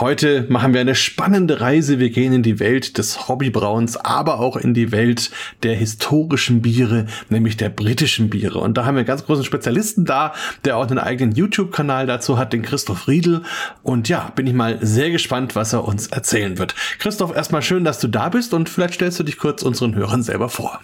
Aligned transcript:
Heute 0.00 0.44
machen 0.48 0.74
wir 0.74 0.80
eine 0.80 0.96
spannende 0.96 1.60
Reise. 1.60 2.00
Wir 2.00 2.10
gehen 2.10 2.32
in 2.32 2.42
die 2.42 2.58
Welt 2.58 2.98
des 2.98 3.28
Hobbybrauens, 3.28 3.96
aber 3.96 4.40
auch 4.40 4.56
in 4.56 4.74
die 4.74 4.90
Welt 4.90 5.30
der 5.62 5.76
historischen 5.76 6.62
Biere, 6.62 7.06
nämlich 7.28 7.56
der 7.56 7.68
britischen 7.68 8.28
Biere. 8.28 8.58
Und 8.58 8.76
da 8.76 8.86
haben 8.86 8.96
wir 8.96 9.00
einen 9.00 9.06
ganz 9.06 9.24
großen 9.24 9.44
Spezialisten 9.44 10.04
da, 10.04 10.34
der 10.64 10.78
auch 10.78 10.88
einen 10.88 10.98
eigenen 10.98 11.36
YouTube-Kanal 11.36 12.08
dazu 12.08 12.38
hat, 12.38 12.52
den 12.52 12.62
Christoph 12.62 13.06
Riedel. 13.06 13.42
Und 13.84 14.08
ja, 14.08 14.32
bin 14.34 14.48
ich 14.48 14.54
mal 14.54 14.84
sehr 14.84 15.12
gespannt, 15.12 15.54
was 15.54 15.72
er 15.72 15.84
uns 15.84 16.08
erzählen 16.08 16.58
wird. 16.58 16.74
Christoph, 16.98 17.32
erstmal 17.32 17.62
schön, 17.62 17.84
dass 17.84 18.00
du 18.00 18.08
da 18.08 18.30
bist 18.30 18.52
und 18.52 18.68
vielleicht 18.68 18.94
stellst 18.94 19.20
du 19.20 19.22
dich 19.22 19.38
kurz 19.38 19.62
unseren 19.62 19.94
Hörern 19.94 20.24
selber 20.24 20.48
vor. 20.48 20.80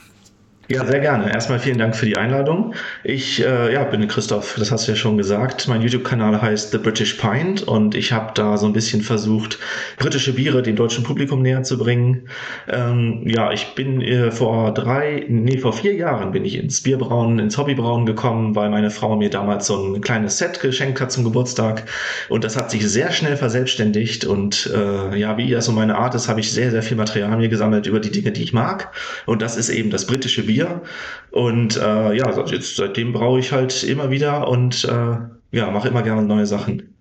Ja, 0.73 0.87
sehr 0.87 1.01
gerne. 1.01 1.33
Erstmal 1.33 1.59
vielen 1.59 1.79
Dank 1.79 1.97
für 1.97 2.06
die 2.06 2.16
Einladung. 2.16 2.74
Ich 3.02 3.45
äh, 3.45 3.73
ja, 3.73 3.83
bin 3.83 4.06
Christoph, 4.06 4.55
das 4.56 4.70
hast 4.70 4.87
du 4.87 4.92
ja 4.92 4.97
schon 4.97 5.16
gesagt. 5.16 5.66
Mein 5.66 5.83
YouTube-Kanal 5.83 6.41
heißt 6.41 6.70
The 6.70 6.78
British 6.78 7.15
Pint 7.15 7.66
und 7.66 7.97
ich 7.97 8.12
habe 8.12 8.30
da 8.37 8.56
so 8.56 8.66
ein 8.66 8.73
bisschen 8.73 9.02
versucht, 9.02 9.59
britische 9.98 10.33
Biere 10.33 10.62
dem 10.62 10.77
deutschen 10.77 11.02
Publikum 11.02 11.42
näher 11.42 11.64
zu 11.64 11.77
bringen. 11.77 12.28
Ähm, 12.69 13.25
ja, 13.27 13.51
ich 13.51 13.75
bin 13.75 14.01
äh, 14.01 14.30
vor 14.30 14.73
drei, 14.73 15.27
nee, 15.28 15.59
vor 15.59 15.73
vier 15.73 15.92
Jahren 15.95 16.30
bin 16.30 16.45
ich 16.45 16.56
ins 16.56 16.80
Bierbrauen, 16.80 17.41
ins 17.41 17.59
Hobbybrauen 17.59 18.06
gekommen, 18.06 18.55
weil 18.55 18.70
meine 18.70 18.92
Frau 18.92 19.16
mir 19.16 19.30
damals 19.30 19.66
so 19.66 19.75
ein 19.77 20.00
kleines 20.00 20.39
Set 20.39 20.61
geschenkt 20.61 21.00
hat 21.00 21.11
zum 21.11 21.25
Geburtstag 21.25 21.83
und 22.28 22.45
das 22.45 22.56
hat 22.56 22.70
sich 22.70 22.89
sehr 22.89 23.11
schnell 23.11 23.37
verselbstständigt 23.37 24.25
und 24.25 24.70
äh, 24.73 25.19
ja, 25.19 25.37
wie 25.37 25.50
das 25.50 25.64
so 25.64 25.73
meine 25.73 25.98
Art 25.98 26.14
ist, 26.14 26.28
habe 26.28 26.39
ich 26.39 26.52
sehr, 26.52 26.70
sehr 26.70 26.84
viel 26.84 26.97
Material 26.97 27.37
mir 27.37 27.48
gesammelt 27.48 27.89
über 27.89 27.98
die 27.98 28.12
Dinge, 28.12 28.30
die 28.30 28.45
ich 28.45 28.52
mag 28.52 28.92
und 29.27 29.42
das 29.42 29.56
ist 29.56 29.69
eben 29.69 29.91
das 29.91 30.06
britische 30.06 30.45
Bier 30.45 30.59
Bier. 30.61 30.83
Und 31.30 31.77
äh, 31.77 32.14
ja, 32.14 32.47
jetzt, 32.47 32.77
seitdem 32.77 33.12
brauche 33.12 33.39
ich 33.39 33.53
halt 33.53 33.83
immer 33.84 34.11
wieder 34.11 34.48
und 34.48 34.84
äh, 34.84 35.17
ja, 35.56 35.70
mache 35.70 35.89
immer 35.89 36.02
gerne 36.02 36.22
neue 36.22 36.47
Sachen. 36.47 36.94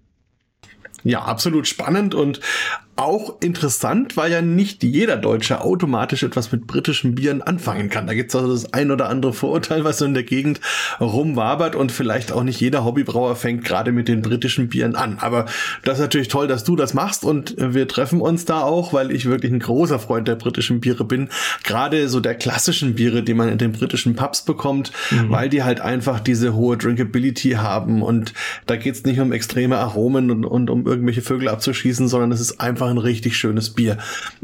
Ja, 1.03 1.21
absolut 1.21 1.67
spannend 1.67 2.13
und 2.13 2.41
auch 3.00 3.42
interessant, 3.42 4.17
weil 4.17 4.31
ja 4.31 4.42
nicht 4.42 4.83
jeder 4.83 5.16
Deutsche 5.16 5.61
automatisch 5.61 6.23
etwas 6.23 6.52
mit 6.52 6.67
britischen 6.67 7.16
Bieren 7.16 7.41
anfangen 7.41 7.89
kann. 7.89 8.08
Da 8.08 8.14
gibt 8.14 8.30
es 8.30 8.36
also 8.36 8.52
das 8.52 8.73
ein 8.73 8.91
oder 8.91 9.08
andere 9.08 9.31
Vorurteil, 9.31 9.86
was 9.86 10.00
so 10.00 10.06
in 10.06 10.14
der 10.14 10.23
Gegend 10.23 10.59
rumwabert 11.00 11.78
und 11.78 11.94
vielleicht 11.94 12.33
auch 12.33 12.44
nicht 12.44 12.59
jeder 12.59 12.83
Hobbybrauer 12.83 13.38
fängt 13.38 13.64
gerade 13.64 13.94
mit 13.94 14.09
den 14.09 14.22
britischen 14.22 14.67
Bieren 14.67 14.95
an. 14.95 15.17
Aber 15.22 15.45
das 15.86 15.95
ist 15.95 16.02
natürlich 16.02 16.28
toll, 16.28 16.47
dass 16.47 16.66
du 16.66 16.75
das 16.75 16.94
machst 16.94 17.23
und 17.23 17.56
wir 17.58 17.88
treffen 17.88 18.19
uns 18.19 18.44
da 18.44 18.64
auch, 18.64 18.91
weil 18.91 19.11
ich 19.11 19.25
wirklich 19.25 19.53
ein 19.53 19.59
großer 19.59 19.97
Freund 19.97 20.28
der 20.28 20.36
britischen 20.36 20.81
Biere 20.81 21.06
bin. 21.06 21.30
Gerade 21.63 22.09
so 22.09 22.19
der 22.19 22.36
klassischen 22.36 22.95
Biere, 22.95 23.23
die 23.23 23.34
man 23.34 23.47
in 23.47 23.58
den 23.58 23.72
britischen 23.72 24.16
Pubs 24.16 24.41
bekommt, 24.41 24.91
mhm. 25.09 25.31
weil 25.31 25.47
die 25.47 25.63
halt 25.63 25.80
einfach 25.80 26.19
diese 26.19 26.53
hohe 26.53 26.75
Drinkability 26.75 27.52
haben 27.52 28.02
und 28.02 28.34
da 28.66 28.75
geht 28.75 28.95
es 28.95 29.06
nicht 29.06 29.22
um 29.22 29.31
extreme 29.31 29.78
Aromen 29.78 30.31
und, 30.31 30.44
und 30.44 30.69
um 30.69 30.86
irgendwelche 30.86 31.22
Vögel 31.22 31.47
abzuschießen, 31.47 32.09
sondern 32.09 32.34
es 32.34 32.41
ist 32.41 32.59
einfach 32.59 32.88
ein 32.89 32.97
richtig 32.97 33.37
schönes 33.37 33.71
Bier. 33.71 33.97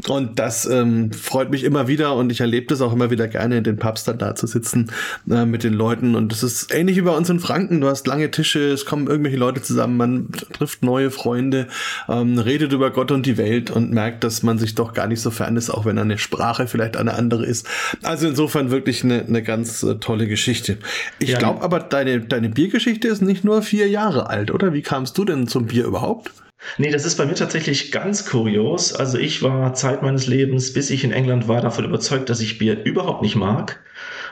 Und 0.08 0.38
das 0.38 0.66
ähm, 0.66 1.12
freut 1.12 1.50
mich 1.50 1.64
immer 1.64 1.88
wieder 1.88 2.14
und 2.14 2.30
ich 2.30 2.40
erlebe 2.40 2.66
das 2.66 2.80
auch 2.80 2.92
immer 2.92 3.10
wieder 3.10 3.28
gerne 3.28 3.58
in 3.58 3.64
den 3.64 3.76
Pubs 3.76 4.04
dann 4.04 4.18
da 4.18 4.34
zu 4.34 4.46
sitzen 4.46 4.90
äh, 5.30 5.44
mit 5.44 5.64
den 5.64 5.74
Leuten. 5.74 6.14
Und 6.14 6.32
das 6.32 6.42
ist 6.42 6.74
ähnlich 6.74 6.96
wie 6.96 7.02
bei 7.02 7.16
uns 7.16 7.28
in 7.30 7.40
Franken. 7.40 7.80
Du 7.80 7.88
hast 7.88 8.06
lange 8.06 8.30
Tische, 8.30 8.70
es 8.70 8.84
kommen 8.84 9.06
irgendwelche 9.06 9.36
Leute 9.36 9.62
zusammen, 9.62 9.96
man 9.96 10.28
trifft 10.52 10.82
neue 10.82 11.10
Freunde, 11.10 11.68
ähm, 12.08 12.38
redet 12.38 12.72
über 12.72 12.90
Gott 12.90 13.10
und 13.10 13.26
die 13.26 13.36
Welt 13.36 13.70
und 13.70 13.92
merkt, 13.92 14.24
dass 14.24 14.42
man 14.42 14.58
sich 14.58 14.74
doch 14.74 14.92
gar 14.94 15.06
nicht 15.06 15.20
so 15.20 15.30
fern 15.30 15.56
ist, 15.56 15.70
auch 15.70 15.84
wenn 15.84 15.98
eine 15.98 16.18
Sprache 16.18 16.66
vielleicht 16.66 16.96
eine 16.96 17.14
andere 17.14 17.44
ist. 17.44 17.66
Also 18.02 18.28
insofern 18.28 18.70
wirklich 18.70 19.04
eine, 19.04 19.24
eine 19.24 19.42
ganz 19.42 19.82
äh, 19.82 19.96
tolle 19.96 20.26
Geschichte. 20.26 20.78
Ich 21.18 21.30
ja. 21.30 21.38
glaube 21.38 21.62
aber, 21.62 21.80
deine, 21.80 22.20
deine 22.20 22.48
Biergeschichte 22.48 23.08
ist 23.08 23.22
nicht 23.22 23.44
nur 23.44 23.62
vier 23.62 23.88
Jahre 23.88 24.28
alt, 24.28 24.50
oder? 24.50 24.72
Wie 24.72 24.82
kamst 24.82 25.16
du 25.18 25.24
denn 25.24 25.48
zum 25.48 25.66
Bier 25.66 25.84
überhaupt? 25.84 26.30
Nee, 26.78 26.90
das 26.90 27.04
ist 27.04 27.16
bei 27.16 27.26
mir 27.26 27.34
tatsächlich 27.34 27.92
ganz 27.92 28.26
kurios. 28.26 28.92
Also 28.92 29.18
ich 29.18 29.42
war 29.42 29.74
Zeit 29.74 30.02
meines 30.02 30.26
Lebens, 30.26 30.72
bis 30.72 30.90
ich 30.90 31.04
in 31.04 31.12
England 31.12 31.48
war, 31.48 31.60
davon 31.60 31.84
überzeugt, 31.84 32.28
dass 32.28 32.40
ich 32.40 32.58
Bier 32.58 32.84
überhaupt 32.84 33.22
nicht 33.22 33.36
mag 33.36 33.80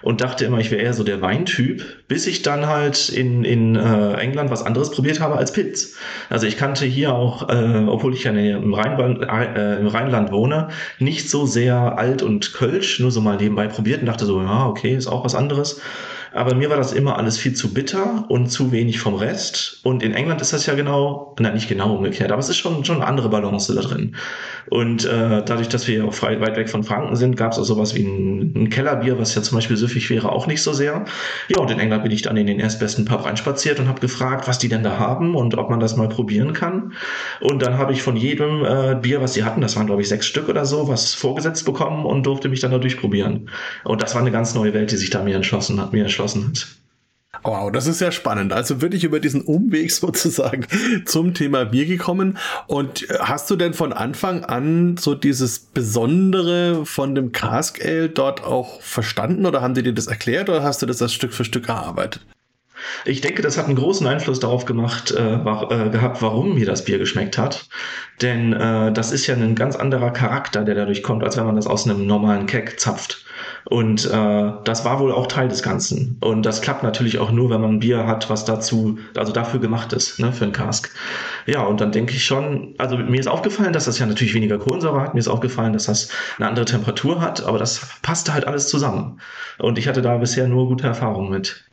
und 0.02 0.20
dachte 0.20 0.44
immer, 0.44 0.58
ich 0.58 0.70
wäre 0.70 0.82
eher 0.82 0.92
so 0.92 1.04
der 1.04 1.22
Weintyp, 1.22 1.82
bis 2.08 2.26
ich 2.26 2.42
dann 2.42 2.66
halt 2.66 3.08
in, 3.08 3.44
in 3.44 3.76
äh, 3.76 4.14
England 4.14 4.50
was 4.50 4.62
anderes 4.62 4.90
probiert 4.90 5.20
habe 5.20 5.36
als 5.36 5.52
Pilz. 5.52 5.96
Also 6.28 6.46
ich 6.46 6.58
kannte 6.58 6.84
hier 6.84 7.14
auch, 7.14 7.48
äh, 7.48 7.84
obwohl 7.86 8.12
ich 8.14 8.24
ja 8.24 8.32
im 8.32 8.74
Rheinland, 8.74 9.22
äh, 9.22 9.80
im 9.80 9.86
Rheinland 9.86 10.30
wohne, 10.30 10.68
nicht 10.98 11.30
so 11.30 11.46
sehr 11.46 11.98
alt 11.98 12.22
und 12.22 12.52
Kölsch, 12.52 13.00
nur 13.00 13.10
so 13.10 13.22
mal 13.22 13.36
nebenbei 13.38 13.66
probiert 13.66 14.00
und 14.00 14.06
dachte 14.06 14.26
so, 14.26 14.42
ja, 14.42 14.66
okay, 14.66 14.94
ist 14.94 15.06
auch 15.06 15.24
was 15.24 15.34
anderes. 15.34 15.80
Aber 16.34 16.56
mir 16.56 16.68
war 16.68 16.76
das 16.76 16.92
immer 16.92 17.16
alles 17.16 17.38
viel 17.38 17.54
zu 17.54 17.72
bitter 17.72 18.24
und 18.28 18.48
zu 18.48 18.72
wenig 18.72 18.98
vom 18.98 19.14
Rest. 19.14 19.78
Und 19.84 20.02
in 20.02 20.12
England 20.12 20.40
ist 20.40 20.52
das 20.52 20.66
ja 20.66 20.74
genau, 20.74 21.36
na 21.38 21.52
nicht 21.52 21.68
genau 21.68 21.94
umgekehrt, 21.94 22.32
aber 22.32 22.40
es 22.40 22.48
ist 22.48 22.56
schon, 22.56 22.84
schon 22.84 22.96
eine 22.96 23.06
andere 23.06 23.28
Balance 23.28 23.72
da 23.72 23.80
drin. 23.82 24.16
Und 24.68 25.04
äh, 25.04 25.44
dadurch, 25.44 25.68
dass 25.68 25.86
wir 25.86 26.04
auch 26.04 26.12
frei, 26.12 26.40
weit 26.40 26.56
weg 26.56 26.68
von 26.68 26.82
Franken 26.82 27.14
sind, 27.14 27.36
gab 27.36 27.52
es 27.52 27.58
auch 27.58 27.64
sowas 27.64 27.94
wie 27.94 28.02
ein, 28.02 28.52
ein, 28.56 28.68
Kellerbier, 28.68 29.16
was 29.16 29.36
ja 29.36 29.42
zum 29.42 29.58
Beispiel 29.58 29.76
süffig 29.76 30.10
wäre, 30.10 30.32
auch 30.32 30.48
nicht 30.48 30.60
so 30.60 30.72
sehr. 30.72 31.04
Ja, 31.48 31.60
und 31.60 31.70
in 31.70 31.78
England 31.78 32.02
bin 32.02 32.10
ich 32.10 32.22
dann 32.22 32.36
in 32.36 32.48
den 32.48 32.58
erstbesten 32.58 33.04
Pub 33.04 33.24
reinspaziert 33.24 33.78
und 33.78 33.86
habe 33.86 34.00
gefragt, 34.00 34.48
was 34.48 34.58
die 34.58 34.68
denn 34.68 34.82
da 34.82 34.98
haben 34.98 35.36
und 35.36 35.56
ob 35.56 35.70
man 35.70 35.78
das 35.78 35.96
mal 35.96 36.08
probieren 36.08 36.52
kann. 36.52 36.94
Und 37.40 37.62
dann 37.62 37.78
habe 37.78 37.92
ich 37.92 38.02
von 38.02 38.16
jedem 38.16 38.64
äh, 38.64 38.96
Bier, 39.00 39.20
was 39.20 39.34
sie 39.34 39.44
hatten, 39.44 39.60
das 39.60 39.76
waren 39.76 39.86
glaube 39.86 40.02
ich 40.02 40.08
sechs 40.08 40.26
Stück 40.26 40.48
oder 40.48 40.64
so, 40.64 40.88
was 40.88 41.14
vorgesetzt 41.14 41.64
bekommen 41.64 42.04
und 42.04 42.26
durfte 42.26 42.48
mich 42.48 42.58
dann 42.58 42.72
da 42.72 42.78
durchprobieren. 42.78 43.50
Und 43.84 44.02
das 44.02 44.16
war 44.16 44.20
eine 44.20 44.32
ganz 44.32 44.56
neue 44.56 44.74
Welt, 44.74 44.90
die 44.90 44.96
sich 44.96 45.10
da 45.10 45.22
mir 45.22 45.36
entschlossen 45.36 45.80
hat, 45.80 45.92
mir 45.92 46.02
entschlossen 46.02 46.23
geschlossen 46.24 46.48
hat. 46.48 46.66
Wow, 47.42 47.70
das 47.70 47.86
ist 47.86 48.00
ja 48.00 48.12
spannend. 48.12 48.52
Also 48.52 48.80
wirklich 48.80 49.04
über 49.04 49.20
diesen 49.20 49.42
Umweg 49.42 49.90
sozusagen 49.92 50.66
zum 51.04 51.34
Thema 51.34 51.64
Bier 51.64 51.86
gekommen. 51.86 52.38
Und 52.68 53.06
hast 53.18 53.50
du 53.50 53.56
denn 53.56 53.74
von 53.74 53.92
Anfang 53.92 54.44
an 54.44 54.96
so 54.96 55.14
dieses 55.14 55.58
Besondere 55.58 56.86
von 56.86 57.14
dem 57.14 57.32
Cask 57.32 57.84
Ale 57.84 58.08
dort 58.08 58.44
auch 58.44 58.80
verstanden 58.80 59.46
oder 59.46 59.60
haben 59.60 59.74
die 59.74 59.82
dir 59.82 59.92
das 59.92 60.06
erklärt 60.06 60.48
oder 60.48 60.62
hast 60.62 60.80
du 60.82 60.86
das 60.86 61.02
als 61.02 61.12
Stück 61.12 61.34
für 61.34 61.44
Stück 61.44 61.68
erarbeitet? 61.68 62.24
Ich 63.04 63.20
denke, 63.20 63.42
das 63.42 63.56
hat 63.56 63.66
einen 63.66 63.76
großen 63.76 64.06
Einfluss 64.06 64.40
darauf 64.40 64.64
gemacht, 64.64 65.10
äh, 65.12 65.44
war, 65.44 65.70
äh, 65.70 65.90
gehabt, 65.90 66.22
warum 66.22 66.54
mir 66.54 66.66
das 66.66 66.84
Bier 66.84 66.98
geschmeckt 66.98 67.38
hat. 67.38 67.66
Denn 68.20 68.52
äh, 68.52 68.92
das 68.92 69.10
ist 69.10 69.26
ja 69.26 69.34
ein 69.34 69.54
ganz 69.54 69.76
anderer 69.76 70.10
Charakter, 70.12 70.64
der 70.64 70.74
dadurch 70.74 71.02
kommt, 71.02 71.24
als 71.24 71.36
wenn 71.36 71.46
man 71.46 71.56
das 71.56 71.66
aus 71.66 71.88
einem 71.88 72.06
normalen 72.06 72.46
Keck 72.46 72.78
zapft. 72.78 73.24
Und 73.66 74.04
äh, 74.04 74.52
das 74.64 74.84
war 74.84 75.00
wohl 75.00 75.10
auch 75.10 75.26
Teil 75.26 75.48
des 75.48 75.62
Ganzen. 75.62 76.18
Und 76.20 76.44
das 76.44 76.60
klappt 76.60 76.82
natürlich 76.82 77.18
auch 77.18 77.30
nur, 77.30 77.48
wenn 77.48 77.62
man 77.62 77.74
ein 77.74 77.78
Bier 77.80 78.06
hat, 78.06 78.28
was 78.28 78.44
dazu, 78.44 78.98
also 79.16 79.32
dafür 79.32 79.58
gemacht 79.58 79.92
ist, 79.94 80.20
ne, 80.20 80.32
für 80.32 80.44
einen 80.44 80.52
Cask. 80.52 80.90
Ja, 81.46 81.62
und 81.62 81.80
dann 81.80 81.90
denke 81.90 82.12
ich 82.12 82.24
schon, 82.24 82.74
also 82.76 82.98
mir 82.98 83.18
ist 83.18 83.26
aufgefallen, 83.26 83.72
dass 83.72 83.86
das 83.86 83.98
ja 83.98 84.06
natürlich 84.06 84.34
weniger 84.34 84.58
Kohlensäure 84.58 85.00
hat. 85.00 85.14
Mir 85.14 85.20
ist 85.20 85.28
aufgefallen, 85.28 85.72
dass 85.72 85.86
das 85.86 86.10
eine 86.36 86.48
andere 86.48 86.66
Temperatur 86.66 87.22
hat, 87.22 87.44
aber 87.44 87.58
das 87.58 87.80
passte 88.02 88.34
halt 88.34 88.46
alles 88.46 88.68
zusammen. 88.68 89.20
Und 89.58 89.78
ich 89.78 89.88
hatte 89.88 90.02
da 90.02 90.18
bisher 90.18 90.46
nur 90.46 90.68
gute 90.68 90.86
Erfahrungen 90.86 91.30
mit. 91.30 91.64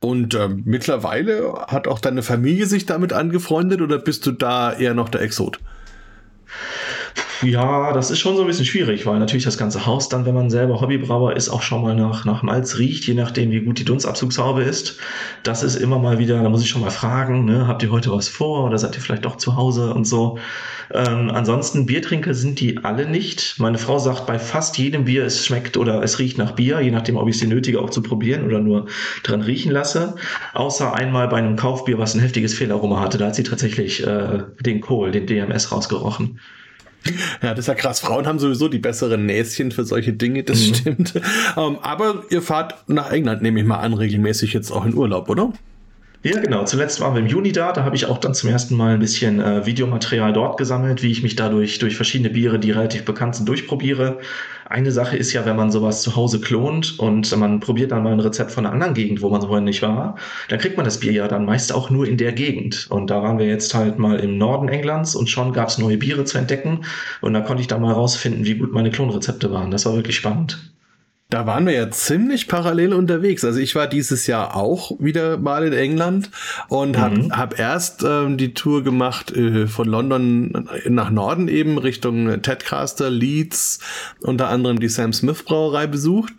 Und 0.00 0.34
äh, 0.34 0.48
mittlerweile 0.48 1.66
hat 1.68 1.86
auch 1.86 2.00
deine 2.00 2.22
Familie 2.22 2.66
sich 2.66 2.86
damit 2.86 3.12
angefreundet 3.12 3.80
oder 3.80 3.98
bist 3.98 4.26
du 4.26 4.32
da 4.32 4.72
eher 4.72 4.94
noch 4.94 5.08
der 5.08 5.20
Exot? 5.20 5.58
Ja, 7.42 7.92
das 7.94 8.10
ist 8.10 8.18
schon 8.18 8.36
so 8.36 8.42
ein 8.42 8.46
bisschen 8.46 8.66
schwierig, 8.66 9.06
weil 9.06 9.18
natürlich 9.18 9.44
das 9.44 9.56
ganze 9.56 9.86
Haus 9.86 10.10
dann, 10.10 10.26
wenn 10.26 10.34
man 10.34 10.50
selber 10.50 10.82
Hobbybrauer 10.82 11.36
ist, 11.36 11.48
auch 11.48 11.62
schon 11.62 11.80
mal 11.80 11.94
nach, 11.94 12.26
nach 12.26 12.42
Malz 12.42 12.76
riecht, 12.76 13.06
je 13.06 13.14
nachdem, 13.14 13.50
wie 13.50 13.60
gut 13.60 13.78
die 13.78 13.84
Dunstabzugshaube 13.84 14.62
ist. 14.62 14.98
Das 15.42 15.62
ist 15.62 15.76
immer 15.76 15.98
mal 15.98 16.18
wieder, 16.18 16.42
da 16.42 16.50
muss 16.50 16.62
ich 16.62 16.68
schon 16.68 16.82
mal 16.82 16.90
fragen, 16.90 17.46
ne, 17.46 17.66
habt 17.66 17.82
ihr 17.82 17.90
heute 17.90 18.10
was 18.12 18.28
vor 18.28 18.66
oder 18.66 18.76
seid 18.76 18.94
ihr 18.94 19.00
vielleicht 19.00 19.24
doch 19.24 19.36
zu 19.36 19.56
Hause 19.56 19.94
und 19.94 20.04
so. 20.06 20.38
Ähm, 20.92 21.30
ansonsten, 21.30 21.86
Biertrinker 21.86 22.34
sind 22.34 22.60
die 22.60 22.84
alle 22.84 23.08
nicht. 23.08 23.54
Meine 23.58 23.78
Frau 23.78 23.98
sagt 23.98 24.26
bei 24.26 24.38
fast 24.38 24.76
jedem 24.76 25.06
Bier, 25.06 25.24
es 25.24 25.46
schmeckt 25.46 25.78
oder 25.78 26.02
es 26.02 26.18
riecht 26.18 26.36
nach 26.36 26.52
Bier, 26.52 26.80
je 26.80 26.90
nachdem, 26.90 27.16
ob 27.16 27.26
ich 27.26 27.36
es 27.36 27.48
nötige 27.48 27.80
auch 27.80 27.90
zu 27.90 28.02
probieren 28.02 28.44
oder 28.44 28.60
nur 28.60 28.86
dran 29.22 29.40
riechen 29.40 29.72
lasse. 29.72 30.16
Außer 30.52 30.92
einmal 30.92 31.28
bei 31.28 31.38
einem 31.38 31.56
Kaufbier, 31.56 31.98
was 31.98 32.14
ein 32.14 32.20
heftiges 32.20 32.52
Fehlaroma 32.52 33.00
hatte, 33.00 33.16
da 33.16 33.28
hat 33.28 33.34
sie 33.34 33.44
tatsächlich 33.44 34.06
äh, 34.06 34.42
den 34.60 34.82
Kohl, 34.82 35.10
den 35.10 35.26
DMS 35.26 35.72
rausgerochen. 35.72 36.38
Ja, 37.42 37.50
das 37.50 37.60
ist 37.60 37.66
ja 37.68 37.74
krass. 37.74 38.00
Frauen 38.00 38.26
haben 38.26 38.38
sowieso 38.38 38.68
die 38.68 38.78
besseren 38.78 39.26
Näschen 39.26 39.72
für 39.72 39.84
solche 39.84 40.12
Dinge, 40.12 40.42
das 40.42 40.60
mhm. 40.60 40.74
stimmt. 40.74 41.14
Um, 41.56 41.74
ähm, 41.74 41.78
aber 41.82 42.24
ihr 42.30 42.42
fahrt 42.42 42.74
nach 42.88 43.10
England, 43.10 43.42
nehme 43.42 43.60
ich 43.60 43.66
mal 43.66 43.78
an, 43.78 43.94
regelmäßig 43.94 44.52
jetzt 44.52 44.70
auch 44.70 44.84
in 44.84 44.94
Urlaub, 44.94 45.28
oder? 45.28 45.52
Ja, 46.22 46.38
genau. 46.38 46.64
Zuletzt 46.64 47.00
waren 47.00 47.14
wir 47.14 47.20
im 47.22 47.28
Juni 47.28 47.50
da. 47.50 47.72
Da 47.72 47.82
habe 47.82 47.96
ich 47.96 48.04
auch 48.04 48.18
dann 48.18 48.34
zum 48.34 48.50
ersten 48.50 48.76
Mal 48.76 48.92
ein 48.92 49.00
bisschen 49.00 49.40
äh, 49.40 49.64
Videomaterial 49.64 50.34
dort 50.34 50.58
gesammelt, 50.58 51.02
wie 51.02 51.10
ich 51.10 51.22
mich 51.22 51.34
dadurch 51.34 51.78
durch 51.78 51.96
verschiedene 51.96 52.28
Biere, 52.28 52.58
die 52.58 52.72
relativ 52.72 53.06
bekannt 53.06 53.36
sind, 53.36 53.48
durchprobiere. 53.48 54.18
Eine 54.66 54.92
Sache 54.92 55.16
ist 55.16 55.32
ja, 55.32 55.46
wenn 55.46 55.56
man 55.56 55.70
sowas 55.70 56.02
zu 56.02 56.16
Hause 56.16 56.42
klont 56.42 56.98
und 56.98 57.34
man 57.38 57.60
probiert 57.60 57.92
dann 57.92 58.02
mal 58.02 58.12
ein 58.12 58.20
Rezept 58.20 58.50
von 58.50 58.66
einer 58.66 58.74
anderen 58.74 58.92
Gegend, 58.92 59.22
wo 59.22 59.30
man 59.30 59.40
vorher 59.40 59.62
nicht 59.62 59.80
war, 59.80 60.16
dann 60.48 60.58
kriegt 60.58 60.76
man 60.76 60.84
das 60.84 61.00
Bier 61.00 61.12
ja 61.12 61.26
dann 61.26 61.46
meist 61.46 61.72
auch 61.72 61.88
nur 61.88 62.06
in 62.06 62.18
der 62.18 62.32
Gegend. 62.32 62.86
Und 62.90 63.08
da 63.08 63.22
waren 63.22 63.38
wir 63.38 63.46
jetzt 63.46 63.74
halt 63.74 63.98
mal 63.98 64.20
im 64.20 64.36
Norden 64.36 64.68
Englands 64.68 65.14
und 65.14 65.30
schon 65.30 65.54
gab 65.54 65.68
es 65.70 65.78
neue 65.78 65.96
Biere 65.96 66.24
zu 66.24 66.36
entdecken. 66.36 66.84
Und 67.22 67.32
da 67.32 67.40
konnte 67.40 67.62
ich 67.62 67.66
dann 67.66 67.80
mal 67.80 67.94
rausfinden, 67.94 68.44
wie 68.44 68.56
gut 68.56 68.72
meine 68.74 68.90
Klonrezepte 68.90 69.50
waren. 69.52 69.70
Das 69.70 69.86
war 69.86 69.94
wirklich 69.94 70.16
spannend. 70.16 70.70
Da 71.30 71.46
waren 71.46 71.64
wir 71.64 71.72
ja 71.72 71.90
ziemlich 71.90 72.48
parallel 72.48 72.92
unterwegs. 72.92 73.44
Also 73.44 73.60
ich 73.60 73.76
war 73.76 73.86
dieses 73.86 74.26
Jahr 74.26 74.56
auch 74.56 74.92
wieder 74.98 75.36
mal 75.36 75.64
in 75.64 75.72
England 75.72 76.30
und 76.68 76.98
habe 76.98 77.22
mhm. 77.22 77.36
hab 77.36 77.58
erst 77.58 78.02
ähm, 78.02 78.36
die 78.36 78.52
Tour 78.52 78.82
gemacht 78.82 79.30
äh, 79.34 79.68
von 79.68 79.86
London 79.86 80.68
nach 80.88 81.10
Norden 81.10 81.46
eben 81.46 81.78
Richtung 81.78 82.42
Tedcaster, 82.42 83.10
Leeds, 83.10 83.78
unter 84.20 84.48
anderem 84.48 84.80
die 84.80 84.88
Sam 84.88 85.12
Smith 85.12 85.44
Brauerei 85.44 85.86
besucht 85.86 86.32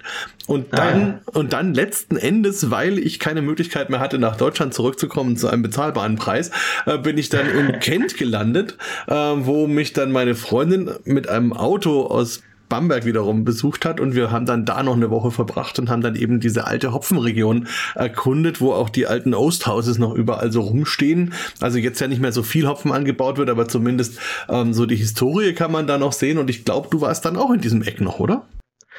und 0.47 0.77
dann, 0.77 1.21
ah, 1.25 1.39
und 1.39 1.53
dann 1.53 1.73
letzten 1.73 2.17
Endes, 2.17 2.69
weil 2.69 2.99
ich 2.99 3.19
keine 3.19 3.41
Möglichkeit 3.41 3.89
mehr 3.89 4.01
hatte, 4.01 4.19
nach 4.19 4.35
Deutschland 4.35 4.73
zurückzukommen 4.73 5.37
zu 5.37 5.47
einem 5.47 5.61
bezahlbaren 5.61 6.17
Preis, 6.17 6.51
äh, 6.85 6.97
bin 6.97 7.17
ich 7.17 7.29
dann 7.29 7.49
in 7.49 7.71
Kent 7.79 8.17
gelandet, 8.17 8.77
äh, 9.07 9.13
wo 9.13 9.67
mich 9.67 9.93
dann 9.93 10.11
meine 10.11 10.35
Freundin 10.35 10.91
mit 11.05 11.29
einem 11.29 11.53
Auto 11.53 12.05
aus 12.07 12.41
Bamberg 12.71 13.05
wiederum 13.05 13.43
besucht 13.43 13.83
hat 13.83 13.99
und 13.99 14.15
wir 14.15 14.31
haben 14.31 14.45
dann 14.45 14.65
da 14.65 14.81
noch 14.81 14.95
eine 14.95 15.09
Woche 15.09 15.29
verbracht 15.29 15.77
und 15.77 15.89
haben 15.89 16.01
dann 16.01 16.15
eben 16.15 16.39
diese 16.39 16.65
alte 16.65 16.93
Hopfenregion 16.93 17.67
erkundet, 17.95 18.61
wo 18.61 18.71
auch 18.71 18.89
die 18.89 19.07
alten 19.07 19.33
Osthouses 19.33 19.99
noch 19.99 20.15
überall 20.15 20.53
so 20.53 20.61
rumstehen. 20.61 21.33
Also 21.59 21.77
jetzt 21.77 21.99
ja 21.99 22.07
nicht 22.07 22.21
mehr 22.21 22.31
so 22.31 22.43
viel 22.43 22.67
Hopfen 22.67 22.93
angebaut 22.93 23.37
wird, 23.37 23.49
aber 23.49 23.67
zumindest 23.67 24.19
ähm, 24.47 24.73
so 24.73 24.85
die 24.85 24.95
Historie 24.95 25.53
kann 25.53 25.71
man 25.71 25.85
da 25.85 25.97
noch 25.97 26.13
sehen 26.13 26.37
und 26.37 26.49
ich 26.49 26.63
glaube, 26.63 26.87
du 26.89 27.01
warst 27.01 27.25
dann 27.25 27.35
auch 27.35 27.51
in 27.51 27.59
diesem 27.59 27.81
Eck 27.81 27.99
noch, 27.99 28.21
oder? 28.21 28.47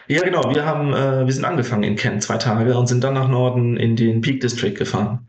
Ja, 0.07 0.21
genau. 0.21 0.55
Wir 0.55 0.67
haben, 0.67 0.93
äh, 0.93 1.25
wir 1.25 1.33
sind 1.33 1.47
angefangen 1.47 1.85
in 1.85 1.97
Kent 1.97 2.23
zwei 2.23 2.37
Tage 2.37 2.77
und 2.77 2.89
sind 2.89 3.03
dann 3.03 3.15
nach 3.15 3.29
Norden 3.29 3.79
in 3.79 3.97
den 3.97 4.21
Peak 4.21 4.43
District 4.43 4.75
gefahren. 4.75 5.27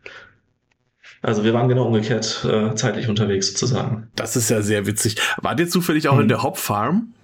Also 1.22 1.44
wir 1.44 1.54
waren 1.54 1.70
genau 1.70 1.86
umgekehrt 1.86 2.46
äh, 2.46 2.74
zeitlich 2.74 3.08
unterwegs 3.08 3.46
sozusagen. 3.46 4.08
Das 4.16 4.36
ist 4.36 4.50
ja 4.50 4.60
sehr 4.60 4.86
witzig. 4.86 5.16
Wart 5.40 5.58
ihr 5.60 5.68
zufällig 5.70 6.08
auch 6.08 6.16
hm. 6.16 6.22
in 6.22 6.28
der 6.28 6.42
Hop 6.42 6.58
Farm? 6.58 7.14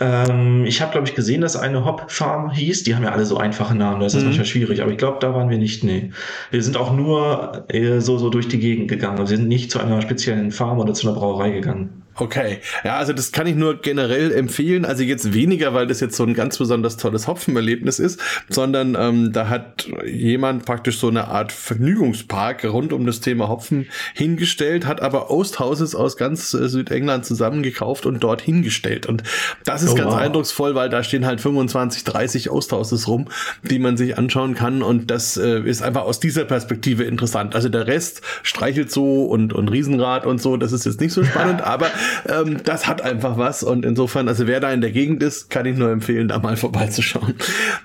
Ähm, 0.00 0.64
ich 0.66 0.82
habe, 0.82 0.90
glaube 0.92 1.06
ich, 1.06 1.14
gesehen, 1.14 1.40
dass 1.40 1.56
eine 1.56 1.84
Hop 1.84 2.10
Farm 2.10 2.50
hieß. 2.50 2.82
Die 2.82 2.96
haben 2.96 3.04
ja 3.04 3.12
alle 3.12 3.24
so 3.24 3.36
einfache 3.36 3.76
Namen, 3.76 4.00
das 4.00 4.14
ist 4.14 4.20
mhm. 4.20 4.26
manchmal 4.28 4.46
schwierig. 4.46 4.82
Aber 4.82 4.90
ich 4.90 4.98
glaube, 4.98 5.18
da 5.20 5.34
waren 5.34 5.50
wir 5.50 5.58
nicht. 5.58 5.84
Nee. 5.84 6.10
Wir 6.50 6.62
sind 6.62 6.76
auch 6.76 6.92
nur 6.92 7.64
äh, 7.68 8.00
so, 8.00 8.18
so 8.18 8.30
durch 8.30 8.48
die 8.48 8.58
Gegend 8.58 8.88
gegangen. 8.88 9.18
Also 9.18 9.30
wir 9.30 9.38
sind 9.38 9.48
nicht 9.48 9.70
zu 9.70 9.78
einer 9.78 10.02
speziellen 10.02 10.50
Farm 10.50 10.78
oder 10.78 10.94
zu 10.94 11.08
einer 11.08 11.18
Brauerei 11.18 11.50
gegangen. 11.50 12.03
Okay, 12.16 12.58
ja, 12.84 12.96
also 12.96 13.12
das 13.12 13.32
kann 13.32 13.46
ich 13.48 13.56
nur 13.56 13.80
generell 13.80 14.30
empfehlen. 14.32 14.84
Also 14.84 15.02
jetzt 15.02 15.34
weniger, 15.34 15.74
weil 15.74 15.88
das 15.88 15.98
jetzt 15.98 16.16
so 16.16 16.24
ein 16.24 16.34
ganz 16.34 16.58
besonders 16.58 16.96
tolles 16.96 17.26
Hopfenerlebnis 17.26 17.98
ist, 17.98 18.20
sondern 18.48 18.96
ähm, 18.98 19.32
da 19.32 19.48
hat 19.48 19.88
jemand 20.06 20.64
praktisch 20.64 20.98
so 20.98 21.08
eine 21.08 21.26
Art 21.26 21.50
Vergnügungspark 21.50 22.64
rund 22.66 22.92
um 22.92 23.04
das 23.04 23.20
Thema 23.20 23.48
Hopfen 23.48 23.86
hingestellt, 24.14 24.86
hat 24.86 25.02
aber 25.02 25.30
Osthouses 25.30 25.96
aus 25.96 26.16
ganz 26.16 26.54
äh, 26.54 26.68
Südengland 26.68 27.26
zusammengekauft 27.26 28.06
und 28.06 28.22
dort 28.22 28.40
hingestellt. 28.40 29.06
Und 29.06 29.24
das 29.64 29.82
ist 29.82 29.92
oh, 29.92 29.96
ganz 29.96 30.12
wow. 30.12 30.20
eindrucksvoll, 30.20 30.76
weil 30.76 30.90
da 30.90 31.02
stehen 31.02 31.26
halt 31.26 31.40
25, 31.40 32.04
30 32.04 32.50
Osthouses 32.50 33.08
rum, 33.08 33.28
die 33.62 33.80
man 33.80 33.96
sich 33.96 34.16
anschauen 34.16 34.54
kann. 34.54 34.82
Und 34.82 35.10
das 35.10 35.36
äh, 35.36 35.60
ist 35.60 35.82
einfach 35.82 36.02
aus 36.02 36.20
dieser 36.20 36.44
Perspektive 36.44 37.02
interessant. 37.02 37.56
Also 37.56 37.68
der 37.68 37.88
Rest 37.88 38.22
streichelt 38.44 38.92
so 38.92 39.24
und, 39.24 39.52
und 39.52 39.68
Riesenrad 39.68 40.26
und 40.26 40.40
so, 40.40 40.56
das 40.56 40.72
ist 40.72 40.86
jetzt 40.86 41.00
nicht 41.00 41.12
so 41.12 41.24
spannend, 41.24 41.60
aber 41.64 41.90
ähm, 42.28 42.58
das 42.64 42.86
hat 42.86 43.02
einfach 43.02 43.38
was 43.38 43.62
und 43.62 43.84
insofern, 43.84 44.28
also 44.28 44.46
wer 44.46 44.60
da 44.60 44.72
in 44.72 44.80
der 44.80 44.90
Gegend 44.90 45.22
ist, 45.22 45.50
kann 45.50 45.66
ich 45.66 45.76
nur 45.76 45.90
empfehlen, 45.90 46.28
da 46.28 46.38
mal 46.38 46.56
vorbeizuschauen. 46.56 47.34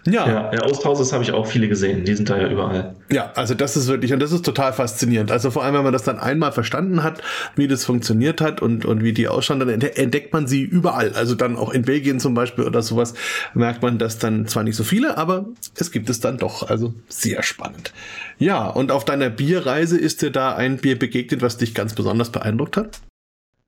Ja, 0.06 0.28
ja, 0.28 0.54
ja 0.54 0.64
Osthauses 0.64 1.14
habe 1.14 1.24
ich 1.24 1.32
auch 1.32 1.48
viele 1.48 1.68
gesehen, 1.68 2.06
die 2.06 2.16
sind 2.16 2.30
da 2.30 2.38
ja 2.38 2.50
überall. 2.50 2.96
Ja, 3.12 3.32
also 3.36 3.54
das 3.54 3.78
ist 3.78 3.88
wirklich, 3.88 4.14
und 4.14 4.20
das 4.20 4.32
ist 4.32 4.46
total 4.46 4.74
faszinierend. 4.74 5.32
Also 5.32 5.52
vor 5.52 5.64
allem, 5.64 5.76
wenn 5.76 5.84
man 5.84 5.94
das 5.94 6.04
dann 6.04 6.20
einmal 6.20 6.52
verstanden 6.52 7.04
hat, 7.04 7.22
wie 7.56 7.68
das 7.68 7.86
funktioniert 7.86 8.42
hat 8.42 8.62
und, 8.62 8.86
und 8.86 9.04
wie 9.04 9.14
die 9.14 9.28
ausschauen, 9.28 9.60
dann 9.60 9.70
entdeckt 9.70 10.34
man 10.34 10.48
sie 10.48 10.64
überall. 10.64 11.14
Also 11.14 11.36
dann 11.36 11.56
auch 11.56 11.72
in 11.72 11.84
Belgien 11.84 12.20
zum 12.20 12.34
Beispiel 12.34 12.66
oder 12.66 12.82
sowas 12.82 13.14
merkt 13.54 13.82
man 13.82 13.98
das 13.98 14.20
dann 14.20 14.48
zwar 14.48 14.64
nicht 14.64 14.76
so 14.76 14.84
viele, 14.84 15.18
aber 15.18 15.46
es 15.76 15.92
gibt 15.92 16.10
es 16.10 16.20
dann 16.20 16.38
doch. 16.38 16.70
Also 16.70 16.94
sehr 17.08 17.44
spannend. 17.44 17.94
Ja, 18.38 18.68
und 18.68 18.92
auf 18.92 19.06
deiner 19.06 19.30
Bierreise 19.30 19.98
ist 19.98 20.22
dir 20.22 20.32
da 20.32 20.56
ein 20.56 20.78
Bier 20.78 20.98
begegnet, 20.98 21.42
was 21.42 21.58
dich 21.58 21.74
ganz 21.74 21.94
besonders 21.94 22.32
beeindruckt 22.32 22.78
hat? 22.78 23.00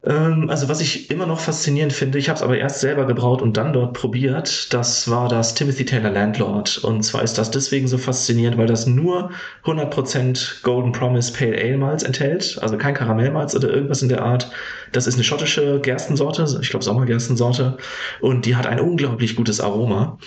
Ähm, 0.03 0.49
also 0.49 0.67
was 0.67 0.81
ich 0.81 1.11
immer 1.11 1.27
noch 1.27 1.39
faszinierend 1.39 1.93
finde, 1.93 2.17
ich 2.17 2.27
habe 2.27 2.37
es 2.37 2.41
aber 2.41 2.57
erst 2.57 2.79
selber 2.79 3.05
gebraut 3.05 3.41
und 3.41 3.57
dann 3.57 3.71
dort 3.71 3.93
probiert, 3.93 4.73
das 4.73 5.09
war 5.09 5.29
das 5.29 5.53
Timothy 5.53 5.85
Taylor 5.85 6.09
Landlord. 6.09 6.79
Und 6.79 7.03
zwar 7.03 7.21
ist 7.23 7.37
das 7.37 7.51
deswegen 7.51 7.87
so 7.87 7.97
faszinierend, 7.99 8.57
weil 8.57 8.67
das 8.67 8.87
nur 8.87 9.31
100% 9.65 10.63
Golden 10.63 10.91
Promise 10.91 11.33
Pale 11.33 11.55
Ale 11.55 11.77
Malz 11.77 12.03
enthält, 12.03 12.57
also 12.61 12.77
kein 12.77 12.95
Karamellmalz 12.95 13.55
oder 13.55 13.69
irgendwas 13.69 14.01
in 14.01 14.09
der 14.09 14.23
Art. 14.23 14.51
Das 14.91 15.05
ist 15.05 15.15
eine 15.15 15.23
schottische 15.23 15.79
Gerstensorte, 15.79 16.45
ich 16.61 16.69
glaube 16.69 16.83
Sommergerstensorte, 16.83 17.77
und 18.21 18.45
die 18.45 18.55
hat 18.55 18.65
ein 18.65 18.79
unglaublich 18.79 19.35
gutes 19.35 19.61
Aroma. 19.61 20.17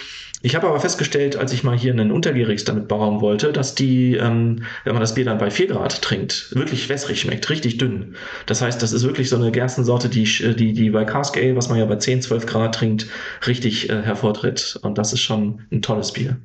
Ich 0.45 0.55
habe 0.55 0.67
aber 0.67 0.79
festgestellt, 0.79 1.37
als 1.37 1.55
ich 1.55 1.65
mal 1.65 1.75
hier 1.75 1.91
einen 1.91 2.13
Untergärigs 2.13 2.65
damit 2.65 2.87
bauen 2.87 3.23
wollte, 3.23 3.51
dass 3.51 3.75
die, 3.75 4.17
ähm, 4.17 4.65
wenn 4.85 4.93
man 4.93 5.01
das 5.01 5.15
Bier 5.15 5.25
dann 5.25 5.39
bei 5.39 5.51
4 5.51 5.69
Grad 5.69 6.03
trinkt, 6.03 6.55
wirklich 6.55 6.87
wässrig 6.91 7.19
schmeckt, 7.19 7.49
richtig 7.49 7.79
dünn. 7.79 8.15
Das 8.45 8.61
heißt, 8.61 8.83
das 8.83 8.93
ist 8.93 9.05
wirklich 9.05 9.31
so 9.31 9.37
eine 9.37 9.51
Gerstensorte, 9.51 10.11
die, 10.11 10.25
die, 10.25 10.75
die 10.75 10.91
bei 10.91 11.07
Cask 11.07 11.39
Ale, 11.39 11.57
was 11.57 11.71
man 11.71 11.79
ja 11.79 11.87
bei 11.87 11.97
10, 11.97 12.21
12 12.21 12.45
Grad 12.45 12.75
trinkt, 12.75 13.07
richtig 13.47 13.89
äh, 13.89 14.03
hervortritt. 14.03 14.79
Und 14.83 14.99
das 14.99 15.15
ist 15.15 15.21
schon 15.21 15.63
ein 15.73 15.81
tolles 15.81 16.13
Bier. 16.13 16.37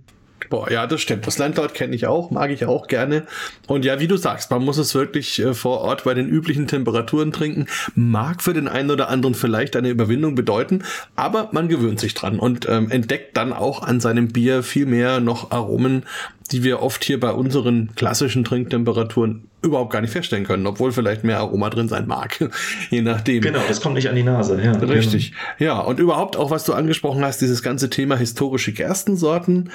Boah, 0.49 0.71
ja, 0.71 0.87
das 0.87 1.01
stimmt. 1.01 1.27
Das 1.27 1.37
Landlord 1.37 1.73
kenne 1.73 1.95
ich 1.95 2.07
auch, 2.07 2.31
mag 2.31 2.49
ich 2.51 2.65
auch 2.65 2.87
gerne. 2.87 3.25
Und 3.67 3.85
ja, 3.85 3.99
wie 3.99 4.07
du 4.07 4.17
sagst, 4.17 4.49
man 4.51 4.63
muss 4.63 4.77
es 4.77 4.95
wirklich 4.95 5.39
äh, 5.39 5.53
vor 5.53 5.81
Ort 5.81 6.05
bei 6.05 6.13
den 6.13 6.27
üblichen 6.27 6.67
Temperaturen 6.67 7.31
trinken. 7.31 7.67
Mag 7.95 8.41
für 8.41 8.53
den 8.53 8.67
einen 8.67 8.89
oder 8.91 9.09
anderen 9.09 9.35
vielleicht 9.35 9.75
eine 9.75 9.89
Überwindung 9.89 10.35
bedeuten, 10.35 10.83
aber 11.15 11.49
man 11.51 11.67
gewöhnt 11.67 11.99
sich 11.99 12.13
dran 12.13 12.39
und 12.39 12.67
ähm, 12.69 12.89
entdeckt 12.89 13.37
dann 13.37 13.53
auch 13.53 13.83
an 13.83 13.99
seinem 13.99 14.29
Bier 14.29 14.63
viel 14.63 14.85
mehr 14.85 15.19
noch 15.19 15.51
Aromen, 15.51 16.03
die 16.51 16.63
wir 16.63 16.81
oft 16.81 17.03
hier 17.03 17.19
bei 17.19 17.31
unseren 17.31 17.95
klassischen 17.95 18.43
Trinktemperaturen 18.43 19.49
überhaupt 19.61 19.91
gar 19.91 19.99
nicht 20.01 20.11
feststellen 20.11 20.45
können, 20.45 20.65
obwohl 20.67 20.91
vielleicht 20.91 21.23
mehr 21.23 21.39
Aroma 21.39 21.69
drin 21.69 21.89
sein 21.89 22.07
mag, 22.07 22.49
je 22.89 23.01
nachdem. 23.01 23.41
Genau, 23.41 23.59
das 23.67 23.81
kommt 23.81 23.95
nicht 23.95 24.09
an 24.09 24.15
die 24.15 24.23
Nase. 24.23 24.61
Ja, 24.61 24.71
Richtig. 24.71 25.33
Genau. 25.57 25.73
Ja, 25.73 25.79
und 25.81 25.99
überhaupt 25.99 26.37
auch, 26.37 26.49
was 26.49 26.63
du 26.63 26.73
angesprochen 26.73 27.23
hast, 27.25 27.41
dieses 27.41 27.61
ganze 27.61 27.89
Thema 27.89 28.15
historische 28.15 28.71
Gerstensorten, 28.71 29.71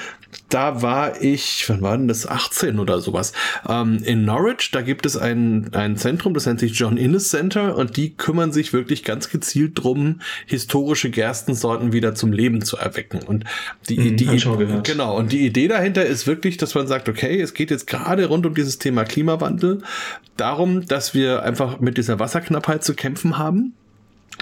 da 0.48 0.80
war 0.80 1.20
ich, 1.20 1.64
wann 1.68 1.82
war 1.82 1.96
denn 1.98 2.08
das, 2.08 2.26
18 2.26 2.78
oder 2.78 3.00
sowas, 3.00 3.32
ähm, 3.68 3.98
in 4.04 4.24
Norwich, 4.24 4.70
da 4.72 4.80
gibt 4.80 5.04
es 5.04 5.16
ein, 5.16 5.68
ein 5.74 5.96
Zentrum, 5.96 6.32
das 6.32 6.46
nennt 6.46 6.60
sich 6.60 6.72
John 6.72 6.96
Innes 6.96 7.28
Center 7.28 7.76
und 7.76 7.96
die 7.96 8.14
kümmern 8.14 8.52
sich 8.52 8.72
wirklich 8.72 9.04
ganz 9.04 9.28
gezielt 9.28 9.72
drum, 9.74 10.20
historische 10.46 11.10
Gerstensorten 11.10 11.92
wieder 11.92 12.14
zum 12.14 12.32
Leben 12.32 12.62
zu 12.62 12.78
erwecken. 12.78 13.20
Und 13.22 13.44
die, 13.88 13.96
hm, 13.96 14.16
die, 14.16 14.82
genau, 14.82 15.16
und 15.16 15.32
die 15.32 15.44
Idee 15.44 15.68
dahinter 15.68 16.06
ist 16.06 16.26
wirklich, 16.26 16.56
dass 16.64 16.74
man 16.74 16.86
sagt, 16.86 17.08
okay, 17.08 17.40
es 17.40 17.54
geht 17.54 17.70
jetzt 17.70 17.86
gerade 17.86 18.26
rund 18.26 18.46
um 18.46 18.54
dieses 18.54 18.78
Thema 18.78 19.04
Klimawandel 19.04 19.82
darum, 20.36 20.86
dass 20.86 21.14
wir 21.14 21.42
einfach 21.42 21.80
mit 21.80 21.98
dieser 21.98 22.18
Wasserknappheit 22.18 22.82
zu 22.82 22.94
kämpfen 22.94 23.38
haben 23.38 23.74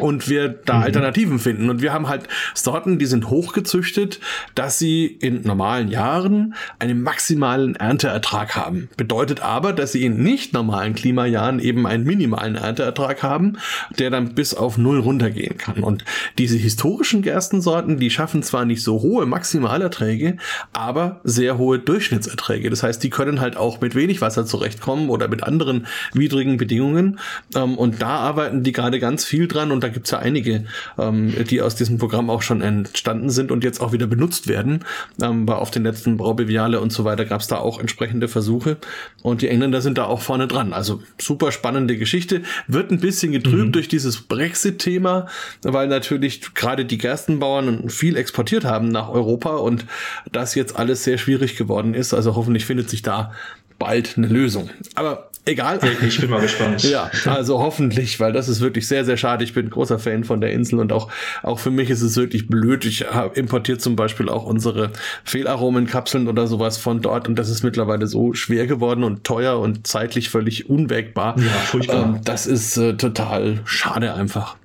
und 0.01 0.29
wir 0.29 0.49
da 0.49 0.79
mhm. 0.79 0.83
Alternativen 0.85 1.39
finden. 1.39 1.71
Und 1.71 1.83
wir 1.83 1.93
haben 1.93 2.09
halt 2.09 2.29
Sorten, 2.55 2.99
die 2.99 3.07
sind 3.07 3.29
hochgezüchtet, 3.29 4.21
dass 4.55 4.79
sie 4.79 5.07
in 5.07 5.43
normalen 5.43 5.89
Jahren 5.89 6.55
einen 6.79 7.03
maximalen 7.03 7.77
Ernteertrag 7.77 8.57
haben. 8.57 8.89
Bedeutet 8.97 9.41
aber, 9.41 9.73
dass 9.73 9.93
sie 9.93 10.05
in 10.05 10.23
nicht 10.23 10.53
normalen 10.53 10.95
Klimajahren 10.95 11.59
eben 11.61 11.87
einen 11.87 12.05
minimalen 12.05 12.57
Ernteertrag 12.57 13.23
haben, 13.23 13.59
der 13.99 14.11
dann 14.11 14.35
bis 14.35 14.55
auf 14.55 14.79
null 14.79 14.99
runtergehen 15.01 15.59
kann. 15.59 15.83
Und 15.83 16.05
diese 16.39 16.57
historischen 16.57 17.23
Gerstensorten, 17.23 17.99
die 17.99 18.11
schaffen 18.11 18.43
zwar 18.43 18.65
nicht 18.65 18.83
so 18.83 19.03
hohe 19.03 19.27
Maximalerträge, 19.27 20.37
aber 20.73 21.21
sehr 21.25 21.59
hohe 21.59 21.79
Durchschnittserträge. 21.79 22.71
Das 22.71 22.83
heißt, 22.83 23.03
die 23.03 23.11
können 23.11 23.41
halt 23.41 23.57
auch 23.57 23.81
mit 23.81 23.95
wenig 23.95 24.21
Wasser 24.21 24.47
zurechtkommen 24.47 25.11
oder 25.11 25.29
mit 25.29 25.43
anderen 25.43 25.87
widrigen 26.13 26.57
Bedingungen. 26.57 27.19
Ähm, 27.55 27.77
und 27.77 28.01
da 28.01 28.17
arbeiten 28.17 28.63
die 28.63 28.73
gerade 28.73 28.99
ganz 28.99 29.25
viel 29.25 29.49
dran 29.49 29.73
und 29.73 29.82
da 29.83 29.89
gibt 29.89 30.07
es 30.07 30.11
ja 30.13 30.19
einige, 30.19 30.65
ähm, 30.99 31.33
die 31.49 31.63
aus 31.63 31.75
diesem 31.75 31.99
Programm 31.99 32.31
auch 32.31 32.43
schon 32.43 32.61
entstanden 32.63 33.31
sind 33.31 33.51
und 33.51 33.65
jetzt 33.65 33.81
auch 33.81 33.93
wieder 33.93 34.07
benutzt 34.07 34.49
werden. 34.49 34.85
Ähm, 35.21 35.47
war 35.49 35.59
auf 35.59 35.71
den 35.71 35.85
letzten 35.85 36.17
Braubeviale 36.17 36.81
und 36.81 36.93
so 36.93 37.05
weiter 37.05 37.25
gab 37.25 37.41
es 37.41 37.49
da 37.49 37.59
auch 37.59 37.81
entsprechende 37.81 38.29
Versuche 38.29 38.77
und 39.23 39.43
die 39.43 39.49
Engländer 39.49 39.81
sind 39.81 39.99
da 39.99 40.05
auch 40.05 40.23
vorne 40.23 40.47
dran. 40.47 40.73
Also 40.73 41.03
super 41.19 41.53
spannende 41.53 41.97
Geschichte. 41.97 42.43
Wird 42.67 42.91
ein 42.91 43.01
bisschen 43.01 43.33
getrübt 43.33 43.67
mhm. 43.69 43.73
durch 43.73 43.89
dieses 43.89 44.23
Brexit-Thema, 44.23 45.27
weil 45.63 45.89
natürlich 45.89 46.55
gerade 46.55 46.85
die 46.85 46.99
Gerstenbauern 46.99 47.89
viel 47.89 48.17
exportiert 48.17 48.65
haben 48.65 48.89
nach 48.89 49.09
Europa 49.09 49.57
und 49.57 49.87
das 50.31 50.55
jetzt 50.55 50.77
alles 50.77 51.05
sehr 51.05 51.19
schwierig 51.19 51.57
geworden 51.57 51.95
ist. 51.95 52.15
Also 52.15 52.37
hoffentlich 52.37 52.65
findet 52.65 52.89
sich 52.89 53.03
da 53.03 53.33
bald 53.79 54.17
eine 54.17 54.29
Lösung. 54.29 54.71
Aber 54.95 55.32
egal. 55.45 55.79
Ich 56.07 56.21
bin 56.21 56.31
mal 56.31 56.41
gespannt. 56.41 56.83
Ja, 56.85 57.11
also 57.27 57.59
hoffentlich, 57.59 58.21
weil 58.21 58.33
das 58.33 58.49
ist 58.49 58.61
wirklich 58.61 58.87
sehr, 58.87 59.05
sehr 59.05 59.17
schade. 59.17 59.45
Ich 59.45 59.55
bin 59.55 59.71
großer 59.71 59.99
Fan 59.99 60.25
von 60.25 60.41
der 60.41 60.53
Insel 60.53 60.79
und 60.79 60.93
auch, 60.93 61.11
auch 61.43 61.59
für 61.59 61.71
mich 61.71 61.91
ist 61.91 62.03
es 62.03 62.17
wirklich 62.17 62.49
blöd. 62.49 62.85
Ich 62.85 63.05
importiert 63.35 63.81
zum 63.81 63.97
Beispiel 63.97 64.29
auch 64.29 64.45
unsere 64.45 64.91
Fehlaromenkapseln 65.25 66.29
oder 66.29 66.47
sowas 66.47 66.79
von 66.79 67.01
dort 67.01 67.29
und 67.29 67.37
das 67.37 67.49
ist 67.49 67.63
mittlerweile 67.63 68.07
so 68.07 68.35
schwer 68.35 68.67
geworden 68.67 69.05
und 69.05 69.25
teuer 69.25 69.59
und 69.59 69.87
zeitlich 69.87 70.31
völlig 70.31 70.69
unwägbar. 70.69 71.39
Ja, 71.39 71.45
furchtbar. 71.45 72.05
Ähm, 72.05 72.21
das 72.25 72.47
ist 72.47 72.77
äh, 72.77 72.97
total 72.97 73.61
schade 73.65 74.15
einfach. 74.15 74.57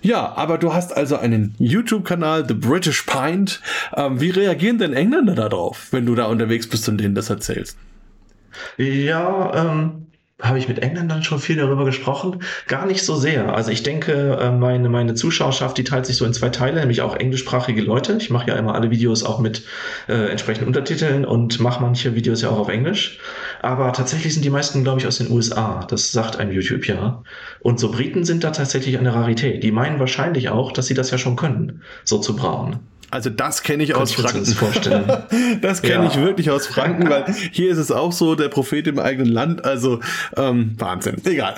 Ja, 0.00 0.34
aber 0.36 0.58
du 0.58 0.72
hast 0.72 0.96
also 0.96 1.16
einen 1.16 1.54
YouTube-Kanal, 1.58 2.46
The 2.46 2.54
British 2.54 3.02
Pint. 3.02 3.60
Ähm, 3.96 4.20
wie 4.20 4.30
reagieren 4.30 4.78
denn 4.78 4.92
Engländer 4.92 5.34
darauf, 5.34 5.88
wenn 5.90 6.06
du 6.06 6.14
da 6.14 6.26
unterwegs 6.26 6.68
bist 6.68 6.88
und 6.88 6.98
denen 6.98 7.14
das 7.14 7.30
erzählst? 7.30 7.76
Ja, 8.76 9.52
ähm, 9.54 10.06
habe 10.40 10.58
ich 10.58 10.68
mit 10.68 10.78
Engländern 10.78 11.24
schon 11.24 11.40
viel 11.40 11.56
darüber 11.56 11.84
gesprochen? 11.84 12.44
Gar 12.68 12.86
nicht 12.86 13.04
so 13.04 13.16
sehr. 13.16 13.54
Also 13.54 13.72
ich 13.72 13.82
denke, 13.82 14.38
äh, 14.40 14.50
meine, 14.52 14.88
meine 14.88 15.14
Zuschauerschaft, 15.14 15.76
die 15.76 15.84
teilt 15.84 16.06
sich 16.06 16.16
so 16.16 16.24
in 16.24 16.32
zwei 16.32 16.48
Teile, 16.48 16.78
nämlich 16.78 17.02
auch 17.02 17.16
englischsprachige 17.16 17.82
Leute. 17.82 18.16
Ich 18.20 18.30
mache 18.30 18.48
ja 18.48 18.56
immer 18.56 18.74
alle 18.76 18.90
Videos 18.90 19.24
auch 19.24 19.40
mit 19.40 19.64
äh, 20.08 20.30
entsprechenden 20.30 20.68
Untertiteln 20.68 21.24
und 21.24 21.58
mache 21.58 21.82
manche 21.82 22.14
Videos 22.14 22.42
ja 22.42 22.50
auch 22.50 22.58
auf 22.58 22.68
Englisch. 22.68 23.18
Aber 23.62 23.92
tatsächlich 23.92 24.32
sind 24.32 24.44
die 24.44 24.50
meisten, 24.50 24.84
glaube 24.84 25.00
ich, 25.00 25.08
aus 25.08 25.18
den 25.18 25.30
USA. 25.30 25.84
Das 25.88 26.12
sagt 26.12 26.36
einem 26.36 26.52
YouTube 26.52 26.86
ja. 26.86 27.24
Und 27.58 27.80
so 27.80 27.90
Briten 27.90 28.24
sind 28.24 28.44
da 28.44 28.52
tatsächlich 28.52 28.96
eine 28.96 29.14
Rarität. 29.14 29.64
Die 29.64 29.72
meinen 29.72 29.98
wahrscheinlich 29.98 30.50
auch, 30.50 30.70
dass 30.70 30.86
sie 30.86 30.94
das 30.94 31.10
ja 31.10 31.18
schon 31.18 31.34
können, 31.34 31.82
so 32.04 32.18
zu 32.18 32.36
brauen. 32.36 32.78
Also 33.10 33.30
das 33.30 33.62
kenne 33.62 33.82
ich 33.82 33.94
aus 33.94 34.12
Franken. 34.12 34.40
Das, 34.40 34.52
vorstellen. 34.52 35.10
das 35.62 35.80
kenne 35.80 36.04
ja. 36.04 36.10
ich 36.10 36.16
wirklich 36.16 36.50
aus 36.50 36.66
Franken, 36.66 37.08
weil 37.08 37.24
hier 37.52 37.70
ist 37.70 37.78
es 37.78 37.90
auch 37.90 38.12
so, 38.12 38.34
der 38.34 38.48
Prophet 38.48 38.86
im 38.86 38.98
eigenen 38.98 39.32
Land, 39.32 39.64
also 39.64 40.00
ähm, 40.36 40.74
Wahnsinn, 40.76 41.16
egal. 41.24 41.54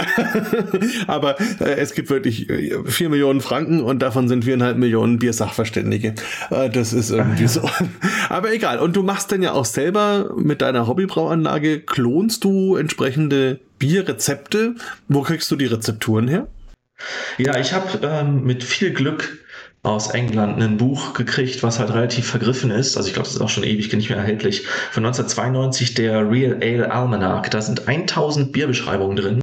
Aber 1.09 1.41
äh, 1.61 1.77
es 1.77 1.95
gibt 1.95 2.09
wirklich 2.09 2.49
äh, 2.49 2.85
vier 2.85 3.09
Millionen 3.09 3.41
Franken 3.41 3.81
und 3.81 4.01
davon 4.01 4.29
sind 4.29 4.45
viereinhalb 4.45 4.77
Millionen 4.77 5.19
Biersachverständige. 5.19 6.15
Äh, 6.51 6.71
das 6.71 6.93
ist 6.93 7.11
irgendwie 7.11 7.47
Ach, 7.49 7.55
ja. 7.57 7.63
so. 7.63 7.71
Aber 8.29 8.53
egal. 8.53 8.79
Und 8.79 8.95
du 8.95 9.03
machst 9.03 9.33
dann 9.33 9.43
ja 9.43 9.53
auch 9.53 9.65
selber 9.65 10.33
mit 10.37 10.63
deiner 10.63 10.87
Hobbybrauanlage, 10.87 11.81
klonst 11.81 12.45
du 12.45 12.77
entsprechende 12.77 13.59
Bierrezepte. 13.81 14.77
Wo 15.09 15.23
kriegst 15.23 15.51
du 15.51 15.57
die 15.57 15.67
Rezepturen 15.67 16.29
her? 16.29 16.47
Ja, 17.39 17.59
ich 17.59 17.73
habe 17.73 18.07
ähm, 18.07 18.45
mit 18.45 18.63
viel 18.63 18.93
Glück 18.93 19.39
aus 19.83 20.11
England 20.11 20.63
ein 20.63 20.77
Buch 20.77 21.15
gekriegt, 21.15 21.63
was 21.63 21.79
halt 21.79 21.95
relativ 21.95 22.27
vergriffen 22.27 22.71
ist. 22.71 22.99
Also 22.99 23.09
ich 23.09 23.15
glaube, 23.15 23.27
das 23.27 23.37
ist 23.37 23.41
auch 23.41 23.49
schon 23.49 23.65
ewig 23.65 23.91
nicht 23.91 24.11
mehr 24.11 24.19
erhältlich. 24.19 24.67
Von 24.91 25.07
1992 25.07 25.95
der 25.95 26.31
Real 26.31 26.59
Ale 26.61 26.93
Almanac. 26.93 27.51
Da 27.51 27.63
sind 27.63 27.89
1000 27.89 28.53
Bierbeschreibungen 28.53 29.17
drin. 29.17 29.41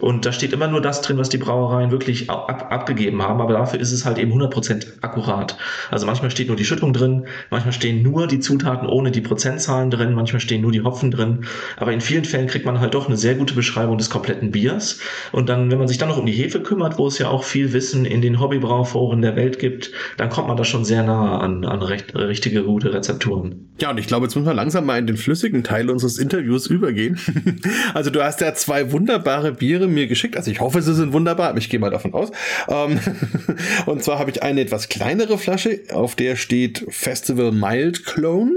Und 0.00 0.26
da 0.26 0.32
steht 0.32 0.52
immer 0.52 0.66
nur 0.66 0.82
das 0.82 1.02
drin, 1.02 1.18
was 1.18 1.28
die 1.28 1.38
Brauereien 1.38 1.92
wirklich 1.92 2.28
ab, 2.28 2.66
abgegeben 2.68 3.22
haben. 3.22 3.40
Aber 3.40 3.52
dafür 3.52 3.78
ist 3.78 3.92
es 3.92 4.04
halt 4.04 4.18
eben 4.18 4.32
100% 4.32 4.86
akkurat. 5.02 5.56
Also 5.88 6.04
manchmal 6.04 6.32
steht 6.32 6.48
nur 6.48 6.56
die 6.56 6.64
Schüttung 6.64 6.92
drin. 6.92 7.26
Manchmal 7.50 7.72
stehen 7.72 8.02
nur 8.02 8.26
die 8.26 8.40
Zutaten 8.40 8.88
ohne 8.88 9.12
die 9.12 9.20
Prozentzahlen 9.20 9.92
drin. 9.92 10.14
Manchmal 10.14 10.40
stehen 10.40 10.62
nur 10.62 10.72
die 10.72 10.82
Hopfen 10.82 11.12
drin. 11.12 11.44
Aber 11.76 11.92
in 11.92 12.00
vielen 12.00 12.24
Fällen 12.24 12.48
kriegt 12.48 12.66
man 12.66 12.80
halt 12.80 12.94
doch 12.94 13.06
eine 13.06 13.16
sehr 13.16 13.36
gute 13.36 13.54
Beschreibung 13.54 13.98
des 13.98 14.10
kompletten 14.10 14.50
Biers. 14.50 14.98
Und 15.30 15.48
dann, 15.48 15.70
wenn 15.70 15.78
man 15.78 15.86
sich 15.86 15.98
dann 15.98 16.08
noch 16.08 16.18
um 16.18 16.26
die 16.26 16.32
Hefe 16.32 16.60
kümmert, 16.60 16.98
wo 16.98 17.06
es 17.06 17.18
ja 17.18 17.28
auch 17.28 17.44
viel 17.44 17.72
Wissen 17.72 18.04
in 18.04 18.20
den 18.20 18.40
Hobbybrauforen 18.40 19.22
der 19.22 19.36
Welt 19.36 19.60
gibt, 19.60 19.75
gibt, 19.76 19.92
dann 20.16 20.30
kommt 20.30 20.48
man 20.48 20.56
da 20.56 20.64
schon 20.64 20.84
sehr 20.84 21.02
nah 21.02 21.38
an, 21.38 21.64
an 21.64 21.82
recht, 21.82 22.14
richtige 22.14 22.62
gute 22.64 22.92
Rezepturen. 22.92 23.68
Ja, 23.80 23.90
und 23.90 23.98
ich 23.98 24.06
glaube, 24.06 24.24
jetzt 24.24 24.34
müssen 24.34 24.46
wir 24.46 24.54
langsam 24.54 24.86
mal 24.86 24.98
in 24.98 25.06
den 25.06 25.16
flüssigen 25.16 25.62
Teil 25.62 25.90
unseres 25.90 26.18
Interviews 26.18 26.66
übergehen. 26.66 27.18
also 27.94 28.10
du 28.10 28.22
hast 28.22 28.40
ja 28.40 28.54
zwei 28.54 28.92
wunderbare 28.92 29.52
Biere 29.52 29.86
mir 29.86 30.06
geschickt. 30.06 30.36
Also 30.36 30.50
ich 30.50 30.60
hoffe, 30.60 30.80
sie 30.80 30.94
sind 30.94 31.12
wunderbar, 31.12 31.56
ich 31.56 31.68
gehe 31.68 31.78
mal 31.78 31.90
davon 31.90 32.14
aus. 32.14 32.30
Ähm, 32.68 32.98
und 33.86 34.02
zwar 34.02 34.18
habe 34.18 34.30
ich 34.30 34.42
eine 34.42 34.62
etwas 34.62 34.88
kleinere 34.88 35.36
Flasche, 35.36 35.80
auf 35.92 36.14
der 36.14 36.36
steht 36.36 36.86
Festival 36.88 37.52
Mild 37.52 38.06
Clone 38.06 38.52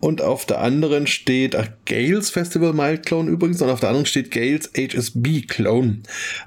und 0.00 0.22
auf 0.22 0.46
der 0.46 0.60
anderen 0.60 1.06
steht 1.06 1.56
ach, 1.56 1.68
Gales 1.84 2.30
Festival 2.30 2.72
Mild 2.72 3.04
Clone 3.04 3.30
übrigens 3.30 3.60
und 3.60 3.68
auf 3.68 3.80
der 3.80 3.90
anderen 3.90 4.06
steht 4.06 4.30
Gales 4.30 4.70
HSB 4.74 5.42
Clone. 5.42 5.98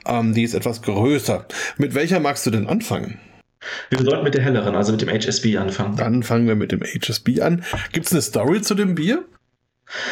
Ähm, 0.06 0.34
die 0.34 0.44
ist 0.44 0.56
etwas 0.56 0.82
größer. 0.82 1.46
Mit 1.78 1.94
welcher 1.94 2.20
magst 2.20 2.46
du 2.46 2.52
denn 2.52 2.68
anfangen? 2.68 3.20
Wir 3.90 4.00
sollten 4.00 4.24
mit 4.24 4.34
der 4.34 4.42
helleren, 4.42 4.76
also 4.76 4.92
mit 4.92 5.02
dem 5.02 5.10
HSB 5.10 5.58
anfangen. 5.58 5.96
Dann 5.96 6.24
fangen 6.24 6.48
wir 6.48 6.56
mit 6.56 6.72
dem 6.72 6.82
HSB 6.82 7.42
an. 7.42 7.64
Gibt 7.92 8.08
es 8.08 8.12
eine 8.12 8.22
Story 8.22 8.62
zu 8.62 8.76
dem 8.76 8.96
Bier? 8.96 9.24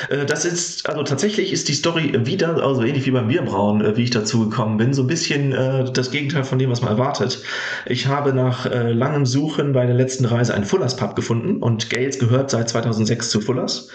Äh, 0.10 0.25
das 0.25 0.46
ist, 0.46 0.88
also 0.88 1.03
tatsächlich 1.03 1.51
ist 1.51 1.67
die 1.67 1.74
Story 1.74 2.13
wieder, 2.25 2.63
also 2.63 2.84
ähnlich 2.84 3.05
wie 3.05 3.12
beim 3.12 3.27
Bierbrauen, 3.27 3.82
äh, 3.82 3.98
wie 3.98 4.03
ich 4.03 4.10
dazu 4.10 4.50
gekommen 4.50 4.77
bin, 4.77 4.94
so 4.94 5.03
ein 5.03 5.08
bisschen 5.08 5.51
äh, 5.51 5.91
das 5.91 6.12
Gegenteil 6.12 6.44
von 6.44 6.60
dem, 6.60 6.70
was 6.70 6.82
man 6.82 6.91
erwartet. 6.91 7.41
Ich 7.86 8.08
habe 8.08 8.34
nach 8.34 8.65
äh, 8.65 8.91
langem 8.91 9.25
Suchen 9.25 9.74
bei 9.74 9.86
der 9.86 9.96
letzten 9.96 10.25
Reise 10.25 10.53
einen 10.53 10.65
Fullers 10.65 10.96
Pub 10.96 11.15
gefunden 11.15 11.58
und 11.58 11.89
Gales 11.89 12.20
gehört 12.20 12.51
seit 12.51 12.70
2006 12.70 13.29
zu 13.29 13.41
Fullers 13.41 13.89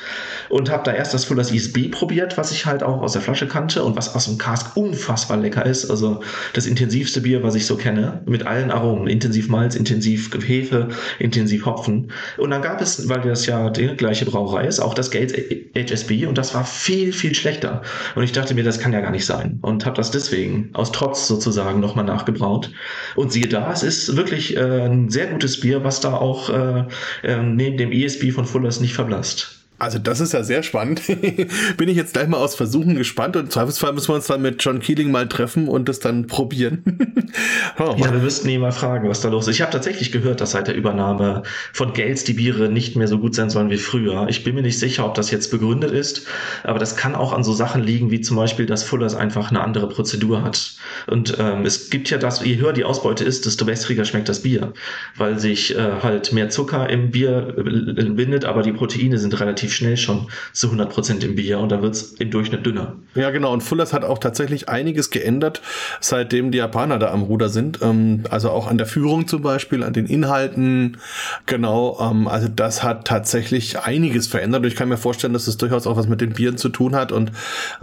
und 0.48 0.70
habe 0.70 0.82
da 0.84 0.92
erst 0.92 1.14
das 1.14 1.24
Fullers 1.24 1.52
ESB 1.52 1.90
probiert, 1.90 2.36
was 2.36 2.52
ich 2.52 2.66
halt 2.66 2.82
auch 2.82 3.00
aus 3.00 3.12
der 3.12 3.22
Flasche 3.22 3.46
kannte 3.46 3.82
und 3.84 3.96
was 3.96 4.14
aus 4.14 4.26
dem 4.26 4.38
Cask 4.38 4.76
unfassbar 4.76 5.36
lecker 5.38 5.64
ist. 5.64 5.90
Also 5.90 6.20
das 6.52 6.66
intensivste 6.66 7.20
Bier, 7.20 7.42
was 7.42 7.54
ich 7.54 7.66
so 7.66 7.76
kenne, 7.76 8.22
mit 8.26 8.46
allen 8.46 8.70
Aromen, 8.70 9.06
intensiv 9.06 9.48
Malz, 9.48 9.76
intensiv 9.76 10.30
Hefe, 10.46 10.88
intensiv 11.18 11.66
Hopfen. 11.66 12.12
Und 12.36 12.50
dann 12.50 12.62
gab 12.62 12.80
es, 12.80 13.08
weil 13.08 13.20
das 13.20 13.46
ja 13.46 13.70
die 13.70 13.88
gleiche 13.96 14.24
Brauerei 14.24 14.66
ist, 14.66 14.80
auch 14.80 14.94
das 14.94 15.10
Gales 15.10 15.32
HSB 15.74 16.26
und 16.26 16.36
das 16.36 16.54
war 16.54 16.64
viel, 16.64 17.12
viel 17.12 17.34
schlechter. 17.34 17.82
Und 18.14 18.22
ich 18.22 18.32
dachte 18.32 18.54
mir, 18.54 18.64
das 18.64 18.80
kann 18.80 18.92
ja 18.92 19.00
gar 19.00 19.10
nicht 19.10 19.26
sein. 19.26 19.58
Und 19.62 19.86
habe 19.86 19.96
das 19.96 20.10
deswegen 20.10 20.70
aus 20.72 20.92
Trotz 20.92 21.28
sozusagen 21.28 21.80
nochmal 21.80 22.04
nachgebraut. 22.04 22.70
Und 23.14 23.32
siehe 23.32 23.46
da, 23.46 23.72
es 23.72 23.82
ist 23.82 24.16
wirklich 24.16 24.56
äh, 24.56 24.86
ein 24.86 25.10
sehr 25.10 25.28
gutes 25.28 25.60
Bier, 25.60 25.84
was 25.84 26.00
da 26.00 26.14
auch 26.14 26.50
äh, 26.50 26.84
äh, 27.22 27.42
neben 27.42 27.76
dem 27.76 27.92
ESB 27.92 28.32
von 28.32 28.46
Fullers 28.46 28.80
nicht 28.80 28.94
verblasst. 28.94 29.59
Also 29.80 29.98
das 29.98 30.20
ist 30.20 30.34
ja 30.34 30.42
sehr 30.42 30.62
spannend. 30.62 31.00
Bin 31.78 31.88
ich 31.88 31.96
jetzt 31.96 32.12
gleich 32.12 32.28
mal 32.28 32.36
aus 32.36 32.54
Versuchen 32.54 32.96
gespannt 32.96 33.34
und 33.36 33.44
im 33.44 33.50
Zweifelsfall 33.50 33.94
müssen 33.94 34.08
wir 34.08 34.16
uns 34.16 34.26
dann 34.26 34.42
mit 34.42 34.62
John 34.62 34.78
Keeling 34.78 35.10
mal 35.10 35.26
treffen 35.26 35.68
und 35.68 35.88
das 35.88 36.00
dann 36.00 36.26
probieren. 36.26 36.84
oh, 37.78 37.94
ja, 37.96 38.12
wir 38.12 38.20
müssten 38.20 38.50
ihn 38.50 38.60
mal 38.60 38.72
fragen, 38.72 39.08
was 39.08 39.22
da 39.22 39.30
los 39.30 39.48
ist. 39.48 39.54
Ich 39.54 39.62
habe 39.62 39.72
tatsächlich 39.72 40.12
gehört, 40.12 40.42
dass 40.42 40.50
seit 40.50 40.68
der 40.68 40.74
Übernahme 40.74 41.44
von 41.72 41.94
Gales 41.94 42.24
die 42.24 42.34
Biere 42.34 42.68
nicht 42.68 42.94
mehr 42.94 43.08
so 43.08 43.18
gut 43.18 43.34
sein 43.34 43.48
sollen 43.48 43.70
wie 43.70 43.78
früher. 43.78 44.26
Ich 44.28 44.44
bin 44.44 44.54
mir 44.54 44.60
nicht 44.60 44.78
sicher, 44.78 45.06
ob 45.06 45.14
das 45.14 45.30
jetzt 45.30 45.50
begründet 45.50 45.92
ist, 45.92 46.26
aber 46.62 46.78
das 46.78 46.94
kann 46.94 47.14
auch 47.14 47.32
an 47.32 47.42
so 47.42 47.54
Sachen 47.54 47.82
liegen, 47.82 48.10
wie 48.10 48.20
zum 48.20 48.36
Beispiel, 48.36 48.66
dass 48.66 48.82
Fullers 48.82 49.14
einfach 49.14 49.48
eine 49.48 49.62
andere 49.62 49.88
Prozedur 49.88 50.42
hat. 50.42 50.74
Und 51.06 51.38
ähm, 51.38 51.64
es 51.64 51.88
gibt 51.88 52.10
ja 52.10 52.18
das, 52.18 52.44
je 52.44 52.58
höher 52.58 52.74
die 52.74 52.84
Ausbeute 52.84 53.24
ist, 53.24 53.46
desto 53.46 53.66
wässriger 53.66 54.04
schmeckt 54.04 54.28
das 54.28 54.42
Bier, 54.42 54.74
weil 55.16 55.38
sich 55.38 55.74
äh, 55.74 56.02
halt 56.02 56.34
mehr 56.34 56.50
Zucker 56.50 56.90
im 56.90 57.12
Bier 57.12 57.54
äh, 57.56 58.04
bindet, 58.10 58.44
aber 58.44 58.60
die 58.60 58.72
Proteine 58.72 59.16
sind 59.16 59.40
relativ 59.40 59.69
relativ 59.70 59.72
schnell 59.72 59.96
schon 59.96 60.26
zu 60.52 60.68
100% 60.68 61.24
im 61.24 61.34
Bier 61.34 61.58
und 61.58 61.70
da 61.70 61.82
wird 61.82 61.94
es 61.94 62.12
im 62.14 62.30
Durchschnitt 62.30 62.66
dünner. 62.66 62.96
Ja, 63.14 63.30
genau. 63.30 63.52
Und 63.52 63.62
Fullers 63.62 63.92
hat 63.92 64.04
auch 64.04 64.18
tatsächlich 64.18 64.68
einiges 64.68 65.10
geändert, 65.10 65.62
seitdem 66.00 66.50
die 66.50 66.58
Japaner 66.58 66.98
da 66.98 67.10
am 67.10 67.22
Ruder 67.22 67.48
sind. 67.48 67.80
Ähm, 67.82 68.24
also 68.30 68.50
auch 68.50 68.68
an 68.68 68.78
der 68.78 68.86
Führung 68.86 69.26
zum 69.26 69.42
Beispiel, 69.42 69.82
an 69.82 69.92
den 69.92 70.06
Inhalten. 70.06 70.98
Genau. 71.46 71.98
Ähm, 72.00 72.28
also 72.28 72.48
das 72.48 72.82
hat 72.82 73.06
tatsächlich 73.06 73.80
einiges 73.80 74.26
verändert. 74.26 74.64
Ich 74.66 74.76
kann 74.76 74.88
mir 74.88 74.96
vorstellen, 74.96 75.32
dass 75.32 75.42
es 75.42 75.50
das 75.50 75.56
durchaus 75.58 75.86
auch 75.86 75.96
was 75.96 76.06
mit 76.06 76.20
den 76.20 76.34
Bieren 76.34 76.56
zu 76.56 76.68
tun 76.68 76.94
hat. 76.94 77.12
Und 77.12 77.32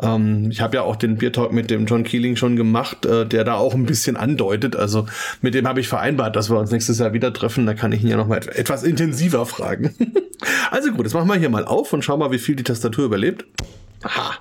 ähm, 0.01 0.49
ich 0.49 0.61
habe 0.61 0.77
ja 0.77 0.83
auch 0.83 0.95
den 0.95 1.17
Biertalk 1.17 1.51
mit 1.51 1.69
dem 1.69 1.85
John 1.85 2.03
Keeling 2.03 2.35
schon 2.35 2.55
gemacht, 2.55 3.05
äh, 3.05 3.25
der 3.25 3.43
da 3.43 3.55
auch 3.55 3.73
ein 3.73 3.85
bisschen 3.85 4.15
andeutet. 4.15 4.75
Also 4.75 5.07
mit 5.41 5.53
dem 5.53 5.67
habe 5.67 5.79
ich 5.79 5.87
vereinbart, 5.87 6.35
dass 6.35 6.49
wir 6.49 6.57
uns 6.57 6.71
nächstes 6.71 6.99
Jahr 6.99 7.13
wieder 7.13 7.33
treffen. 7.33 7.65
Da 7.65 7.73
kann 7.73 7.91
ich 7.91 8.01
ihn 8.01 8.09
ja 8.09 8.17
noch 8.17 8.27
mal 8.27 8.37
etwas 8.37 8.83
intensiver 8.83 9.45
fragen. 9.45 9.93
also 10.71 10.91
gut, 10.91 11.05
das 11.05 11.13
machen 11.13 11.27
wir 11.27 11.35
hier 11.35 11.49
mal 11.49 11.65
auf 11.65 11.76
auf 11.77 11.93
und 11.93 12.03
schau 12.03 12.17
mal, 12.17 12.31
wie 12.31 12.39
viel 12.39 12.55
die 12.55 12.63
Tastatur 12.63 13.05
überlebt. 13.05 13.45
Aha. 14.03 14.35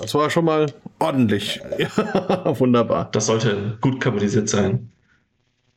Das 0.00 0.14
war 0.14 0.30
schon 0.30 0.44
mal 0.44 0.72
ordentlich. 0.98 1.60
Ja, 1.78 2.58
wunderbar. 2.58 3.08
Das 3.12 3.26
sollte 3.26 3.78
gut 3.80 4.00
kapitalisiert 4.00 4.48
sein. 4.48 4.90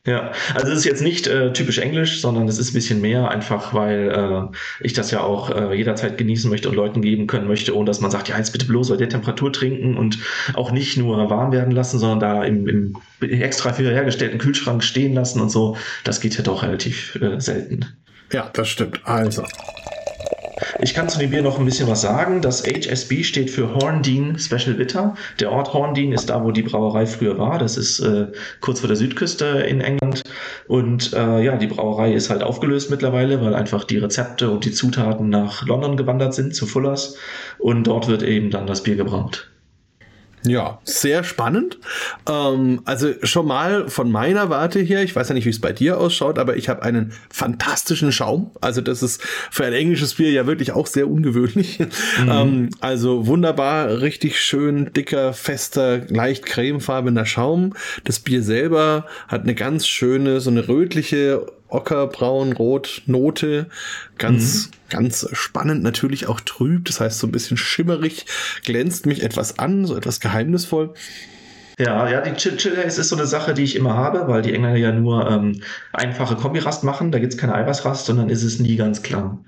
Ja, 0.06 0.30
also 0.54 0.68
es 0.68 0.78
ist 0.78 0.84
jetzt 0.84 1.02
nicht 1.02 1.26
äh, 1.26 1.52
typisch 1.52 1.78
Englisch, 1.78 2.20
sondern 2.20 2.46
es 2.46 2.58
ist 2.58 2.70
ein 2.70 2.74
bisschen 2.74 3.00
mehr, 3.00 3.28
einfach 3.28 3.74
weil 3.74 4.08
äh, 4.52 4.56
ich 4.84 4.92
das 4.92 5.10
ja 5.10 5.20
auch 5.20 5.50
äh, 5.50 5.74
jederzeit 5.74 6.16
genießen 6.16 6.48
möchte 6.48 6.68
und 6.68 6.76
Leuten 6.76 7.02
geben 7.02 7.26
können 7.26 7.48
möchte, 7.48 7.74
ohne 7.74 7.86
dass 7.86 8.00
man 8.00 8.12
sagt, 8.12 8.28
ja, 8.28 8.38
jetzt 8.38 8.52
bitte 8.52 8.66
bloß 8.66 8.90
bei 8.90 8.96
der 8.96 9.08
Temperatur 9.08 9.52
trinken 9.52 9.96
und 9.96 10.18
auch 10.54 10.70
nicht 10.70 10.96
nur 10.96 11.28
warm 11.28 11.50
werden 11.50 11.72
lassen, 11.72 11.98
sondern 11.98 12.20
da 12.20 12.44
im, 12.44 12.68
im 12.68 12.96
extra 13.20 13.72
für 13.72 13.90
hergestellten 13.90 14.38
Kühlschrank 14.38 14.84
stehen 14.84 15.12
lassen 15.12 15.40
und 15.40 15.50
so. 15.50 15.76
Das 16.04 16.20
geht 16.20 16.36
ja 16.36 16.44
doch 16.44 16.62
relativ 16.62 17.16
äh, 17.20 17.40
selten. 17.40 17.86
Ja, 18.32 18.48
das 18.52 18.68
stimmt. 18.68 19.00
Also, 19.04 19.42
ich 20.80 20.94
kann 20.94 21.08
zu 21.08 21.18
dem 21.18 21.30
Bier 21.30 21.42
noch 21.42 21.58
ein 21.58 21.64
bisschen 21.64 21.88
was 21.88 22.00
sagen. 22.00 22.40
Das 22.40 22.64
HSB 22.66 23.22
steht 23.24 23.50
für 23.50 23.74
Horndean 23.74 24.38
Special 24.38 24.74
Bitter. 24.74 25.14
Der 25.38 25.52
Ort 25.52 25.72
Horndean 25.74 26.12
ist 26.12 26.30
da, 26.30 26.42
wo 26.42 26.50
die 26.50 26.62
Brauerei 26.62 27.06
früher 27.06 27.38
war. 27.38 27.58
Das 27.58 27.76
ist 27.76 28.00
äh, 28.00 28.28
kurz 28.60 28.80
vor 28.80 28.88
der 28.88 28.96
Südküste 28.96 29.44
in 29.44 29.80
England. 29.80 30.22
Und 30.66 31.12
äh, 31.12 31.42
ja, 31.42 31.56
die 31.56 31.66
Brauerei 31.66 32.12
ist 32.14 32.30
halt 32.30 32.42
aufgelöst 32.42 32.90
mittlerweile, 32.90 33.40
weil 33.42 33.54
einfach 33.54 33.84
die 33.84 33.98
Rezepte 33.98 34.50
und 34.50 34.64
die 34.64 34.72
Zutaten 34.72 35.28
nach 35.28 35.66
London 35.66 35.96
gewandert 35.96 36.34
sind, 36.34 36.54
zu 36.54 36.66
Fullers. 36.66 37.16
Und 37.58 37.86
dort 37.86 38.08
wird 38.08 38.22
eben 38.22 38.50
dann 38.50 38.66
das 38.66 38.82
Bier 38.82 38.96
gebraut. 38.96 39.48
Ja, 40.46 40.78
sehr 40.84 41.24
spannend. 41.24 41.78
Ähm, 42.28 42.82
also 42.84 43.12
schon 43.22 43.46
mal 43.46 43.88
von 43.88 44.10
meiner 44.10 44.50
Warte 44.50 44.80
her, 44.80 45.02
ich 45.02 45.14
weiß 45.14 45.28
ja 45.28 45.34
nicht, 45.34 45.44
wie 45.44 45.50
es 45.50 45.60
bei 45.60 45.72
dir 45.72 45.98
ausschaut, 45.98 46.38
aber 46.38 46.56
ich 46.56 46.68
habe 46.68 46.82
einen 46.82 47.12
fantastischen 47.30 48.12
Schaum. 48.12 48.50
Also 48.60 48.80
das 48.80 49.02
ist 49.02 49.22
für 49.50 49.64
ein 49.64 49.72
englisches 49.72 50.14
Bier 50.14 50.30
ja 50.30 50.46
wirklich 50.46 50.72
auch 50.72 50.86
sehr 50.86 51.08
ungewöhnlich. 51.08 51.78
Mhm. 52.16 52.30
Ähm, 52.30 52.70
also 52.80 53.26
wunderbar, 53.26 54.00
richtig 54.00 54.40
schön 54.40 54.92
dicker, 54.92 55.32
fester, 55.32 56.02
leicht 56.08 56.46
cremefarbener 56.46 57.26
Schaum. 57.26 57.74
Das 58.04 58.20
Bier 58.20 58.42
selber 58.42 59.06
hat 59.28 59.42
eine 59.42 59.54
ganz 59.54 59.86
schöne, 59.86 60.40
so 60.40 60.50
eine 60.50 60.68
rötliche 60.68 61.46
ockerbraun, 61.68 62.52
rot 62.52 63.02
Note. 63.06 63.66
Ganz, 64.18 64.66
mhm. 64.66 64.70
ganz 64.90 65.28
spannend, 65.32 65.82
natürlich 65.82 66.26
auch 66.26 66.40
trüb. 66.40 66.84
Das 66.86 67.00
heißt, 67.00 67.18
so 67.18 67.26
ein 67.26 67.32
bisschen 67.32 67.56
schimmerig, 67.56 68.26
glänzt 68.64 69.06
mich 69.06 69.22
etwas 69.22 69.58
an, 69.58 69.84
so 69.84 69.96
etwas 69.96 70.20
geheimnisvoll. 70.20 70.94
Ja, 71.78 72.08
ja, 72.08 72.22
die 72.22 72.32
Chill 72.32 72.76
Haze 72.76 73.02
ist 73.02 73.10
so 73.10 73.16
eine 73.16 73.26
Sache, 73.26 73.52
die 73.52 73.62
ich 73.62 73.76
immer 73.76 73.94
habe, 73.94 74.28
weil 74.28 74.40
die 74.40 74.54
Engländer 74.54 74.78
ja 74.78 74.92
nur 74.92 75.30
ähm, 75.30 75.60
einfache 75.92 76.34
Kombirast 76.36 76.84
machen. 76.84 77.12
Da 77.12 77.18
gibt's 77.18 77.36
keine 77.36 77.54
Eiweißrast, 77.54 78.06
sondern 78.06 78.30
ist 78.30 78.44
es 78.44 78.58
nie 78.58 78.76
ganz 78.76 79.02
klar. 79.02 79.38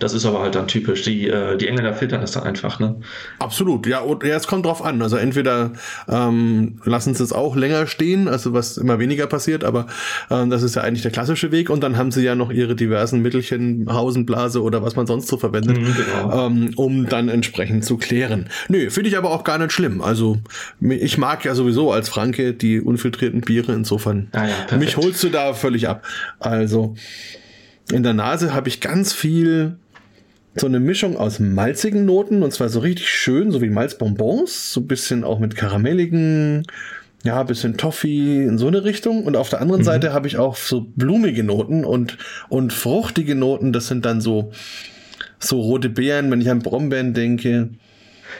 Das 0.00 0.14
ist 0.14 0.24
aber 0.26 0.42
halt 0.42 0.54
dann 0.54 0.68
typisch. 0.68 1.02
Die, 1.02 1.26
äh, 1.26 1.56
die 1.56 1.66
Engländer 1.66 1.92
filtern 1.92 2.20
das 2.20 2.30
dann 2.30 2.44
einfach, 2.44 2.78
ne? 2.78 3.00
Absolut, 3.40 3.84
ja, 3.88 3.98
und 3.98 4.22
ja, 4.22 4.36
es 4.36 4.46
kommt 4.46 4.64
drauf 4.64 4.84
an. 4.84 5.02
Also 5.02 5.16
entweder 5.16 5.72
ähm, 6.08 6.80
lassen 6.84 7.14
sie 7.14 7.24
es 7.24 7.32
auch 7.32 7.56
länger 7.56 7.88
stehen, 7.88 8.28
also 8.28 8.52
was 8.52 8.76
immer 8.76 9.00
weniger 9.00 9.26
passiert, 9.26 9.64
aber 9.64 9.88
ähm, 10.30 10.50
das 10.50 10.62
ist 10.62 10.76
ja 10.76 10.82
eigentlich 10.82 11.02
der 11.02 11.10
klassische 11.10 11.50
Weg 11.50 11.68
und 11.68 11.82
dann 11.82 11.96
haben 11.96 12.12
sie 12.12 12.22
ja 12.22 12.36
noch 12.36 12.52
ihre 12.52 12.76
diversen 12.76 13.22
Mittelchen, 13.22 13.92
Hausenblase 13.92 14.62
oder 14.62 14.84
was 14.84 14.94
man 14.94 15.08
sonst 15.08 15.26
so 15.26 15.36
verwendet, 15.36 15.78
mhm, 15.78 15.96
genau. 15.96 16.46
ähm, 16.46 16.70
um 16.76 17.08
dann 17.08 17.28
entsprechend 17.28 17.84
zu 17.84 17.96
klären. 17.96 18.50
Nö, 18.68 18.90
finde 18.90 19.10
ich 19.10 19.18
aber 19.18 19.32
auch 19.32 19.42
gar 19.42 19.58
nicht 19.58 19.72
schlimm. 19.72 20.00
Also 20.00 20.38
ich 20.80 21.18
mag 21.18 21.44
ja 21.44 21.56
sowieso 21.56 21.90
als 21.90 22.08
Franke 22.08 22.52
die 22.54 22.80
unfiltrierten 22.80 23.40
Biere, 23.40 23.72
insofern 23.72 24.28
ah 24.30 24.46
ja, 24.46 24.76
mich 24.76 24.96
holst 24.96 25.24
du 25.24 25.28
da 25.28 25.54
völlig 25.54 25.88
ab. 25.88 26.04
Also 26.38 26.94
in 27.90 28.02
der 28.02 28.12
Nase 28.12 28.54
habe 28.54 28.68
ich 28.68 28.80
ganz 28.80 29.12
viel 29.12 29.76
so 30.54 30.66
eine 30.66 30.80
Mischung 30.80 31.16
aus 31.16 31.38
malzigen 31.38 32.04
Noten 32.04 32.42
und 32.42 32.52
zwar 32.52 32.68
so 32.68 32.80
richtig 32.80 33.08
schön, 33.08 33.50
so 33.50 33.60
wie 33.60 33.70
Malzbonbons, 33.70 34.72
so 34.72 34.80
ein 34.80 34.86
bisschen 34.86 35.24
auch 35.24 35.38
mit 35.38 35.56
karamelligen, 35.56 36.64
ja, 37.24 37.42
bisschen 37.42 37.76
Toffee 37.76 38.44
in 38.44 38.58
so 38.58 38.68
eine 38.68 38.84
Richtung. 38.84 39.24
Und 39.24 39.36
auf 39.36 39.50
der 39.50 39.60
anderen 39.60 39.82
mhm. 39.82 39.86
Seite 39.86 40.12
habe 40.12 40.26
ich 40.26 40.36
auch 40.38 40.56
so 40.56 40.86
blumige 40.94 41.44
Noten 41.44 41.84
und, 41.84 42.18
und 42.48 42.72
fruchtige 42.72 43.34
Noten. 43.34 43.72
Das 43.72 43.88
sind 43.88 44.04
dann 44.04 44.20
so, 44.20 44.52
so 45.38 45.60
rote 45.60 45.88
Beeren, 45.88 46.30
wenn 46.30 46.40
ich 46.40 46.50
an 46.50 46.60
Brombeeren 46.60 47.14
denke. 47.14 47.70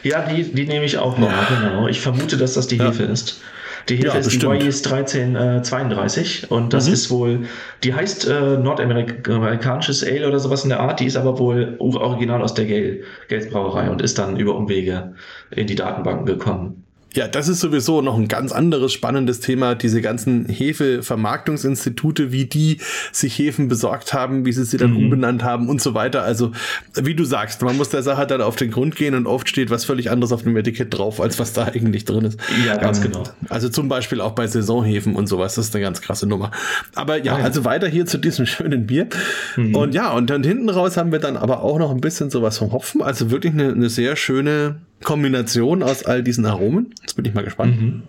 Ja, 0.03 0.21
die, 0.21 0.43
die 0.43 0.65
nehme 0.65 0.85
ich 0.85 0.97
auch 0.97 1.17
noch, 1.17 1.29
ja. 1.29 1.47
genau. 1.49 1.87
Ich 1.87 1.99
vermute, 1.99 2.37
dass 2.37 2.53
das 2.53 2.67
die 2.67 2.77
ja. 2.77 2.87
Hefe 2.87 3.03
ist. 3.03 3.41
Die 3.89 3.97
Hefe 3.97 4.07
ja, 4.07 4.13
ist 4.13 4.25
bestimmt. 4.25 4.61
die 4.61 4.67
Wise 4.67 4.95
1332 4.95 6.43
äh, 6.43 6.53
und 6.53 6.73
das 6.73 6.87
mhm. 6.87 6.93
ist 6.93 7.09
wohl, 7.09 7.39
die 7.83 7.93
heißt 7.93 8.27
äh, 8.27 8.57
nordamerikanisches 8.57 10.03
Ale 10.03 10.27
oder 10.27 10.39
sowas 10.39 10.63
in 10.63 10.69
der 10.69 10.79
Art, 10.79 10.99
die 10.99 11.05
ist 11.05 11.17
aber 11.17 11.39
wohl 11.39 11.75
original 11.79 12.41
aus 12.41 12.53
der 12.53 12.65
Gale, 12.65 13.01
Gales 13.27 13.49
Brauerei 13.49 13.89
und 13.89 14.01
ist 14.01 14.19
dann 14.19 14.37
über 14.37 14.55
Umwege 14.55 15.15
in 15.51 15.67
die 15.67 15.75
Datenbanken 15.75 16.25
gekommen. 16.25 16.85
Ja, 17.15 17.27
das 17.27 17.47
ist 17.47 17.59
sowieso 17.59 18.01
noch 18.01 18.17
ein 18.17 18.27
ganz 18.27 18.51
anderes 18.51 18.93
spannendes 18.93 19.39
Thema, 19.39 19.73
diese 19.73 20.01
ganzen 20.01 20.47
Hefe-Vermarktungsinstitute, 20.47 22.31
wie 22.31 22.45
die 22.45 22.77
sich 23.11 23.37
Hefen 23.37 23.67
besorgt 23.67 24.13
haben, 24.13 24.45
wie 24.45 24.51
sie 24.51 24.63
sie 24.63 24.77
dann 24.77 24.91
mhm. 24.91 24.97
umbenannt 24.97 25.43
haben 25.43 25.69
und 25.69 25.81
so 25.81 25.95
weiter. 25.95 26.21
Also, 26.21 26.51
wie 26.93 27.15
du 27.15 27.23
sagst, 27.23 27.63
man 27.63 27.77
muss 27.77 27.89
der 27.89 28.03
Sache 28.03 28.27
dann 28.27 28.41
auf 28.41 28.55
den 28.57 28.69
Grund 28.69 28.95
gehen 28.95 29.15
und 29.15 29.25
oft 29.25 29.49
steht 29.49 29.71
was 29.71 29.85
völlig 29.85 30.11
anderes 30.11 30.31
auf 30.31 30.43
dem 30.43 30.55
Etikett 30.55 30.93
drauf, 30.93 31.19
als 31.19 31.39
was 31.39 31.53
da 31.53 31.65
eigentlich 31.65 32.05
drin 32.05 32.25
ist. 32.25 32.39
Ja, 32.65 32.77
ganz 32.77 32.99
ähm, 32.99 33.11
genau. 33.11 33.23
Also 33.49 33.69
zum 33.69 33.89
Beispiel 33.89 34.21
auch 34.21 34.33
bei 34.33 34.45
Saisonhefen 34.45 35.15
und 35.15 35.27
sowas, 35.27 35.55
das 35.55 35.65
ist 35.65 35.75
eine 35.75 35.83
ganz 35.83 36.01
krasse 36.01 36.27
Nummer. 36.27 36.51
Aber 36.93 37.17
ja, 37.17 37.33
ah, 37.33 37.39
ja. 37.39 37.43
also 37.43 37.65
weiter 37.65 37.87
hier 37.87 38.05
zu 38.05 38.19
diesem 38.19 38.45
schönen 38.45 38.85
Bier. 38.85 39.07
Mhm. 39.55 39.75
Und 39.75 39.95
ja, 39.95 40.11
und 40.11 40.29
dann 40.29 40.43
hinten 40.43 40.69
raus 40.69 40.95
haben 40.95 41.11
wir 41.11 41.19
dann 41.19 41.37
aber 41.37 41.63
auch 41.63 41.79
noch 41.79 41.89
ein 41.89 42.01
bisschen 42.01 42.29
sowas 42.29 42.59
vom 42.59 42.71
Hopfen, 42.71 43.01
also 43.01 43.31
wirklich 43.31 43.53
eine, 43.53 43.69
eine 43.71 43.89
sehr 43.89 44.15
schöne 44.15 44.75
Kombination 45.03 45.83
aus 45.83 46.03
all 46.03 46.23
diesen 46.23 46.45
Aromen. 46.45 46.93
Jetzt 47.01 47.15
bin 47.15 47.25
ich 47.25 47.33
mal 47.33 47.43
gespannt. 47.43 47.79
Mhm. 47.79 48.03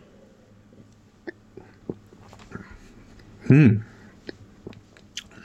Hm. 3.46 3.82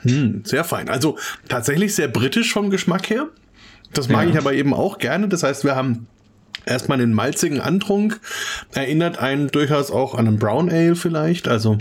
Hm, 0.02 0.42
sehr 0.44 0.64
fein. 0.64 0.88
Also 0.88 1.18
tatsächlich 1.48 1.94
sehr 1.94 2.08
britisch 2.08 2.52
vom 2.52 2.70
Geschmack 2.70 3.10
her. 3.10 3.28
Das 3.92 4.08
mag 4.08 4.24
ja. 4.24 4.30
ich 4.30 4.38
aber 4.38 4.52
eben 4.52 4.74
auch 4.74 4.98
gerne. 4.98 5.28
Das 5.28 5.42
heißt, 5.42 5.64
wir 5.64 5.74
haben 5.74 6.06
erstmal 6.64 7.00
einen 7.00 7.14
malzigen 7.14 7.60
Antrunk. 7.60 8.20
Erinnert 8.74 9.18
einen 9.18 9.48
durchaus 9.48 9.90
auch 9.90 10.14
an 10.14 10.28
einen 10.28 10.38
Brown 10.38 10.70
Ale 10.70 10.96
vielleicht. 10.96 11.48
Also 11.48 11.78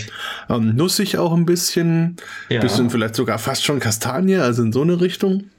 ähm, 0.50 0.76
nussig 0.76 1.18
auch 1.18 1.34
ein 1.34 1.46
bisschen. 1.46 2.16
Ja. 2.50 2.62
Bisschen 2.62 2.90
vielleicht 2.90 3.16
sogar 3.16 3.38
fast 3.38 3.66
schon 3.66 3.80
Kastanie, 3.80 4.38
also 4.38 4.64
in 4.64 4.72
so 4.72 4.82
eine 4.82 5.02
Richtung. 5.02 5.52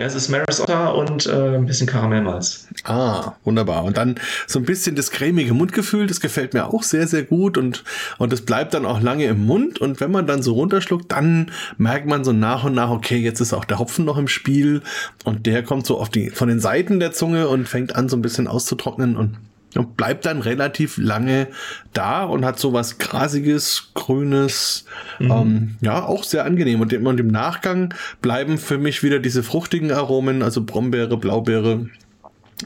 Ja, 0.00 0.06
es 0.06 0.14
ist 0.14 0.30
Maris 0.30 0.62
Otter 0.62 0.94
und 0.94 1.26
äh, 1.26 1.56
ein 1.56 1.66
bisschen 1.66 1.86
Karamellmalz. 1.86 2.68
Ah, 2.84 3.34
wunderbar. 3.44 3.84
Und 3.84 3.98
dann 3.98 4.14
so 4.46 4.58
ein 4.58 4.64
bisschen 4.64 4.96
das 4.96 5.10
cremige 5.10 5.52
Mundgefühl, 5.52 6.06
das 6.06 6.20
gefällt 6.20 6.54
mir 6.54 6.68
auch 6.68 6.82
sehr, 6.84 7.06
sehr 7.06 7.22
gut 7.22 7.58
und, 7.58 7.84
und 8.16 8.32
das 8.32 8.40
bleibt 8.40 8.72
dann 8.72 8.86
auch 8.86 9.02
lange 9.02 9.26
im 9.26 9.44
Mund. 9.44 9.78
Und 9.78 10.00
wenn 10.00 10.10
man 10.10 10.26
dann 10.26 10.42
so 10.42 10.54
runterschluckt, 10.54 11.12
dann 11.12 11.50
merkt 11.76 12.06
man 12.06 12.24
so 12.24 12.32
nach 12.32 12.64
und 12.64 12.72
nach, 12.72 12.88
okay, 12.88 13.18
jetzt 13.18 13.40
ist 13.40 13.52
auch 13.52 13.66
der 13.66 13.78
Hopfen 13.78 14.06
noch 14.06 14.16
im 14.16 14.26
Spiel 14.26 14.80
und 15.24 15.44
der 15.44 15.62
kommt 15.64 15.84
so 15.84 15.98
auf 16.00 16.08
die, 16.08 16.30
von 16.30 16.48
den 16.48 16.60
Seiten 16.60 16.98
der 16.98 17.12
Zunge 17.12 17.48
und 17.48 17.68
fängt 17.68 17.94
an 17.94 18.08
so 18.08 18.16
ein 18.16 18.22
bisschen 18.22 18.48
auszutrocknen 18.48 19.18
und 19.18 19.36
und 19.76 19.96
bleibt 19.96 20.26
dann 20.26 20.40
relativ 20.40 20.96
lange 20.98 21.48
da 21.92 22.24
und 22.24 22.44
hat 22.44 22.58
so 22.58 22.72
was 22.72 22.98
grasiges, 22.98 23.90
grünes, 23.94 24.84
mhm. 25.18 25.30
ähm, 25.30 25.76
ja, 25.80 26.04
auch 26.04 26.24
sehr 26.24 26.44
angenehm. 26.44 26.80
Und 26.80 26.92
im 26.92 27.28
Nachgang 27.28 27.94
bleiben 28.20 28.58
für 28.58 28.78
mich 28.78 29.02
wieder 29.02 29.18
diese 29.18 29.42
fruchtigen 29.42 29.92
Aromen, 29.92 30.42
also 30.42 30.62
Brombeere, 30.64 31.16
Blaubeere, 31.16 31.86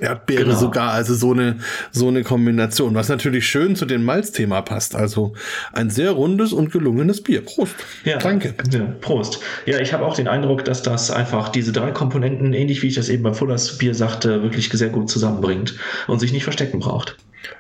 Erdbeere 0.01 0.45
genau. 0.45 0.59
sogar, 0.59 0.93
also 0.93 1.15
so 1.15 1.33
eine, 1.33 1.59
so 1.91 2.09
eine 2.09 2.23
Kombination, 2.23 2.95
was 2.95 3.09
natürlich 3.09 3.47
schön 3.47 3.77
zu 3.77 3.87
dem 3.87 4.05
Malzthema 4.05 4.63
passt. 4.63 4.95
Also 4.95 5.35
ein 5.73 5.91
sehr 5.91 6.13
rundes 6.13 6.53
und 6.53 6.73
gelungenes 6.73 7.23
Bier. 7.23 7.43
Prost. 7.43 7.75
Ja, 8.05 8.19
danke. 8.19 8.55
Ja, 8.71 8.81
Prost. 9.01 9.41
Ja, 9.67 9.79
ich 9.81 9.93
habe 9.93 10.05
auch 10.05 10.17
den 10.17 10.29
Eindruck, 10.29 10.65
dass 10.65 10.83
das 10.83 11.11
einfach 11.11 11.49
diese 11.49 11.73
drei 11.73 11.91
Komponenten, 11.91 12.53
ähnlich 12.53 12.83
wie 12.83 12.89
ich 12.89 12.95
das 12.95 13.09
eben 13.09 13.23
bei 13.23 13.33
Fullers 13.33 13.79
Bier 13.79 13.95
sagte, 13.95 14.43
wirklich 14.43 14.71
sehr 14.71 14.89
gut 14.89 15.11
zusammenbringt 15.11 15.77
und 16.07 16.19
sich 16.19 16.33
nicht 16.33 16.45
verstecken 16.45 16.81
braucht. 16.81 17.17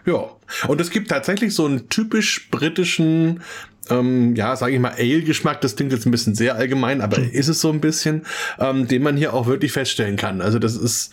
Ja, 0.06 0.30
und 0.66 0.80
es 0.80 0.90
gibt 0.90 1.08
tatsächlich 1.08 1.54
so 1.54 1.66
einen 1.66 1.88
typisch 1.88 2.48
britischen 2.50 3.40
ähm, 3.90 4.34
ja, 4.34 4.56
sage 4.56 4.74
ich 4.74 4.80
mal, 4.80 4.92
Ale-Geschmack, 4.92 5.60
das 5.60 5.76
klingt 5.76 5.92
jetzt 5.92 6.06
ein 6.06 6.10
bisschen 6.10 6.34
sehr 6.34 6.56
allgemein, 6.56 7.00
aber 7.00 7.18
mhm. 7.18 7.30
ist 7.30 7.48
es 7.48 7.60
so 7.60 7.70
ein 7.70 7.80
bisschen, 7.80 8.22
ähm, 8.58 8.88
den 8.88 9.02
man 9.02 9.16
hier 9.16 9.34
auch 9.34 9.46
wirklich 9.46 9.72
feststellen 9.72 10.16
kann. 10.16 10.40
Also 10.40 10.58
das 10.58 10.76
ist, 10.76 11.12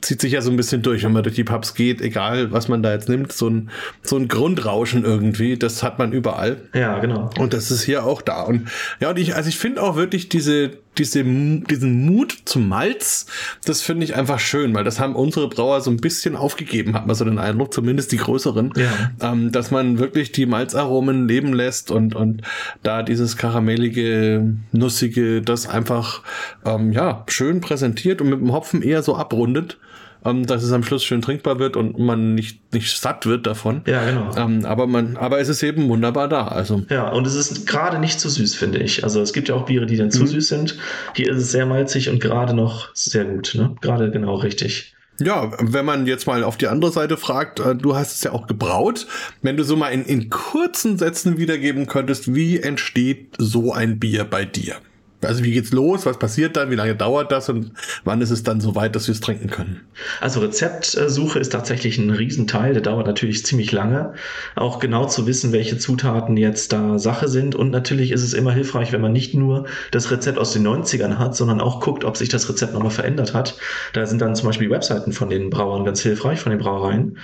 zieht 0.00 0.20
sich 0.20 0.32
ja 0.32 0.40
so 0.40 0.50
ein 0.50 0.56
bisschen 0.56 0.82
durch, 0.82 1.04
wenn 1.04 1.12
man 1.12 1.22
durch 1.22 1.34
die 1.34 1.44
Pubs 1.44 1.74
geht, 1.74 2.00
egal 2.00 2.52
was 2.52 2.68
man 2.68 2.82
da 2.82 2.92
jetzt 2.92 3.08
nimmt, 3.08 3.32
so 3.32 3.48
ein, 3.48 3.70
so 4.02 4.16
ein 4.16 4.28
Grundrauschen 4.28 5.04
irgendwie, 5.04 5.56
das 5.56 5.82
hat 5.82 5.98
man 5.98 6.12
überall. 6.12 6.62
Ja, 6.74 6.98
genau. 6.98 7.30
Und 7.38 7.52
das 7.52 7.70
ist 7.70 7.82
hier 7.82 8.04
auch 8.04 8.22
da. 8.22 8.42
Und 8.42 8.68
ja, 9.00 9.10
und 9.10 9.18
ich, 9.18 9.36
also 9.36 9.48
ich 9.48 9.58
finde 9.58 9.82
auch 9.82 9.96
wirklich 9.96 10.28
diese, 10.28 10.78
diese, 10.96 11.22
diesen 11.22 12.06
Mut 12.06 12.36
zum 12.44 12.68
Malz, 12.68 13.26
das 13.64 13.82
finde 13.82 14.04
ich 14.04 14.16
einfach 14.16 14.38
schön, 14.38 14.74
weil 14.74 14.84
das 14.84 14.98
haben 14.98 15.14
unsere 15.14 15.48
Brauer 15.48 15.80
so 15.80 15.90
ein 15.90 15.98
bisschen 15.98 16.36
aufgegeben, 16.36 16.94
hat 16.94 17.06
man 17.06 17.14
so 17.14 17.24
den 17.24 17.38
Eindruck, 17.38 17.72
zumindest 17.72 18.12
die 18.12 18.16
größeren, 18.16 18.72
ja. 18.76 19.10
ähm, 19.20 19.52
dass 19.52 19.70
man 19.70 19.98
wirklich 19.98 20.32
die 20.32 20.46
Malzaromen 20.46 21.28
leben 21.28 21.52
lässt 21.52 21.90
und, 21.90 22.14
und 22.14 22.42
da 22.82 23.02
dieses 23.02 23.36
karamellige, 23.36 24.56
nussige, 24.72 25.42
das 25.42 25.68
einfach, 25.68 26.22
ähm, 26.64 26.92
ja, 26.92 27.24
schön 27.28 27.60
präsentiert 27.60 28.20
und 28.20 28.30
mit 28.30 28.40
dem 28.40 28.52
Hopfen 28.52 28.82
eher 28.82 29.02
so 29.02 29.16
abrundet 29.16 29.78
ähm, 30.24 30.46
dass 30.46 30.62
es 30.62 30.72
am 30.72 30.82
Schluss 30.82 31.04
schön 31.04 31.22
trinkbar 31.22 31.58
wird 31.58 31.76
und 31.76 31.98
man 31.98 32.34
nicht, 32.34 32.72
nicht 32.72 32.96
satt 32.98 33.26
wird 33.26 33.46
davon. 33.46 33.82
Ja, 33.86 34.04
genau. 34.04 34.34
Ähm, 34.36 34.64
aber 34.64 34.86
man, 34.86 35.16
aber 35.16 35.40
es 35.40 35.48
ist 35.48 35.62
eben 35.62 35.88
wunderbar 35.88 36.28
da. 36.28 36.48
Also. 36.48 36.82
Ja, 36.88 37.08
und 37.08 37.26
es 37.26 37.34
ist 37.34 37.66
gerade 37.66 37.98
nicht 37.98 38.20
zu 38.20 38.28
süß, 38.28 38.54
finde 38.54 38.78
ich. 38.78 39.04
Also 39.04 39.20
es 39.20 39.32
gibt 39.32 39.48
ja 39.48 39.54
auch 39.54 39.66
Biere, 39.66 39.86
die 39.86 39.96
dann 39.96 40.10
zu 40.10 40.22
mhm. 40.22 40.28
süß 40.28 40.48
sind. 40.48 40.78
Hier 41.14 41.30
ist 41.30 41.38
es 41.38 41.52
sehr 41.52 41.66
malzig 41.66 42.08
und 42.08 42.20
gerade 42.20 42.54
noch 42.54 42.94
sehr 42.94 43.24
gut, 43.24 43.54
ne? 43.54 43.74
Gerade 43.80 44.10
genau 44.10 44.36
richtig. 44.36 44.94
Ja, 45.20 45.50
wenn 45.58 45.84
man 45.84 46.06
jetzt 46.06 46.28
mal 46.28 46.44
auf 46.44 46.56
die 46.56 46.68
andere 46.68 46.92
Seite 46.92 47.16
fragt, 47.16 47.58
äh, 47.58 47.74
du 47.74 47.96
hast 47.96 48.14
es 48.14 48.22
ja 48.22 48.32
auch 48.32 48.46
gebraut. 48.46 49.06
Wenn 49.42 49.56
du 49.56 49.64
so 49.64 49.76
mal 49.76 49.88
in, 49.88 50.04
in 50.04 50.30
kurzen 50.30 50.96
Sätzen 50.96 51.38
wiedergeben 51.38 51.86
könntest, 51.86 52.34
wie 52.34 52.60
entsteht 52.60 53.34
so 53.36 53.72
ein 53.72 53.98
Bier 53.98 54.24
bei 54.24 54.44
dir? 54.44 54.76
Also 55.24 55.42
wie 55.42 55.50
geht's 55.50 55.72
los? 55.72 56.06
Was 56.06 56.18
passiert 56.18 56.56
dann? 56.56 56.70
Wie 56.70 56.76
lange 56.76 56.94
dauert 56.94 57.32
das? 57.32 57.48
Und 57.48 57.72
wann 58.04 58.20
ist 58.20 58.30
es 58.30 58.44
dann 58.44 58.60
so 58.60 58.76
weit, 58.76 58.94
dass 58.94 59.08
wir 59.08 59.12
es 59.12 59.20
trinken 59.20 59.50
können? 59.50 59.80
Also 60.20 60.38
Rezeptsuche 60.40 61.40
ist 61.40 61.50
tatsächlich 61.50 61.98
ein 61.98 62.10
Riesenteil. 62.10 62.72
Der 62.72 62.82
dauert 62.82 63.06
natürlich 63.06 63.44
ziemlich 63.44 63.72
lange. 63.72 64.14
Auch 64.54 64.78
genau 64.78 65.06
zu 65.06 65.26
wissen, 65.26 65.52
welche 65.52 65.76
Zutaten 65.76 66.36
jetzt 66.36 66.72
da 66.72 67.00
Sache 67.00 67.26
sind. 67.26 67.56
Und 67.56 67.70
natürlich 67.70 68.12
ist 68.12 68.22
es 68.22 68.32
immer 68.32 68.52
hilfreich, 68.52 68.92
wenn 68.92 69.00
man 69.00 69.12
nicht 69.12 69.34
nur 69.34 69.66
das 69.90 70.12
Rezept 70.12 70.38
aus 70.38 70.52
den 70.52 70.66
90ern 70.66 71.18
hat, 71.18 71.34
sondern 71.34 71.60
auch 71.60 71.80
guckt, 71.80 72.04
ob 72.04 72.16
sich 72.16 72.28
das 72.28 72.48
Rezept 72.48 72.72
nochmal 72.72 72.92
verändert 72.92 73.34
hat. 73.34 73.56
Da 73.94 74.06
sind 74.06 74.20
dann 74.20 74.36
zum 74.36 74.46
Beispiel 74.46 74.70
Webseiten 74.70 75.12
von 75.12 75.30
den 75.30 75.50
Brauern 75.50 75.84
ganz 75.84 76.00
hilfreich, 76.00 76.38
von 76.38 76.50
den 76.50 76.60
Brauereien. 76.60 77.18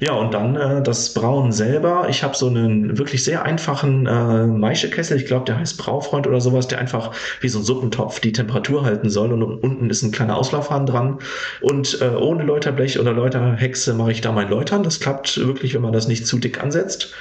Ja, 0.00 0.14
und 0.14 0.34
dann 0.34 0.56
äh, 0.56 0.82
das 0.82 1.14
Brauen 1.14 1.52
selber. 1.52 2.08
Ich 2.10 2.24
habe 2.24 2.36
so 2.36 2.48
einen 2.48 2.98
wirklich 2.98 3.22
sehr 3.22 3.44
einfachen 3.44 4.06
äh, 4.06 4.46
Maischekessel. 4.46 5.16
Ich 5.16 5.26
glaube, 5.26 5.44
der 5.44 5.58
heißt 5.58 5.78
Braufreund 5.78 6.26
oder 6.26 6.40
sowas, 6.40 6.66
der 6.66 6.78
einfach 6.78 7.12
wie 7.40 7.48
so 7.48 7.58
ein 7.58 7.64
Suppentopf 7.64 8.20
die 8.20 8.32
Temperatur 8.32 8.84
halten 8.84 9.10
soll 9.10 9.32
und 9.32 9.42
unten 9.42 9.90
ist 9.90 10.02
ein 10.02 10.12
kleiner 10.12 10.36
Auslaufhahn 10.36 10.86
dran. 10.86 11.18
Und 11.60 12.00
äh, 12.00 12.08
ohne 12.16 12.44
Läuterblech 12.44 12.98
oder 12.98 13.12
Läuterhexe 13.12 13.94
mache 13.94 14.12
ich 14.12 14.20
da 14.20 14.32
mein 14.32 14.48
Läutern. 14.48 14.82
Das 14.82 15.00
klappt 15.00 15.38
wirklich, 15.38 15.74
wenn 15.74 15.82
man 15.82 15.92
das 15.92 16.08
nicht 16.08 16.26
zu 16.26 16.38
dick 16.38 16.62
ansetzt. 16.62 17.14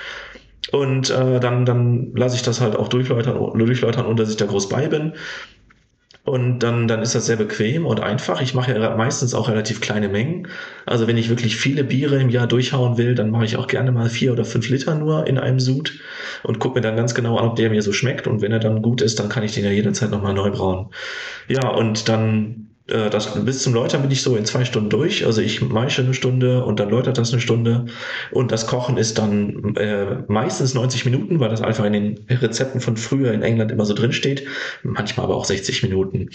Und 0.72 1.10
äh, 1.10 1.40
dann, 1.40 1.66
dann 1.66 2.12
lasse 2.16 2.36
ich 2.36 2.42
das 2.42 2.60
halt 2.60 2.76
auch 2.76 2.88
durchläutern, 2.88 3.38
durchläutern, 3.58 4.06
ohne 4.06 4.16
dass 4.16 4.30
ich 4.30 4.38
da 4.38 4.46
groß 4.46 4.70
bei 4.70 4.88
bin. 4.88 5.14
Und 6.26 6.60
dann, 6.60 6.88
dann 6.88 7.04
ist 7.04 7.14
das 7.14 7.28
sehr 7.28 7.36
bequem 7.36 7.86
und 7.86 8.00
einfach. 8.00 8.42
Ich 8.42 8.56
mache 8.56 8.74
ja 8.74 8.96
meistens 8.96 9.36
auch 9.36 9.48
relativ 9.48 9.80
kleine 9.80 10.10
Mengen. 10.10 10.48
Also 10.88 11.06
wenn 11.06 11.18
ich 11.18 11.30
wirklich 11.30 11.56
viele 11.56 11.84
Biere 11.84 12.20
im 12.20 12.30
Jahr 12.30 12.48
durchhauen 12.48 12.98
will, 12.98 13.14
dann 13.14 13.30
mache 13.30 13.46
ich 13.46 13.58
auch 13.58 13.68
gerne 13.68 13.92
mal 13.92 14.10
vier 14.10 14.34
oder 14.34 14.44
fünf 14.44 14.68
Liter 14.70 14.96
nur 14.96 15.28
in 15.28 15.38
einem 15.38 15.60
Sud 15.60 16.00
und 16.42 16.58
gucke 16.58 16.80
mir 16.80 16.82
dann 16.82 16.96
ganz 16.96 17.14
genau 17.14 17.38
an, 17.38 17.46
ob 17.46 17.56
der 17.58 17.70
mir 17.70 17.84
so 17.84 17.94
schmeckt. 17.94 18.26
Und 18.26 18.42
wenn 18.42 18.52
er 18.52 18.60
dann 18.60 18.82
gut 18.82 19.04
ist, 19.04 19.20
dann 19.20 19.30
kann 19.30 19.44
ich 19.44 19.54
den 19.54 19.66
ja 19.66 19.70
jederzeit 19.70 20.10
nochmal 20.10 20.34
neu 20.34 20.50
brauen. 20.50 20.90
Ja, 21.48 21.70
und 21.70 22.10
dann 22.10 22.65
äh, 22.88 23.10
das, 23.10 23.34
bis 23.44 23.64
zum 23.64 23.74
Läutern 23.74 24.02
bin 24.02 24.12
ich 24.12 24.22
so 24.22 24.36
in 24.36 24.46
zwei 24.46 24.66
Stunden 24.66 24.90
durch. 24.90 25.26
Also 25.26 25.42
ich 25.42 25.62
maische 25.62 26.02
eine 26.02 26.14
Stunde 26.14 26.64
und 26.64 26.80
dann 26.80 26.90
läutert 26.90 27.18
das 27.18 27.32
eine 27.32 27.42
Stunde. 27.42 27.86
Und 28.32 28.52
das 28.52 28.68
Kochen 28.68 28.98
ist 28.98 29.18
dann 29.18 29.76
äh, 29.76 30.24
meistens 30.28 30.74
90 30.74 31.06
Minuten, 31.06 31.40
weil 31.40 31.50
das 31.50 31.62
einfach 31.62 31.86
in 31.86 31.94
den 31.94 32.26
Rezepten 32.30 32.82
von 32.82 32.98
früher 32.98 33.34
in 33.34 33.42
England 33.42 33.72
immer 33.72 33.86
so 33.86 33.94
drin 33.94 34.14
steht. 34.14 34.48
Manchmal 34.84 35.26
aber 35.26 35.36
auch 35.36 35.46
60 35.46 35.84
Minuten. 35.84 36.30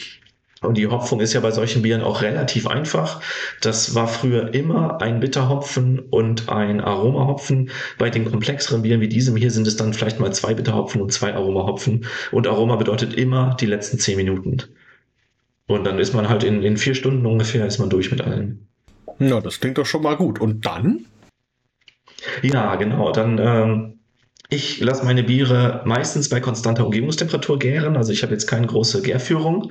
Und 0.62 0.76
die 0.76 0.88
Hopfung 0.88 1.20
ist 1.20 1.32
ja 1.32 1.40
bei 1.40 1.52
solchen 1.52 1.80
Bieren 1.80 2.02
auch 2.02 2.20
relativ 2.20 2.66
einfach. 2.66 3.22
Das 3.62 3.94
war 3.94 4.06
früher 4.06 4.52
immer 4.52 5.00
ein 5.00 5.20
Bitterhopfen 5.20 6.00
und 6.00 6.50
ein 6.50 6.82
Aromahopfen. 6.82 7.70
Bei 7.96 8.10
den 8.10 8.30
komplexeren 8.30 8.82
Bieren 8.82 9.00
wie 9.00 9.08
diesem 9.08 9.36
hier 9.36 9.50
sind 9.50 9.66
es 9.66 9.76
dann 9.76 9.94
vielleicht 9.94 10.20
mal 10.20 10.34
zwei 10.34 10.52
Bitterhopfen 10.52 11.00
und 11.00 11.12
zwei 11.12 11.32
Aromahopfen. 11.32 12.04
Und 12.30 12.46
Aroma 12.46 12.76
bedeutet 12.76 13.14
immer 13.14 13.56
die 13.58 13.66
letzten 13.66 13.98
zehn 13.98 14.18
Minuten. 14.18 14.58
Und 15.70 15.84
dann 15.84 16.00
ist 16.00 16.14
man 16.14 16.28
halt 16.28 16.42
in, 16.42 16.64
in 16.64 16.76
vier 16.76 16.96
Stunden 16.96 17.24
ungefähr 17.26 17.64
ist 17.64 17.78
man 17.78 17.88
durch 17.88 18.10
mit 18.10 18.20
allem. 18.20 18.66
Ja, 19.20 19.40
das 19.40 19.60
klingt 19.60 19.78
doch 19.78 19.86
schon 19.86 20.02
mal 20.02 20.16
gut. 20.16 20.40
Und 20.40 20.66
dann? 20.66 21.06
Ja, 22.42 22.74
genau. 22.74 23.12
Dann 23.12 23.38
ähm, 23.38 23.99
ich 24.52 24.80
lasse 24.80 25.04
meine 25.04 25.22
Biere 25.22 25.80
meistens 25.84 26.28
bei 26.28 26.40
konstanter 26.40 26.84
Umgebungstemperatur 26.84 27.58
gären. 27.60 27.96
Also 27.96 28.12
ich 28.12 28.24
habe 28.24 28.32
jetzt 28.32 28.48
keine 28.48 28.66
große 28.66 29.00
Gärführung. 29.00 29.70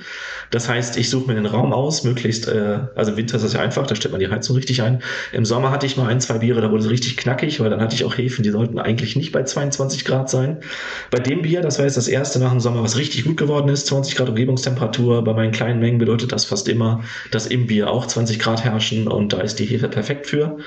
Das 0.52 0.70
heißt, 0.70 0.96
ich 0.98 1.10
suche 1.10 1.28
mir 1.28 1.36
den 1.36 1.46
Raum 1.46 1.74
aus, 1.74 2.06
möglichst, 2.06 2.48
äh, 2.48 2.80
also 2.96 3.12
im 3.12 3.18
Winter 3.18 3.36
ist 3.36 3.44
das 3.44 3.54
ja 3.54 3.60
einfach, 3.60 3.86
da 3.86 3.96
stellt 3.96 4.14
man 4.14 4.22
die 4.22 4.30
Heizung 4.30 4.56
richtig 4.56 4.82
ein. 4.82 5.04
Im 5.34 5.44
Sommer 5.44 5.72
hatte 5.72 5.86
ich 5.86 5.98
mal 5.98 6.08
ein, 6.08 6.22
zwei 6.22 6.38
Biere, 6.38 6.62
da 6.62 6.72
wurde 6.72 6.84
es 6.84 6.90
richtig 6.90 7.18
knackig, 7.18 7.60
weil 7.60 7.70
dann 7.70 7.82
hatte 7.82 7.94
ich 7.94 8.06
auch 8.06 8.18
Hefen, 8.18 8.42
die 8.42 8.52
sollten 8.52 8.80
eigentlich 8.80 9.18
nicht 9.18 9.34
bei 9.34 9.44
22 9.44 10.06
Grad 10.06 10.30
sein. 10.30 10.62
Bei 11.12 11.20
dem 11.20 11.42
Bier, 11.42 11.60
das 11.60 11.78
war 11.78 11.86
jetzt 11.86 11.98
das 11.98 12.08
erste 12.08 12.40
nach 12.40 12.52
dem 12.52 12.62
Sommer, 12.62 12.82
was 12.82 12.98
richtig 12.98 13.26
gut 13.26 13.36
geworden 13.36 13.68
ist, 13.68 13.88
20 13.88 14.16
Grad 14.16 14.30
Umgebungstemperatur. 14.30 15.26
Bei 15.26 15.34
meinen 15.34 15.52
kleinen 15.52 15.82
Mengen 15.82 15.98
bedeutet 15.98 16.32
das 16.32 16.46
fast 16.46 16.70
immer, 16.70 17.04
dass 17.32 17.48
im 17.48 17.68
Bier 17.68 17.90
auch 17.92 18.08
20 18.08 18.40
Grad 18.40 18.64
herrschen 18.64 19.10
und 19.10 19.34
da 19.34 19.42
ist 19.42 19.60
die 19.60 19.66
Hefe 19.66 19.90
perfekt 19.90 20.26
für. 20.28 20.58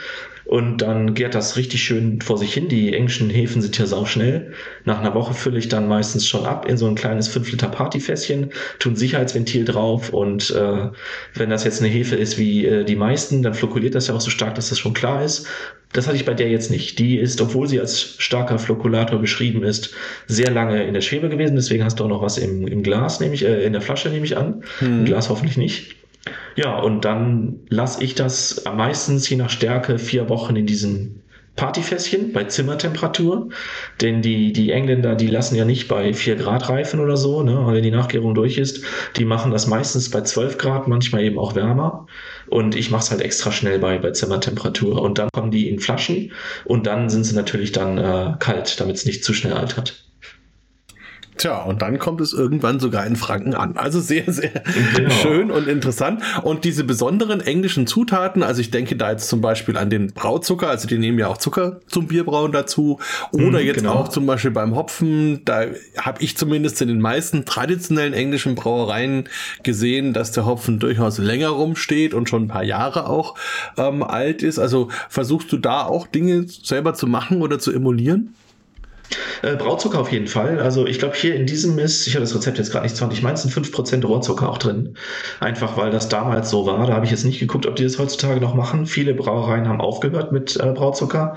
Und 0.44 0.78
dann 0.78 1.14
gärt 1.14 1.34
das 1.34 1.56
richtig 1.56 1.82
schön 1.82 2.20
vor 2.20 2.36
sich 2.38 2.52
hin. 2.52 2.68
Die 2.68 2.94
englischen 2.94 3.30
Hefen 3.30 3.62
sind 3.62 3.78
ja 3.78 3.86
sau 3.86 4.04
schnell. 4.04 4.52
Nach 4.84 5.00
einer 5.00 5.14
Woche 5.14 5.34
fülle 5.34 5.58
ich 5.58 5.68
dann 5.68 5.88
meistens 5.88 6.26
schon 6.26 6.44
ab 6.46 6.66
in 6.68 6.76
so 6.76 6.86
ein 6.86 6.94
kleines 6.94 7.28
5 7.28 7.50
Liter 7.52 7.68
Partyfässchen, 7.68 8.50
tun 8.78 8.96
Sicherheitsventil 8.96 9.64
drauf 9.64 10.10
und 10.10 10.50
äh, 10.50 10.90
wenn 11.34 11.50
das 11.50 11.64
jetzt 11.64 11.80
eine 11.80 11.90
Hefe 11.90 12.16
ist 12.16 12.38
wie 12.38 12.66
äh, 12.66 12.84
die 12.84 12.96
meisten, 12.96 13.42
dann 13.42 13.54
flokuliert 13.54 13.94
das 13.94 14.08
ja 14.08 14.14
auch 14.14 14.20
so 14.20 14.30
stark, 14.30 14.54
dass 14.56 14.70
das 14.70 14.78
schon 14.78 14.94
klar 14.94 15.24
ist. 15.24 15.46
Das 15.92 16.06
hatte 16.06 16.16
ich 16.16 16.24
bei 16.24 16.34
der 16.34 16.48
jetzt 16.48 16.70
nicht. 16.70 16.98
Die 16.98 17.18
ist, 17.18 17.40
obwohl 17.40 17.68
sie 17.68 17.78
als 17.78 18.14
starker 18.18 18.58
Flokulator 18.58 19.18
beschrieben 19.18 19.62
ist, 19.62 19.94
sehr 20.26 20.50
lange 20.50 20.84
in 20.84 20.94
der 20.94 21.02
Schwebe 21.02 21.28
gewesen. 21.28 21.54
Deswegen 21.54 21.84
hast 21.84 22.00
du 22.00 22.04
auch 22.04 22.08
noch 22.08 22.22
was 22.22 22.38
im, 22.38 22.66
im 22.66 22.82
Glas, 22.82 23.20
nehme 23.20 23.34
ich, 23.34 23.44
äh, 23.44 23.64
in 23.64 23.72
der 23.72 23.82
Flasche 23.82 24.08
nehme 24.08 24.24
ich 24.24 24.36
an. 24.36 24.64
Hm. 24.78 25.00
Im 25.00 25.04
Glas 25.04 25.28
hoffentlich 25.28 25.56
nicht. 25.56 25.96
Ja, 26.56 26.78
und 26.78 27.04
dann 27.04 27.60
lasse 27.68 28.02
ich 28.04 28.14
das 28.14 28.64
meistens 28.64 29.28
je 29.28 29.36
nach 29.36 29.50
Stärke 29.50 29.98
vier 29.98 30.28
Wochen 30.28 30.56
in 30.56 30.66
diesem 30.66 31.22
Partyfässchen 31.56 32.32
bei 32.32 32.44
Zimmertemperatur. 32.44 33.50
Denn 34.00 34.22
die, 34.22 34.52
die 34.52 34.70
Engländer, 34.70 35.14
die 35.14 35.26
lassen 35.28 35.56
ja 35.56 35.64
nicht 35.64 35.88
bei 35.88 36.12
4 36.14 36.36
Grad 36.36 36.68
reifen 36.68 37.00
oder 37.00 37.16
so, 37.16 37.42
ne, 37.42 37.66
wenn 37.66 37.82
die 37.82 37.90
Nachgärung 37.90 38.34
durch 38.34 38.58
ist. 38.58 38.84
Die 39.16 39.24
machen 39.24 39.50
das 39.52 39.66
meistens 39.66 40.10
bei 40.10 40.22
12 40.22 40.58
Grad, 40.58 40.88
manchmal 40.88 41.24
eben 41.24 41.38
auch 41.38 41.54
wärmer. 41.54 42.06
Und 42.48 42.74
ich 42.74 42.90
mache 42.90 43.02
es 43.02 43.10
halt 43.10 43.20
extra 43.20 43.52
schnell 43.52 43.78
bei, 43.78 43.98
bei 43.98 44.10
Zimmertemperatur. 44.12 45.00
Und 45.00 45.18
dann 45.18 45.28
kommen 45.32 45.50
die 45.50 45.68
in 45.68 45.78
Flaschen 45.78 46.32
und 46.64 46.86
dann 46.86 47.10
sind 47.10 47.24
sie 47.24 47.34
natürlich 47.34 47.72
dann 47.72 47.98
äh, 47.98 48.34
kalt, 48.38 48.80
damit 48.80 48.96
es 48.96 49.04
nicht 49.06 49.24
zu 49.24 49.34
schnell 49.34 49.52
altert. 49.54 50.11
Tja, 51.42 51.60
und 51.62 51.82
dann 51.82 51.98
kommt 51.98 52.20
es 52.20 52.32
irgendwann 52.32 52.78
sogar 52.78 53.04
in 53.04 53.16
Franken 53.16 53.54
an. 53.54 53.76
Also 53.76 54.00
sehr, 54.00 54.32
sehr 54.32 54.62
genau. 54.94 55.10
schön 55.10 55.50
und 55.50 55.66
interessant. 55.66 56.22
Und 56.44 56.62
diese 56.62 56.84
besonderen 56.84 57.40
englischen 57.40 57.88
Zutaten, 57.88 58.44
also 58.44 58.60
ich 58.60 58.70
denke 58.70 58.94
da 58.94 59.10
jetzt 59.10 59.28
zum 59.28 59.40
Beispiel 59.40 59.76
an 59.76 59.90
den 59.90 60.12
Brauzucker, 60.12 60.68
also 60.68 60.86
die 60.86 60.98
nehmen 60.98 61.18
ja 61.18 61.26
auch 61.26 61.38
Zucker 61.38 61.80
zum 61.88 62.06
Bierbrauen 62.06 62.52
dazu. 62.52 63.00
Oder 63.32 63.58
mm, 63.58 63.66
jetzt 63.66 63.78
genau. 63.78 63.94
auch 63.94 64.08
zum 64.08 64.24
Beispiel 64.24 64.52
beim 64.52 64.76
Hopfen, 64.76 65.44
da 65.44 65.64
habe 65.98 66.22
ich 66.22 66.36
zumindest 66.36 66.80
in 66.80 66.86
den 66.86 67.00
meisten 67.00 67.44
traditionellen 67.44 68.12
englischen 68.12 68.54
Brauereien 68.54 69.28
gesehen, 69.64 70.12
dass 70.12 70.30
der 70.30 70.46
Hopfen 70.46 70.78
durchaus 70.78 71.18
länger 71.18 71.48
rumsteht 71.48 72.14
und 72.14 72.28
schon 72.28 72.44
ein 72.44 72.48
paar 72.48 72.62
Jahre 72.62 73.08
auch 73.08 73.34
ähm, 73.76 74.04
alt 74.04 74.44
ist. 74.44 74.60
Also 74.60 74.90
versuchst 75.08 75.50
du 75.50 75.56
da 75.56 75.82
auch 75.86 76.06
Dinge 76.06 76.46
selber 76.46 76.94
zu 76.94 77.08
machen 77.08 77.42
oder 77.42 77.58
zu 77.58 77.72
emulieren? 77.72 78.32
Äh, 79.42 79.56
Brauzucker 79.56 80.00
auf 80.00 80.12
jeden 80.12 80.26
Fall. 80.26 80.60
Also 80.60 80.86
ich 80.86 80.98
glaube 80.98 81.14
hier 81.16 81.34
in 81.34 81.46
diesem 81.46 81.78
ist, 81.78 82.06
ich 82.06 82.14
habe 82.14 82.24
das 82.24 82.34
Rezept 82.34 82.58
jetzt 82.58 82.70
gerade 82.70 82.84
nicht 82.84 82.96
20, 82.96 83.18
ich 83.18 83.22
meine 83.22 83.34
es 83.34 83.42
sind 83.42 83.52
5% 83.52 84.04
Rohrzucker 84.06 84.48
auch 84.48 84.58
drin. 84.58 84.94
Einfach 85.40 85.76
weil 85.76 85.90
das 85.90 86.08
damals 86.08 86.50
so 86.50 86.66
war. 86.66 86.86
Da 86.86 86.94
habe 86.94 87.04
ich 87.04 87.10
jetzt 87.10 87.24
nicht 87.24 87.40
geguckt, 87.40 87.66
ob 87.66 87.76
die 87.76 87.84
das 87.84 87.98
heutzutage 87.98 88.40
noch 88.40 88.54
machen. 88.54 88.86
Viele 88.86 89.14
Brauereien 89.14 89.68
haben 89.68 89.80
aufgehört 89.80 90.32
mit 90.32 90.56
äh, 90.56 90.72
Brauzucker. 90.72 91.36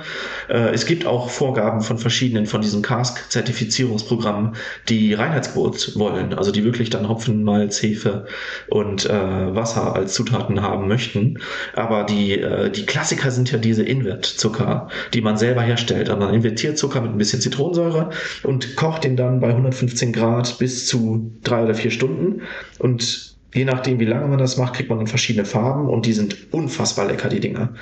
Äh, 0.50 0.74
es 0.74 0.86
gibt 0.86 1.06
auch 1.06 1.30
Vorgaben 1.30 1.82
von 1.82 1.98
verschiedenen 1.98 2.46
von 2.46 2.62
diesen 2.62 2.82
Cask-Zertifizierungsprogrammen, 2.82 4.56
die 4.90 5.14
Reinheitsgebot 5.14 5.98
wollen. 5.98 6.34
Also 6.34 6.52
die 6.52 6.64
wirklich 6.64 6.90
dann 6.90 7.10
Hopfen, 7.10 7.44
Malz, 7.44 7.82
Hefe 7.82 8.26
und 8.70 9.06
äh, 9.06 9.56
Wasser 9.56 9.96
als 9.96 10.14
Zutaten 10.14 10.62
haben 10.62 10.88
möchten. 10.88 11.40
Aber 11.74 12.04
die, 12.04 12.40
äh, 12.40 12.70
die 12.70 12.86
Klassiker 12.86 13.32
sind 13.32 13.52
ja 13.52 13.58
diese 13.58 13.84
Invertzucker, 13.84 14.90
die 15.14 15.22
man 15.22 15.38
selber 15.38 15.62
herstellt. 15.62 16.10
Aber 16.10 16.26
man 16.26 16.34
invertiert 16.36 16.78
Zucker 16.78 17.02
mit 17.02 17.12
ein 17.12 17.18
bisschen 17.18 17.42
Zitronen 17.42 17.65
Zitronensäure 17.74 18.10
und 18.44 18.76
kocht 18.76 19.04
den 19.04 19.16
dann 19.16 19.40
bei 19.40 19.50
115 19.50 20.14
Grad 20.14 20.58
bis 20.60 20.88
zu 20.88 21.32
drei 21.44 21.64
oder 21.64 21.76
vier 21.76 21.92
Stunden. 21.92 22.42
Und 22.80 23.36
je 23.54 23.66
nachdem, 23.66 24.00
wie 24.00 24.06
lange 24.06 24.28
man 24.28 24.40
das 24.40 24.58
macht, 24.58 24.76
kriegt 24.76 24.90
man 24.90 25.00
dann 25.00 25.08
verschiedene 25.08 25.46
Farben 25.46 25.90
und 25.90 26.06
die 26.06 26.14
sind 26.14 26.54
unfassbar 26.54 27.08
lecker, 27.08 27.30
die 27.30 27.40
Dinger. 27.40 27.74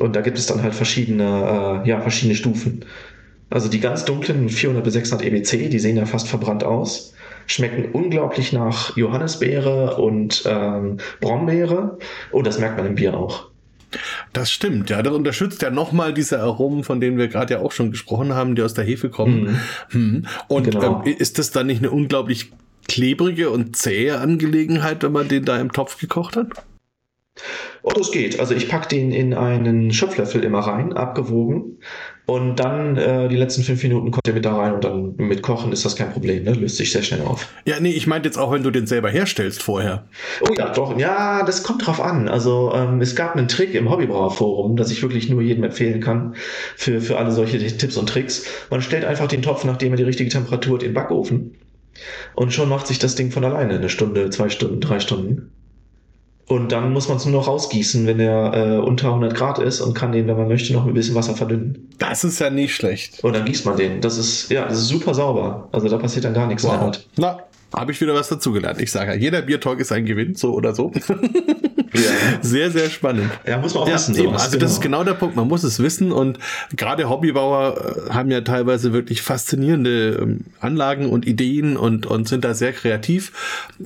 Und 0.00 0.16
da 0.16 0.22
gibt 0.22 0.38
es 0.38 0.46
dann 0.46 0.62
halt 0.62 0.74
verschiedene, 0.74 1.82
äh, 1.84 1.88
ja, 1.88 2.00
verschiedene 2.00 2.34
Stufen. 2.34 2.84
Also 3.50 3.68
die 3.68 3.80
ganz 3.80 4.04
dunklen 4.04 4.48
400 4.48 4.82
bis 4.82 4.94
600 4.94 5.26
EBC, 5.26 5.70
die 5.70 5.78
sehen 5.78 5.96
ja 5.96 6.06
fast 6.06 6.26
verbrannt 6.26 6.64
aus, 6.64 7.14
schmecken 7.46 7.92
unglaublich 7.92 8.52
nach 8.52 8.96
Johannisbeere 8.96 9.96
und 9.96 10.42
ähm, 10.46 10.96
Brombeere. 11.20 11.98
Und 12.32 12.46
das 12.46 12.58
merkt 12.58 12.78
man 12.78 12.86
im 12.86 12.94
Bier 12.96 13.16
auch. 13.16 13.53
Das 14.32 14.50
stimmt, 14.50 14.90
ja. 14.90 15.02
Das 15.02 15.12
unterstützt 15.12 15.62
ja 15.62 15.70
nochmal 15.70 16.12
diese 16.14 16.40
Aromen, 16.40 16.84
von 16.84 17.00
denen 17.00 17.18
wir 17.18 17.28
gerade 17.28 17.54
ja 17.54 17.60
auch 17.60 17.72
schon 17.72 17.90
gesprochen 17.90 18.34
haben, 18.34 18.54
die 18.54 18.62
aus 18.62 18.74
der 18.74 18.84
Hefe 18.84 19.10
kommen. 19.10 19.58
Mhm. 19.90 20.00
Mhm. 20.00 20.26
Und 20.48 20.70
genau. 20.70 21.02
ähm, 21.04 21.14
ist 21.18 21.38
das 21.38 21.50
dann 21.50 21.66
nicht 21.66 21.78
eine 21.78 21.90
unglaublich 21.90 22.52
klebrige 22.88 23.50
und 23.50 23.76
zähe 23.76 24.18
Angelegenheit, 24.18 25.02
wenn 25.02 25.12
man 25.12 25.28
den 25.28 25.44
da 25.44 25.58
im 25.58 25.72
Topf 25.72 25.98
gekocht 25.98 26.36
hat? 26.36 26.48
Oh, 27.82 27.90
das 27.90 28.12
geht. 28.12 28.38
Also 28.38 28.54
ich 28.54 28.68
packe 28.68 28.88
den 28.88 29.10
in 29.12 29.34
einen 29.34 29.92
Schöpflöffel 29.92 30.44
immer 30.44 30.60
rein, 30.60 30.92
abgewogen. 30.92 31.78
Und 32.26 32.56
dann 32.56 32.96
äh, 32.96 33.28
die 33.28 33.36
letzten 33.36 33.62
fünf 33.62 33.82
Minuten 33.82 34.10
kommt 34.10 34.26
er 34.26 34.32
mit 34.32 34.46
da 34.46 34.56
rein 34.56 34.72
und 34.72 34.84
dann 34.84 35.14
mit 35.16 35.42
Kochen 35.42 35.72
ist 35.72 35.84
das 35.84 35.94
kein 35.94 36.10
Problem, 36.10 36.44
ne? 36.44 36.52
löst 36.52 36.78
sich 36.78 36.90
sehr 36.90 37.02
schnell 37.02 37.20
auf. 37.20 37.52
Ja, 37.66 37.80
nee, 37.80 37.90
ich 37.90 38.06
meinte 38.06 38.26
jetzt 38.26 38.38
auch, 38.38 38.52
wenn 38.52 38.62
du 38.62 38.70
den 38.70 38.86
selber 38.86 39.10
herstellst 39.10 39.62
vorher. 39.62 40.06
Oh 40.40 40.54
ja, 40.56 40.70
doch, 40.72 40.98
ja, 40.98 41.44
das 41.44 41.62
kommt 41.62 41.86
drauf 41.86 42.00
an. 42.00 42.28
Also 42.28 42.72
ähm, 42.74 43.02
es 43.02 43.14
gab 43.14 43.36
einen 43.36 43.48
Trick 43.48 43.74
im 43.74 43.90
Hobbybrauerforum, 43.90 44.76
das 44.76 44.90
ich 44.90 45.02
wirklich 45.02 45.28
nur 45.28 45.42
jedem 45.42 45.64
empfehlen 45.64 46.00
kann 46.00 46.34
für, 46.76 47.02
für 47.02 47.18
alle 47.18 47.32
solche 47.32 47.58
Tipps 47.58 47.98
und 47.98 48.08
Tricks. 48.08 48.46
Man 48.70 48.80
stellt 48.80 49.04
einfach 49.04 49.28
den 49.28 49.42
Topf, 49.42 49.64
nachdem 49.64 49.92
er 49.92 49.98
die 49.98 50.04
richtige 50.04 50.30
Temperatur 50.30 50.76
hat, 50.76 50.82
in 50.82 50.90
den 50.90 50.94
Backofen 50.94 51.56
Und 52.34 52.54
schon 52.54 52.70
macht 52.70 52.86
sich 52.86 52.98
das 52.98 53.16
Ding 53.16 53.32
von 53.32 53.44
alleine 53.44 53.74
eine 53.74 53.90
Stunde, 53.90 54.30
zwei 54.30 54.48
Stunden, 54.48 54.80
drei 54.80 54.98
Stunden. 54.98 55.50
Und 56.46 56.72
dann 56.72 56.92
muss 56.92 57.08
man 57.08 57.16
es 57.16 57.24
nur 57.24 57.32
noch 57.32 57.48
rausgießen, 57.48 58.06
wenn 58.06 58.20
er 58.20 58.52
äh, 58.54 58.78
unter 58.78 59.08
100 59.08 59.34
Grad 59.34 59.58
ist 59.58 59.80
und 59.80 59.94
kann 59.94 60.12
den, 60.12 60.26
wenn 60.26 60.36
man 60.36 60.48
möchte, 60.48 60.72
noch 60.74 60.86
ein 60.86 60.92
bisschen 60.92 61.14
Wasser 61.14 61.34
verdünnen. 61.34 61.88
Das 61.98 62.22
ist 62.22 62.38
ja 62.38 62.50
nicht 62.50 62.74
schlecht. 62.74 63.24
Und 63.24 63.34
dann 63.34 63.46
gießt 63.46 63.64
man 63.64 63.76
den. 63.76 64.00
Das 64.02 64.18
ist, 64.18 64.50
ja, 64.50 64.66
das 64.66 64.78
ist 64.78 64.88
super 64.88 65.14
sauber. 65.14 65.68
Also 65.72 65.88
da 65.88 65.96
passiert 65.96 66.26
dann 66.26 66.34
gar 66.34 66.46
nichts 66.46 66.64
wow. 66.64 66.80
Haut. 66.80 67.06
Na, 67.16 67.38
habe 67.74 67.92
ich 67.92 68.00
wieder 68.00 68.14
was 68.14 68.28
dazugelernt. 68.28 68.80
Ich 68.80 68.92
sage 68.92 69.12
ja, 69.12 69.16
jeder 69.16 69.42
Biertalk 69.42 69.80
ist 69.80 69.90
ein 69.90 70.04
Gewinn, 70.04 70.34
so 70.34 70.52
oder 70.52 70.74
so. 70.74 70.92
Ja. 71.94 72.00
Sehr, 72.42 72.70
sehr 72.70 72.90
spannend. 72.90 73.30
Ja, 73.46 73.58
muss 73.58 73.74
man 73.74 73.84
auch 73.84 73.88
ja, 73.88 73.94
wissen. 73.94 74.16
Eben, 74.16 74.32
also 74.32 74.50
genau. 74.50 74.60
das 74.60 74.72
ist 74.72 74.80
genau. 74.80 74.98
genau 74.98 75.10
der 75.10 75.14
Punkt. 75.14 75.36
Man 75.36 75.46
muss 75.46 75.62
es 75.62 75.78
wissen 75.78 76.10
und 76.10 76.38
gerade 76.74 77.08
Hobbybauer 77.08 78.08
äh, 78.08 78.12
haben 78.12 78.30
ja 78.30 78.40
teilweise 78.40 78.92
wirklich 78.92 79.22
faszinierende 79.22 80.18
ähm, 80.20 80.40
Anlagen 80.60 81.08
und 81.08 81.24
Ideen 81.26 81.76
und, 81.76 82.06
und 82.06 82.28
sind 82.28 82.44
da 82.44 82.54
sehr 82.54 82.72
kreativ. 82.72 83.32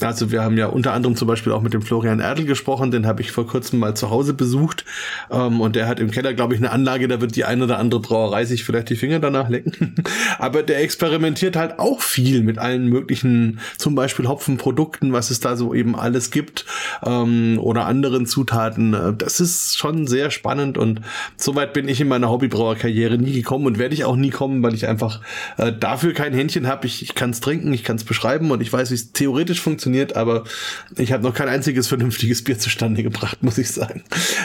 Also 0.01 0.33
wir 0.33 0.43
haben 0.43 0.57
ja 0.57 0.67
unter 0.67 0.95
anderem 0.95 1.17
zum 1.17 1.29
Beispiel 1.29 1.53
auch 1.53 1.61
mit 1.61 1.75
dem 1.75 1.83
Florian 1.83 2.21
Erdl 2.21 2.45
gesprochen, 2.45 2.91
den 2.91 3.07
habe 3.07 3.21
ich 3.21 3.31
vor 3.31 3.47
kurzem 3.47 3.79
mal 3.79 3.95
zu 3.95 4.09
Hause 4.09 4.33
besucht 4.33 4.87
ähm, 5.31 5.61
und 5.61 5.77
der 5.77 5.87
hat 5.87 6.01
im 6.01 6.11
Keller, 6.11 6.33
glaube 6.33 6.55
ich, 6.55 6.61
eine 6.61 6.71
Anlage, 6.71 7.09
da 7.09 7.21
wird 7.21 7.37
die 7.37 7.45
eine 7.45 7.65
oder 7.65 7.79
andere 7.79 8.01
Brauerei 8.01 8.47
sich 8.47 8.65
vielleicht 8.65 8.89
die 8.89 8.97
Finger 8.97 9.19
danach 9.19 9.51
lecken. 9.51 9.97
Aber 10.39 10.63
der 10.63 10.81
experimentiert 10.81 11.57
halt 11.57 11.79
auch 11.79 12.01
viel 12.01 12.43
mit 12.43 12.59
allen 12.59 12.87
möglichen 12.87 13.61
zum 13.77 13.95
Beispiel 13.95 14.29
Hopfenprodukten, 14.29 15.13
was 15.13 15.31
es 15.31 15.41
da 15.41 15.57
so 15.57 15.75
eben 15.75 15.95
alles 15.95 16.31
gibt 16.31 16.65
ähm, 17.05 17.59
oder 17.61 17.85
anderen 17.85 17.98
Zutaten. 18.27 18.95
Äh, 18.95 19.15
das 19.17 19.41
ist 19.41 19.79
schon 19.79 20.07
sehr 20.07 20.31
spannend 20.31 20.79
und 20.79 21.01
soweit 21.37 21.73
bin 21.73 21.89
ich 21.89 22.01
in 22.01 22.09
meiner 22.09 22.31
Hobbybrauerkarriere 22.31 23.19
nie 23.19 23.33
gekommen 23.33 23.67
und 23.67 23.79
werde 23.79 23.95
ich 23.95 24.05
auch 24.05 24.17
nie 24.17 24.31
kommen, 24.31 24.63
weil 24.63 24.75
ich 24.75 24.87
einfach 24.87 25.21
äh, 25.57 25.73
dafür 25.73 26.13
kein 26.13 26.33
Händchen 26.33 26.67
habe. 26.67 26.87
Ich, 26.87 27.03
ich 27.03 27.15
kann 27.15 27.31
es 27.31 27.41
trinken, 27.41 27.73
ich 27.73 27.85
kann 27.85 27.97
es 27.97 28.05
beschreiben 28.05 28.51
und 28.51 28.61
ich 28.61 28.73
weiß, 28.73 28.91
wie 28.91 28.95
es 28.95 29.13
theoretisch 29.13 29.61
funktioniert, 29.61 30.17
aber 30.17 30.45
ich 30.97 31.13
habe 31.13 31.23
noch 31.23 31.35
kein 31.35 31.49
einziges 31.49 31.89
vernünftiges 31.89 32.45
Bier 32.45 32.59
zustande 32.59 33.03
gebracht, 33.03 33.39
muss 33.43 33.59
ich 33.59 33.71
sagen. 33.71 34.03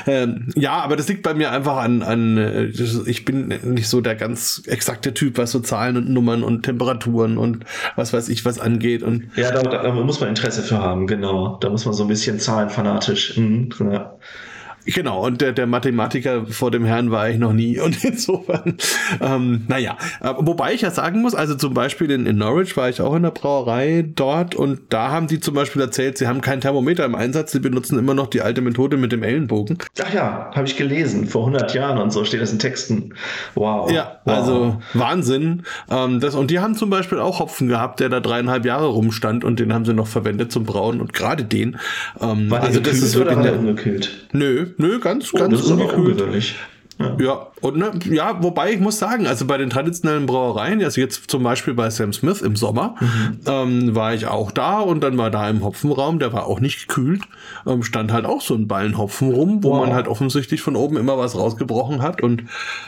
Ähm, 0.07 0.49
ja, 0.55 0.73
aber 0.73 0.95
das 0.95 1.07
liegt 1.07 1.23
bei 1.23 1.33
mir 1.33 1.51
einfach 1.51 1.77
an, 1.77 2.01
an 2.01 2.37
äh, 2.37 2.65
ich 3.05 3.25
bin 3.25 3.47
nicht 3.63 3.87
so 3.87 4.01
der 4.01 4.15
ganz 4.15 4.63
exakte 4.67 5.13
Typ, 5.13 5.37
was 5.37 5.51
so 5.51 5.59
Zahlen 5.59 5.97
und 5.97 6.09
Nummern 6.09 6.43
und 6.43 6.63
Temperaturen 6.63 7.37
und 7.37 7.65
was 7.95 8.13
weiß 8.13 8.29
ich 8.29 8.45
was 8.45 8.59
angeht 8.59 9.03
und 9.03 9.23
ja, 9.35 9.51
da, 9.51 9.61
da, 9.61 9.91
muss 9.93 10.19
man 10.19 10.29
Interesse 10.29 10.61
für 10.61 10.77
haben, 10.77 11.07
genau. 11.07 11.57
Da 11.59 11.69
muss 11.69 11.85
man 11.85 11.93
so 11.93 12.03
ein 12.03 12.07
bisschen 12.07 12.39
zahlenfanatisch. 12.39 13.37
Mhm, 13.43 13.69
ja. 13.91 14.17
Genau, 14.85 15.25
und 15.25 15.41
der, 15.41 15.53
der 15.53 15.67
Mathematiker 15.67 16.45
vor 16.47 16.71
dem 16.71 16.85
Herrn 16.85 17.11
war 17.11 17.29
ich 17.29 17.37
noch 17.37 17.53
nie. 17.53 17.79
Und 17.83 18.03
insofern, 18.03 18.77
ähm, 19.21 19.63
naja. 19.67 19.97
Wobei 20.21 20.73
ich 20.73 20.81
ja 20.81 20.91
sagen 20.91 21.21
muss, 21.21 21.35
also 21.35 21.55
zum 21.55 21.73
Beispiel 21.73 22.11
in, 22.11 22.25
in 22.25 22.37
Norwich 22.37 22.75
war 22.77 22.89
ich 22.89 23.01
auch 23.01 23.15
in 23.15 23.23
der 23.23 23.31
Brauerei 23.31 24.05
dort 24.15 24.55
und 24.55 24.81
da 24.89 25.09
haben 25.11 25.27
die 25.27 25.39
zum 25.39 25.53
Beispiel 25.53 25.81
erzählt, 25.81 26.17
sie 26.17 26.27
haben 26.27 26.41
kein 26.41 26.61
Thermometer 26.61 27.05
im 27.05 27.15
Einsatz, 27.15 27.51
sie 27.51 27.59
benutzen 27.59 27.97
immer 27.99 28.13
noch 28.13 28.27
die 28.27 28.41
alte 28.41 28.61
Methode 28.61 28.97
mit 28.97 29.11
dem 29.11 29.23
Ellenbogen. 29.23 29.77
Ach 30.01 30.13
ja, 30.13 30.51
habe 30.53 30.67
ich 30.67 30.77
gelesen, 30.77 31.27
vor 31.27 31.41
100 31.41 31.73
Jahren 31.73 31.97
und 31.97 32.11
so 32.11 32.23
steht 32.25 32.41
das 32.41 32.51
in 32.51 32.59
Texten. 32.59 33.13
Wow. 33.55 33.91
Ja, 33.91 34.19
wow. 34.25 34.35
also 34.35 34.81
Wahnsinn. 34.93 35.63
Ähm, 35.89 36.19
das, 36.19 36.35
und 36.35 36.51
die 36.51 36.59
haben 36.59 36.75
zum 36.75 36.89
Beispiel 36.89 37.19
auch 37.19 37.39
Hopfen 37.39 37.67
gehabt, 37.67 37.99
der 37.99 38.09
da 38.09 38.19
dreieinhalb 38.19 38.65
Jahre 38.65 38.87
rumstand 38.87 39.43
und 39.43 39.59
den 39.59 39.73
haben 39.73 39.85
sie 39.85 39.93
noch 39.93 40.07
verwendet 40.07 40.51
zum 40.51 40.63
Brauen 40.63 41.01
und 41.01 41.13
gerade 41.13 41.43
den. 41.43 41.77
Ähm, 42.21 42.49
war 42.49 42.61
also 42.61 42.79
das 42.79 42.97
ist 42.99 43.15
wirklich 43.15 43.37
oder 43.37 43.43
der 43.43 43.59
ungekühlt? 43.59 44.27
Nö, 44.31 44.72
nö, 44.77 44.99
ganz, 44.99 45.33
oh, 45.33 45.37
ganz 45.37 45.65
das. 46.15 46.49
Ja. 46.51 46.55
Ja, 47.19 47.47
und 47.61 47.77
ne, 47.77 47.91
ja, 48.09 48.41
wobei 48.43 48.73
ich 48.73 48.79
muss 48.79 48.99
sagen, 48.99 49.27
also 49.27 49.45
bei 49.45 49.57
den 49.57 49.69
traditionellen 49.69 50.25
Brauereien, 50.25 50.83
also 50.83 50.99
jetzt 50.99 51.29
zum 51.29 51.43
Beispiel 51.43 51.73
bei 51.73 51.89
Sam 51.89 52.13
Smith 52.13 52.41
im 52.41 52.55
Sommer, 52.55 52.95
mhm. 52.99 53.39
ähm, 53.45 53.95
war 53.95 54.13
ich 54.13 54.27
auch 54.27 54.51
da 54.51 54.79
und 54.79 55.01
dann 55.01 55.17
war 55.17 55.31
da 55.31 55.49
im 55.49 55.63
Hopfenraum, 55.63 56.19
der 56.19 56.33
war 56.33 56.45
auch 56.45 56.59
nicht 56.59 56.87
gekühlt, 56.87 57.23
ähm, 57.65 57.83
stand 57.83 58.11
halt 58.11 58.25
auch 58.25 58.41
so 58.41 58.55
ein 58.55 58.67
Ballen 58.67 58.97
Hopfen 58.97 59.31
rum, 59.31 59.63
wo 59.63 59.71
wow. 59.71 59.85
man 59.85 59.93
halt 59.95 60.07
offensichtlich 60.07 60.61
von 60.61 60.75
oben 60.75 60.97
immer 60.97 61.17
was 61.17 61.37
rausgebrochen 61.37 62.01
hat 62.01 62.21
und 62.21 62.43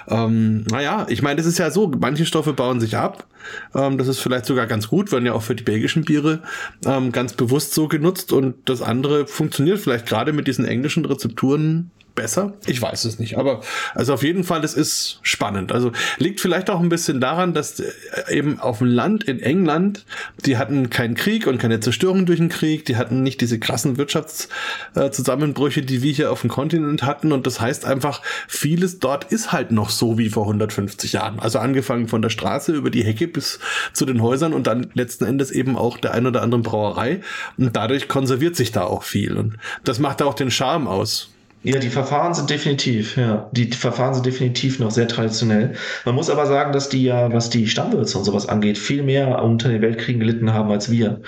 ähm, 0.08 0.66
naja, 0.70 1.06
ich 1.10 1.22
meine, 1.22 1.38
das 1.38 1.46
ist 1.46 1.58
ja 1.58 1.72
so, 1.72 1.92
manche 2.00 2.26
Stoffe 2.26 2.54
bauen 2.54 2.80
sich 2.80 2.98
ab, 2.98 3.26
ähm, 3.74 3.98
das 3.98 4.08
ist 4.08 4.20
vielleicht 4.20 4.46
sogar 4.46 4.68
ganz 4.68 4.88
gut, 4.88 5.12
werden 5.12 5.26
ja 5.26 5.34
auch 5.34 5.44
für 5.44 5.56
die 5.56 5.64
belgischen 5.64 6.04
Biere 6.04 6.42
ähm, 6.86 7.12
ganz 7.12 7.34
bewusst 7.34 7.74
so 7.74 7.88
genutzt 7.88 8.34
und 8.34 8.56
das 8.66 8.82
andere 8.82 9.28
funktioniert 9.28 9.80
vielleicht 9.80 10.06
gerade 10.06 10.34
mit 10.34 10.48
diesen 10.48 10.66
englischen 10.66 11.06
Rezepturen 11.06 11.92
besser? 12.16 12.54
Ich 12.66 12.82
weiß 12.82 13.06
es 13.06 13.20
nicht. 13.20 13.38
Aber 13.38 13.62
also 13.94 14.14
auf 14.14 14.24
jeden 14.24 14.44
Fall, 14.44 14.64
es 14.64 14.74
ist 14.74 15.20
spannend. 15.22 15.72
Also 15.72 15.92
liegt 16.18 16.40
vielleicht 16.40 16.70
auch 16.70 16.80
ein 16.80 16.90
bisschen 16.90 17.20
daran, 17.20 17.54
dass 17.54 17.80
äh, 17.80 17.92
eben 18.30 18.60
auf 18.60 18.80
dem 18.80 18.88
Land 18.88 19.26
in 19.26 19.40
England, 19.42 20.06
die 20.46 20.58
hatten 20.58 20.90
keinen 20.90 21.16
Krieg 21.16 21.46
und 21.46 21.58
keine 21.58 21.80
Zerstörung 21.82 22.26
durch 22.26 22.40
den 22.40 22.50
Krieg, 22.50 22.86
die 22.86 22.96
hatten 22.96 23.22
nicht 23.22 23.42
diese 23.42 23.60
krassen 23.60 23.98
Wirtschaftszusammenbrüche, 23.98 25.82
die 25.82 26.02
wir 26.02 26.14
hier 26.14 26.32
auf 26.32 26.42
dem 26.42 26.50
Kontinent 26.50 27.04
hatten. 27.04 27.32
Und 27.32 27.46
das 27.46 27.60
heißt 27.60 27.86
einfach, 27.86 28.22
vieles 28.48 29.00
dort 29.00 29.26
ist 29.26 29.52
halt 29.52 29.72
noch 29.72 29.90
so 29.90 30.18
wie 30.18 30.30
vor 30.30 30.44
150 30.44 31.14
Jahren. 31.14 31.40
Also 31.40 31.60
angefangen 31.60 32.08
von 32.08 32.22
der 32.22 32.30
Straße 32.30 32.72
über 32.74 32.90
die 32.90 33.04
Hecke 33.04 33.28
bis 33.28 33.60
zu 33.94 34.06
den 34.06 34.22
Häusern 34.22 34.54
und 34.54 34.68
dann 34.68 34.88
letzten 34.94 35.26
Endes 35.26 35.52
eben 35.52 35.78
auch 35.78 35.98
der 35.98 36.14
ein 36.14 36.26
oder 36.26 36.42
anderen 36.42 36.64
Brauerei. 36.64 37.22
Und 37.58 37.76
dadurch 37.76 38.08
konserviert 38.08 38.56
sich 38.56 38.72
da 38.72 38.86
auch 38.86 39.04
viel. 39.04 39.38
Und 39.38 39.58
das 39.84 40.00
macht 40.00 40.22
auch 40.22 40.34
den 40.34 40.52
Charme 40.52 40.88
aus. 40.88 41.35
Ja, 41.66 41.80
die 41.80 41.90
Verfahren 41.90 42.36
sind 42.36 42.52
definitiv, 42.52 43.18
ja. 43.18 43.50
Die, 43.52 43.66
Verfahren 43.72 44.14
sind 44.14 44.28
definitiv 44.28 44.78
noch 44.78 44.92
sehr 44.92 45.08
traditionell. 45.08 45.74
Man 46.06 46.14
muss 46.14 46.30
aber 46.30 46.46
sagen, 46.46 46.74
dass 46.74 46.90
die 46.90 47.04
ja, 47.04 47.34
was 47.34 47.50
die 47.50 47.66
Stammwürze 47.66 48.20
und 48.20 48.24
sowas 48.24 48.48
angeht, 48.48 48.78
viel 48.78 49.02
mehr 49.02 49.44
unter 49.44 49.70
den 49.70 49.82
Weltkriegen 49.82 50.20
gelitten 50.20 50.54
haben 50.54 50.70
als 50.70 50.92
wir. 50.92 51.22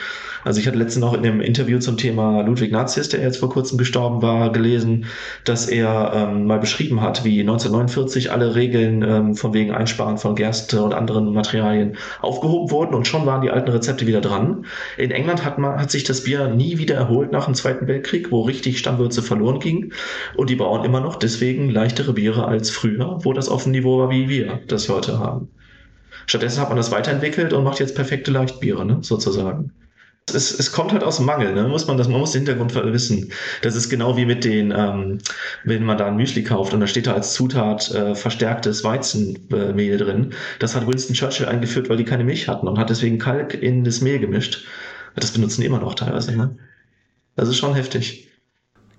Also 0.43 0.59
ich 0.59 0.67
hatte 0.67 0.77
letztens 0.77 1.03
noch 1.03 1.15
in 1.15 1.25
einem 1.25 1.41
Interview 1.41 1.79
zum 1.79 1.97
Thema 1.97 2.41
Ludwig 2.41 2.71
Nazius, 2.71 3.09
der 3.09 3.21
jetzt 3.21 3.37
vor 3.37 3.49
kurzem 3.49 3.79
gestorben 3.79 4.21
war, 4.21 4.51
gelesen, 4.51 5.05
dass 5.43 5.67
er 5.67 6.11
ähm, 6.13 6.45
mal 6.45 6.59
beschrieben 6.59 7.01
hat, 7.01 7.25
wie 7.25 7.39
1949 7.39 8.31
alle 8.31 8.53
Regeln 8.53 9.01
ähm, 9.01 9.35
von 9.35 9.55
wegen 9.55 9.71
Einsparen 9.71 10.19
von 10.19 10.35
Gerste 10.35 10.83
und 10.83 10.93
anderen 10.93 11.33
Materialien 11.33 11.97
aufgehoben 12.21 12.69
wurden 12.69 12.93
und 12.93 13.07
schon 13.07 13.25
waren 13.25 13.41
die 13.41 13.49
alten 13.49 13.71
Rezepte 13.71 14.05
wieder 14.05 14.21
dran. 14.21 14.67
In 14.97 15.09
England 15.09 15.43
hat 15.43 15.57
man, 15.57 15.81
hat 15.81 15.89
sich 15.89 16.03
das 16.03 16.23
Bier 16.23 16.47
nie 16.47 16.77
wieder 16.77 16.95
erholt 16.95 17.31
nach 17.31 17.45
dem 17.45 17.55
Zweiten 17.55 17.87
Weltkrieg, 17.87 18.31
wo 18.31 18.43
richtig 18.43 18.77
Stammwürze 18.77 19.23
verloren 19.23 19.59
gingen. 19.59 19.93
Und 20.35 20.49
die 20.49 20.55
bauen 20.55 20.85
immer 20.85 20.99
noch 20.99 21.15
deswegen 21.15 21.69
leichtere 21.69 22.13
Biere 22.13 22.47
als 22.47 22.69
früher, 22.69 23.19
wo 23.23 23.33
das 23.33 23.49
auf 23.49 23.63
dem 23.63 23.71
Niveau 23.71 23.99
war, 23.99 24.09
wie 24.09 24.29
wir 24.29 24.59
das 24.67 24.89
heute 24.89 25.19
haben. 25.19 25.49
Stattdessen 26.25 26.61
hat 26.61 26.69
man 26.69 26.77
das 26.77 26.91
weiterentwickelt 26.91 27.53
und 27.53 27.63
macht 27.63 27.79
jetzt 27.79 27.95
perfekte 27.95 28.31
Leichtbiere, 28.31 28.85
ne, 28.85 28.97
sozusagen. 29.01 29.71
Es, 30.33 30.51
es 30.51 30.73
kommt 30.73 30.91
halt 30.91 31.05
aus 31.05 31.21
Mangel, 31.21 31.53
ne? 31.53 31.69
muss 31.69 31.87
man 31.87 31.97
das, 31.97 32.09
man 32.09 32.19
muss 32.19 32.33
den 32.33 32.39
Hintergrund 32.45 32.75
wissen. 32.75 33.31
Das 33.61 33.77
ist 33.77 33.87
genau 33.87 34.17
wie 34.17 34.25
mit 34.25 34.43
den, 34.43 34.73
ähm, 34.75 35.19
wenn 35.63 35.85
man 35.85 35.97
da 35.97 36.07
ein 36.07 36.17
Müsli 36.17 36.43
kauft 36.43 36.73
und 36.73 36.81
da 36.81 36.87
steht 36.87 37.07
da 37.07 37.13
als 37.13 37.33
Zutat 37.33 37.89
äh, 37.91 38.13
verstärktes 38.13 38.83
Weizenmehl 38.83 39.97
drin. 39.97 40.33
Das 40.59 40.75
hat 40.75 40.85
Winston 40.85 41.15
Churchill 41.15 41.45
eingeführt, 41.45 41.87
weil 41.87 41.95
die 41.95 42.03
keine 42.03 42.25
Milch 42.25 42.49
hatten 42.49 42.67
und 42.67 42.77
hat 42.77 42.89
deswegen 42.89 43.19
Kalk 43.19 43.53
in 43.53 43.85
das 43.85 44.01
Mehl 44.01 44.19
gemischt. 44.19 44.65
Das 45.15 45.31
benutzen 45.31 45.61
die 45.61 45.67
immer 45.67 45.79
noch 45.79 45.95
teilweise, 45.95 46.35
ne? 46.35 46.57
Das 47.37 47.47
ist 47.47 47.57
schon 47.57 47.73
heftig 47.73 48.26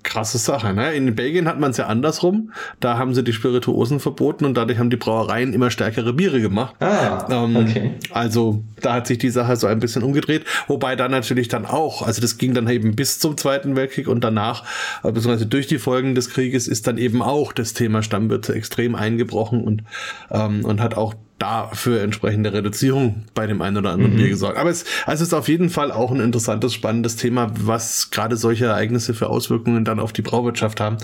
krasse 0.03 0.39
Sache. 0.39 0.73
Ne? 0.73 0.95
In 0.95 1.15
Belgien 1.15 1.49
hat 1.49 1.59
man 1.61 1.71
es 1.71 1.77
ja 1.77 1.87
andersrum. 1.87 2.53
Da 2.81 2.99
haben 2.99 3.15
sie 3.15 3.23
die 3.23 3.33
Spirituosen 3.33 4.01
verboten 4.01 4.45
und 4.45 4.55
dadurch 4.55 4.79
haben 4.79 4.91
die 4.91 4.97
Brauereien 4.97 5.53
immer 5.53 5.71
stärkere 5.71 6.13
Biere 6.13 6.41
gemacht. 6.41 6.75
Ah, 6.81 7.27
ähm, 7.31 7.57
okay. 7.57 7.95
Also 8.11 8.63
da 8.81 8.95
hat 8.95 9.07
sich 9.07 9.19
die 9.19 9.31
Sache 9.31 9.57
so 9.57 9.67
ein 9.67 9.81
bisschen 9.81 10.03
umgedreht. 10.03 10.45
Wobei 10.67 10.97
dann 10.97 11.11
natürlich 11.11 11.49
dann 11.49 11.67
auch, 11.67 12.03
also 12.03 12.21
das 12.21 12.39
ging 12.39 12.55
dann 12.55 12.69
eben 12.69 12.97
bis 12.97 13.19
zum 13.19 13.37
Zweiten 13.37 13.77
Weltkrieg 13.77 14.09
und 14.09 14.23
danach, 14.23 14.65
äh, 15.03 15.13
beziehungsweise 15.13 15.47
durch 15.47 15.67
die 15.67 15.79
Folgen 15.79 16.15
des 16.15 16.31
Krieges, 16.31 16.69
ist 16.69 16.87
dann 16.87 16.99
eben 16.99 17.23
auch 17.23 17.53
das 17.53 17.75
Thema 17.75 18.03
Stammwürze 18.03 18.55
extrem 18.55 18.95
eingebrochen 18.95 19.63
und, 19.63 19.83
ähm, 20.31 20.65
und 20.65 20.81
hat 20.81 20.97
auch 20.97 21.15
da 21.39 21.69
für 21.73 22.01
entsprechende 22.01 22.53
Reduzierung 22.53 23.25
bei 23.35 23.47
dem 23.47 23.63
einen 23.63 23.77
oder 23.77 23.91
anderen 23.91 24.13
mhm. 24.15 24.17
Bier 24.17 24.29
gesorgt. 24.29 24.59
Aber 24.59 24.71
es, 24.71 24.85
also 25.07 25.23
es 25.23 25.29
ist 25.29 25.35
auf 25.35 25.49
jeden 25.49 25.71
Fall 25.71 25.93
auch 25.93 26.11
ein 26.11 26.21
interessantes, 26.21 26.75
spannendes 26.75 27.17
Thema, 27.17 27.51
was 27.55 28.11
gerade 28.11 28.37
solche 28.37 28.67
Ereignisse 28.67 29.15
für 29.15 29.29
Auswirkungen 29.29 29.85
dann 29.85 30.01
auf 30.01 30.13
die 30.13 30.23
Brauwirtschaft 30.23 30.81
haben 30.81 30.99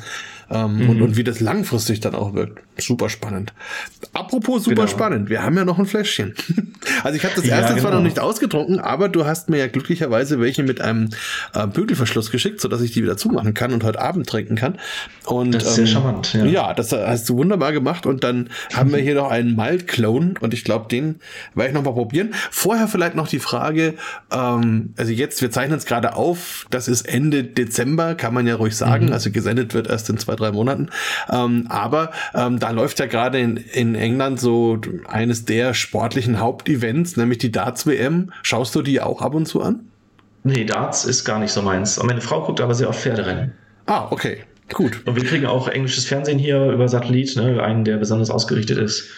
ähm, 0.50 0.78
mhm. 0.78 0.90
und, 0.90 1.02
und 1.02 1.16
wie 1.16 1.24
das 1.24 1.40
langfristig 1.40 2.00
dann 2.00 2.14
auch 2.14 2.34
wirkt. 2.34 2.60
Super 2.78 3.08
spannend. 3.08 3.52
Apropos 4.12 4.64
super 4.64 4.82
genau. 4.82 4.88
spannend, 4.88 5.30
wir 5.30 5.42
haben 5.42 5.56
ja 5.56 5.64
noch 5.64 5.78
ein 5.78 5.86
Fläschchen. 5.86 6.34
also 7.04 7.16
ich 7.16 7.24
habe 7.24 7.34
das 7.36 7.44
erste 7.44 7.48
ja, 7.48 7.68
genau. 7.68 7.80
zwar 7.82 7.90
noch 7.92 8.02
nicht 8.02 8.18
ausgetrunken, 8.18 8.80
aber 8.80 9.08
du 9.08 9.24
hast 9.24 9.48
mir 9.48 9.58
ja 9.58 9.68
glücklicherweise 9.68 10.40
welche 10.40 10.62
mit 10.64 10.80
einem 10.80 11.10
äh, 11.54 11.66
Bügelverschluss 11.66 12.30
geschickt, 12.30 12.60
sodass 12.60 12.80
ich 12.80 12.92
die 12.92 13.02
wieder 13.02 13.16
zumachen 13.16 13.54
kann 13.54 13.72
und 13.72 13.84
heute 13.84 14.00
Abend 14.00 14.28
trinken 14.28 14.56
kann. 14.56 14.78
Und, 15.24 15.54
das 15.54 15.64
ist 15.64 15.74
sehr 15.76 15.84
ähm, 15.84 15.90
charmant. 15.90 16.34
Ja. 16.34 16.44
ja, 16.44 16.74
das 16.74 16.92
hast 16.92 17.28
du 17.28 17.36
wunderbar 17.36 17.72
gemacht. 17.72 18.06
Und 18.06 18.24
dann 18.24 18.50
haben 18.72 18.92
wir 18.92 18.98
hier 19.02 19.14
noch 19.14 19.30
einen 19.30 19.54
Malt-Clone 19.54 20.34
und 20.40 20.52
ich 20.52 20.64
glaube, 20.64 20.88
den 20.88 21.16
werde 21.54 21.70
ich 21.70 21.74
noch 21.74 21.84
mal 21.84 21.92
probieren. 21.92 22.34
Vorher 22.50 22.88
vielleicht 22.88 23.14
noch 23.14 23.28
die 23.28 23.38
Frage, 23.38 23.94
ähm, 24.32 24.94
also 24.96 25.12
jetzt, 25.12 25.42
wir 25.42 25.50
zeichnen 25.50 25.78
es 25.78 25.86
gerade 25.86 26.16
auf, 26.16 26.66
das 26.70 26.88
ist 26.88 27.02
Ende 27.02 27.44
Dezember, 27.44 28.14
kann 28.14 28.34
man 28.34 28.46
ja 28.46 28.56
ruhig 28.56 28.76
sagen. 28.76 29.06
Mhm. 29.06 29.12
Also 29.12 29.30
gesendet 29.30 29.74
wird 29.74 29.86
erst 29.86 30.10
in 30.10 30.18
zwei 30.18 30.33
zwei, 30.34 30.46
drei 30.46 30.52
Monaten. 30.52 30.90
Ähm, 31.30 31.66
aber 31.68 32.10
ähm, 32.34 32.58
da 32.58 32.70
läuft 32.70 32.98
ja 32.98 33.06
gerade 33.06 33.38
in, 33.38 33.56
in 33.56 33.94
England 33.94 34.40
so 34.40 34.80
eines 35.08 35.44
der 35.44 35.74
sportlichen 35.74 36.40
Hauptevents, 36.40 37.16
nämlich 37.16 37.38
die 37.38 37.52
Darts-WM. 37.52 38.32
Schaust 38.42 38.74
du 38.74 38.82
die 38.82 39.00
auch 39.00 39.22
ab 39.22 39.34
und 39.34 39.46
zu 39.46 39.62
an? 39.62 39.80
Nee, 40.42 40.64
Darts 40.64 41.04
ist 41.04 41.24
gar 41.24 41.38
nicht 41.38 41.52
so 41.52 41.62
meins. 41.62 42.02
Meine 42.02 42.20
Frau 42.20 42.42
guckt 42.42 42.60
aber 42.60 42.74
sehr 42.74 42.88
auf 42.88 43.00
Pferderennen. 43.00 43.52
Ah, 43.86 44.08
okay. 44.10 44.38
Gut. 44.72 45.06
Und 45.06 45.16
wir 45.16 45.24
kriegen 45.24 45.46
auch 45.46 45.68
englisches 45.68 46.06
Fernsehen 46.06 46.38
hier 46.38 46.70
über 46.70 46.88
Satellit, 46.88 47.36
ne, 47.36 47.62
einen, 47.62 47.84
der 47.84 47.98
besonders 47.98 48.30
ausgerichtet 48.30 48.78
ist 48.78 49.10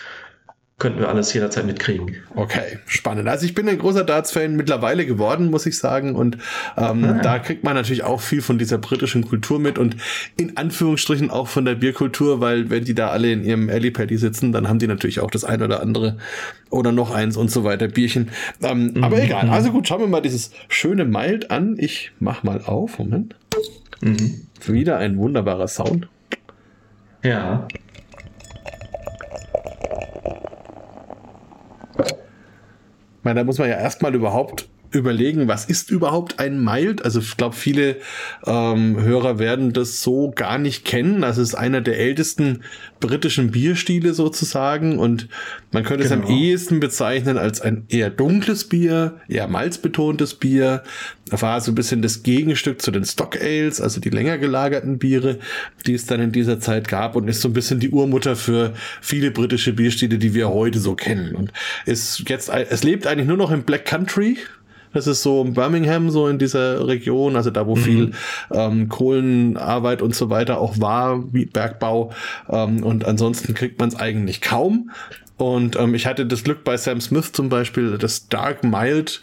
könnten 0.78 1.00
wir 1.00 1.08
alles 1.08 1.32
jederzeit 1.32 1.64
mitkriegen. 1.64 2.16
Okay, 2.34 2.78
spannend. 2.86 3.28
Also 3.28 3.46
ich 3.46 3.54
bin 3.54 3.66
ein 3.66 3.78
großer 3.78 4.04
Darts-Fan 4.04 4.56
mittlerweile 4.56 5.06
geworden, 5.06 5.50
muss 5.50 5.64
ich 5.64 5.78
sagen. 5.78 6.14
Und 6.14 6.36
ähm, 6.76 7.04
ah. 7.04 7.20
da 7.22 7.38
kriegt 7.38 7.64
man 7.64 7.74
natürlich 7.74 8.04
auch 8.04 8.20
viel 8.20 8.42
von 8.42 8.58
dieser 8.58 8.76
britischen 8.76 9.26
Kultur 9.26 9.58
mit 9.58 9.78
und 9.78 9.96
in 10.36 10.58
Anführungsstrichen 10.58 11.30
auch 11.30 11.48
von 11.48 11.64
der 11.64 11.76
Bierkultur, 11.76 12.42
weil 12.42 12.68
wenn 12.68 12.84
die 12.84 12.94
da 12.94 13.08
alle 13.08 13.32
in 13.32 13.42
ihrem 13.42 13.70
Alley-Paddy 13.70 14.18
sitzen, 14.18 14.52
dann 14.52 14.68
haben 14.68 14.78
die 14.78 14.86
natürlich 14.86 15.20
auch 15.20 15.30
das 15.30 15.44
ein 15.44 15.62
oder 15.62 15.80
andere 15.80 16.18
oder 16.68 16.92
noch 16.92 17.10
eins 17.10 17.38
und 17.38 17.50
so 17.50 17.64
weiter 17.64 17.88
Bierchen. 17.88 18.28
Ähm, 18.62 18.92
mhm. 18.94 19.04
Aber 19.04 19.22
egal. 19.22 19.48
Also 19.48 19.72
gut, 19.72 19.88
schauen 19.88 20.00
wir 20.00 20.08
mal 20.08 20.20
dieses 20.20 20.50
schöne 20.68 21.06
Mild 21.06 21.50
an. 21.50 21.76
Ich 21.78 22.12
mach 22.20 22.42
mal 22.42 22.60
auf. 22.60 22.98
Moment. 22.98 23.34
Mhm. 24.02 24.42
Wieder 24.66 24.98
ein 24.98 25.16
wunderbarer 25.16 25.68
Sound. 25.68 26.08
Ja. 27.22 27.66
Meine, 33.26 33.40
da 33.40 33.44
muss 33.44 33.58
man 33.58 33.68
ja 33.68 33.76
erstmal 33.76 34.14
überhaupt 34.14 34.68
überlegen, 34.90 35.48
was 35.48 35.64
ist 35.64 35.90
überhaupt 35.90 36.38
ein 36.38 36.62
Mild? 36.62 37.04
Also 37.04 37.20
ich 37.20 37.36
glaube, 37.36 37.54
viele 37.54 37.96
ähm, 38.46 39.00
Hörer 39.00 39.38
werden 39.38 39.72
das 39.72 40.02
so 40.02 40.32
gar 40.34 40.58
nicht 40.58 40.84
kennen. 40.84 41.24
Also 41.24 41.42
es 41.42 41.50
ist 41.50 41.54
einer 41.54 41.80
der 41.80 41.98
ältesten 41.98 42.62
britischen 43.00 43.50
Bierstile 43.50 44.14
sozusagen 44.14 44.98
und 44.98 45.28
man 45.72 45.84
könnte 45.84 46.04
genau. 46.04 46.14
es 46.14 46.22
am 46.22 46.26
genau. 46.26 46.40
ehesten 46.40 46.80
bezeichnen 46.80 47.36
als 47.36 47.60
ein 47.60 47.84
eher 47.88 48.10
dunkles 48.10 48.64
Bier, 48.64 49.20
eher 49.28 49.48
malzbetontes 49.48 50.34
Bier. 50.34 50.82
War 51.30 51.60
so 51.60 51.72
ein 51.72 51.74
bisschen 51.74 52.02
das 52.02 52.22
Gegenstück 52.22 52.80
zu 52.80 52.90
den 52.90 53.04
Stock 53.04 53.36
Ales, 53.40 53.80
also 53.80 54.00
die 54.00 54.10
länger 54.10 54.38
gelagerten 54.38 54.98
Biere, 54.98 55.38
die 55.84 55.94
es 55.94 56.06
dann 56.06 56.20
in 56.20 56.32
dieser 56.32 56.60
Zeit 56.60 56.88
gab 56.88 57.16
und 57.16 57.28
ist 57.28 57.40
so 57.40 57.48
ein 57.48 57.52
bisschen 57.52 57.80
die 57.80 57.90
Urmutter 57.90 58.36
für 58.36 58.74
viele 59.00 59.30
britische 59.30 59.72
Bierstile, 59.72 60.18
die 60.18 60.34
wir 60.34 60.48
heute 60.48 60.78
so 60.78 60.94
kennen. 60.94 61.34
Und 61.34 61.52
ist 61.84 62.28
jetzt, 62.28 62.48
es 62.48 62.84
lebt 62.84 63.06
eigentlich 63.06 63.28
nur 63.28 63.36
noch 63.36 63.50
im 63.50 63.64
Black 63.64 63.84
Country, 63.84 64.38
das 64.96 65.06
ist 65.06 65.22
so 65.22 65.44
Birmingham, 65.44 66.10
so 66.10 66.26
in 66.26 66.38
dieser 66.38 66.86
Region, 66.88 67.36
also 67.36 67.50
da, 67.50 67.66
wo 67.66 67.76
mhm. 67.76 67.80
viel 67.80 68.10
ähm, 68.52 68.88
Kohlenarbeit 68.88 70.00
und 70.00 70.14
so 70.14 70.30
weiter 70.30 70.58
auch 70.58 70.80
war, 70.80 71.22
wie 71.32 71.44
Bergbau. 71.44 72.12
Ähm, 72.48 72.82
und 72.82 73.04
ansonsten 73.04 73.52
kriegt 73.54 73.78
man 73.78 73.90
es 73.90 73.96
eigentlich 73.96 74.40
kaum. 74.40 74.90
Und 75.36 75.76
ähm, 75.76 75.94
ich 75.94 76.06
hatte 76.06 76.24
das 76.24 76.44
Glück 76.44 76.64
bei 76.64 76.78
Sam 76.78 77.00
Smith 77.02 77.32
zum 77.32 77.50
Beispiel, 77.50 77.98
das 77.98 78.28
Dark 78.28 78.64
Mild 78.64 79.20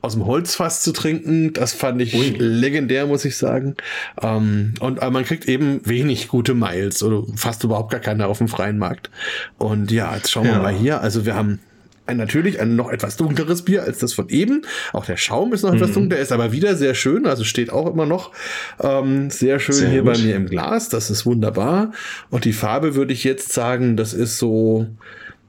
aus 0.00 0.14
dem 0.14 0.26
Holzfass 0.26 0.82
zu 0.82 0.92
trinken. 0.92 1.52
Das 1.52 1.72
fand 1.72 2.02
ich 2.02 2.16
Ui. 2.16 2.34
legendär, 2.36 3.06
muss 3.06 3.24
ich 3.24 3.36
sagen. 3.36 3.76
Ähm, 4.20 4.74
und 4.80 5.00
aber 5.00 5.12
man 5.12 5.24
kriegt 5.24 5.46
eben 5.46 5.80
wenig 5.84 6.26
gute 6.26 6.54
Miles 6.54 7.04
oder 7.04 7.22
fast 7.36 7.62
überhaupt 7.62 7.92
gar 7.92 8.00
keine 8.00 8.26
auf 8.26 8.38
dem 8.38 8.48
freien 8.48 8.78
Markt. 8.78 9.10
Und 9.58 9.92
ja, 9.92 10.12
jetzt 10.16 10.32
schauen 10.32 10.46
ja. 10.46 10.54
wir 10.54 10.62
mal 10.62 10.74
hier. 10.74 11.00
Also 11.02 11.24
wir 11.24 11.36
haben 11.36 11.60
ein, 12.06 12.16
natürlich 12.16 12.60
ein 12.60 12.76
noch 12.76 12.90
etwas 12.90 13.16
dunkleres 13.16 13.62
Bier 13.62 13.82
als 13.82 13.98
das 13.98 14.12
von 14.12 14.28
eben. 14.28 14.62
Auch 14.92 15.06
der 15.06 15.16
Schaum 15.16 15.52
ist 15.52 15.62
noch 15.62 15.70
mhm. 15.70 15.76
etwas 15.76 15.92
dunkler, 15.92 16.18
ist 16.18 16.32
aber 16.32 16.52
wieder 16.52 16.76
sehr 16.76 16.94
schön, 16.94 17.26
also 17.26 17.44
steht 17.44 17.70
auch 17.70 17.90
immer 17.92 18.06
noch 18.06 18.32
ähm, 18.80 19.30
sehr 19.30 19.58
schön 19.58 19.74
sehr 19.74 19.90
hier 19.90 20.02
gut. 20.02 20.14
bei 20.14 20.18
mir 20.18 20.36
im 20.36 20.46
Glas. 20.46 20.88
Das 20.88 21.10
ist 21.10 21.24
wunderbar. 21.26 21.92
Und 22.30 22.44
die 22.44 22.52
Farbe 22.52 22.94
würde 22.94 23.12
ich 23.12 23.24
jetzt 23.24 23.52
sagen, 23.52 23.96
das 23.96 24.12
ist 24.12 24.38
so, 24.38 24.86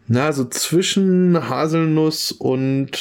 na, 0.08 0.32
so 0.32 0.46
zwischen 0.46 1.50
Haselnuss 1.50 2.32
und 2.32 2.92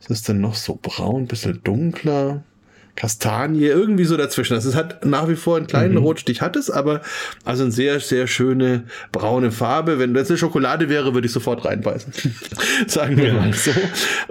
was 0.00 0.10
ist 0.10 0.28
denn 0.28 0.40
noch 0.40 0.54
so 0.54 0.78
braun, 0.80 1.26
bisschen 1.26 1.60
dunkler. 1.62 2.42
Kastanie, 3.00 3.64
irgendwie 3.64 4.04
so 4.04 4.18
dazwischen. 4.18 4.52
Also 4.52 4.68
es 4.68 4.76
hat 4.76 5.06
nach 5.06 5.26
wie 5.26 5.34
vor 5.34 5.56
einen 5.56 5.66
kleinen 5.66 5.94
mhm. 5.94 6.02
Rotstich, 6.02 6.42
hat 6.42 6.54
es, 6.54 6.70
aber 6.70 7.00
also 7.46 7.62
eine 7.62 7.72
sehr, 7.72 7.98
sehr 7.98 8.26
schöne 8.26 8.82
braune 9.10 9.52
Farbe. 9.52 9.98
Wenn 9.98 10.12
das 10.12 10.28
eine 10.28 10.36
Schokolade 10.36 10.90
wäre, 10.90 11.14
würde 11.14 11.26
ich 11.26 11.32
sofort 11.32 11.64
reinbeißen. 11.64 12.12
Sagen 12.86 13.16
wir 13.16 13.28
ja. 13.28 13.32
mal 13.32 13.54
so. 13.54 13.70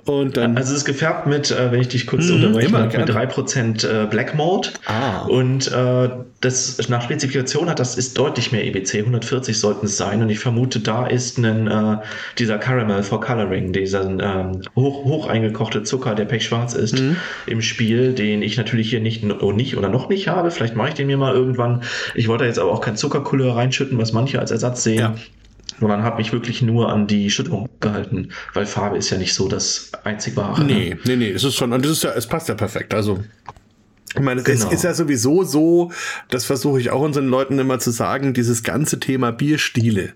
Und 0.05 0.37
dann, 0.37 0.55
also 0.55 0.73
es 0.73 0.79
ist 0.81 0.85
gefärbt 0.85 1.25
mit, 1.25 1.49
äh, 1.49 1.71
wenn 1.71 1.81
ich 1.81 1.87
dich 1.87 2.05
kurz 2.05 2.27
mhm, 2.27 2.35
unterbreche, 2.35 2.69
mit 2.69 3.09
3% 3.09 3.87
äh, 3.87 4.05
Black 4.05 4.35
Malt. 4.35 4.73
Ah. 4.85 5.21
Und 5.23 5.71
äh, 5.71 6.09
das 6.41 6.89
nach 6.89 7.01
Spezifikation 7.01 7.71
hat, 7.71 7.79
das 7.79 7.97
ist 7.97 8.19
deutlich 8.19 8.51
mehr 8.51 8.63
EBC, 8.65 8.99
140 8.99 9.59
sollten 9.59 9.87
es 9.87 9.97
sein. 9.97 10.21
Und 10.21 10.29
ich 10.29 10.37
vermute, 10.37 10.79
da 10.79 11.07
ist 11.07 11.39
ein, 11.39 11.65
äh, 11.65 11.97
dieser 12.37 12.59
Caramel 12.59 13.01
for 13.01 13.19
Coloring, 13.19 13.73
dieser 13.73 14.03
ähm, 14.03 14.61
hoch, 14.75 15.05
hoch 15.05 15.27
eingekochte 15.27 15.81
Zucker, 15.81 16.13
der 16.13 16.25
pechschwarz 16.25 16.75
ist, 16.75 16.99
mhm. 16.99 17.15
im 17.47 17.63
Spiel, 17.63 18.13
den 18.13 18.43
ich 18.43 18.58
natürlich 18.59 18.91
hier 18.91 18.99
nicht, 18.99 19.23
oh, 19.41 19.51
nicht 19.51 19.75
oder 19.77 19.89
noch 19.89 20.09
nicht 20.09 20.27
habe. 20.27 20.51
Vielleicht 20.51 20.75
mache 20.75 20.89
ich 20.89 20.93
den 20.93 21.07
mir 21.07 21.17
mal 21.17 21.33
irgendwann. 21.33 21.81
Ich 22.13 22.27
wollte 22.27 22.45
jetzt 22.45 22.59
aber 22.59 22.71
auch 22.71 22.81
kein 22.81 22.95
Zuckercouleur 22.95 23.55
reinschütten, 23.55 23.97
was 23.97 24.13
manche 24.13 24.39
als 24.39 24.51
Ersatz 24.51 24.83
sehen. 24.83 24.99
Ja. 24.99 25.15
Sondern 25.79 26.03
habe 26.03 26.17
mich 26.17 26.33
wirklich 26.33 26.61
nur 26.61 26.91
an 26.91 27.07
die 27.07 27.29
Schüttung 27.29 27.69
gehalten, 27.79 28.29
weil 28.53 28.65
Farbe 28.65 28.97
ist 28.97 29.11
ja 29.11 29.17
nicht 29.17 29.33
so 29.33 29.47
das 29.47 29.91
einzig 30.03 30.35
wahre. 30.35 30.63
Nee, 30.63 30.89
ne? 30.89 30.97
nee, 31.05 31.15
nee, 31.15 31.31
es 31.31 31.43
ist 31.43 31.55
schon, 31.55 31.71
und 31.71 31.85
es 31.85 31.91
ist 31.91 32.03
ja, 32.03 32.11
es 32.11 32.27
passt 32.27 32.49
ja 32.49 32.55
perfekt. 32.55 32.93
Also 32.93 33.19
ich 34.15 34.21
meine, 34.21 34.41
genau. 34.41 34.65
es 34.65 34.73
ist 34.73 34.83
ja 34.83 34.93
sowieso 34.93 35.43
so, 35.43 35.91
das 36.29 36.45
versuche 36.45 36.79
ich 36.79 36.89
auch 36.89 37.01
unseren 37.01 37.27
Leuten 37.27 37.59
immer 37.59 37.79
zu 37.79 37.91
sagen, 37.91 38.33
dieses 38.33 38.63
ganze 38.63 38.99
Thema 38.99 39.31
Bierstile, 39.31 40.13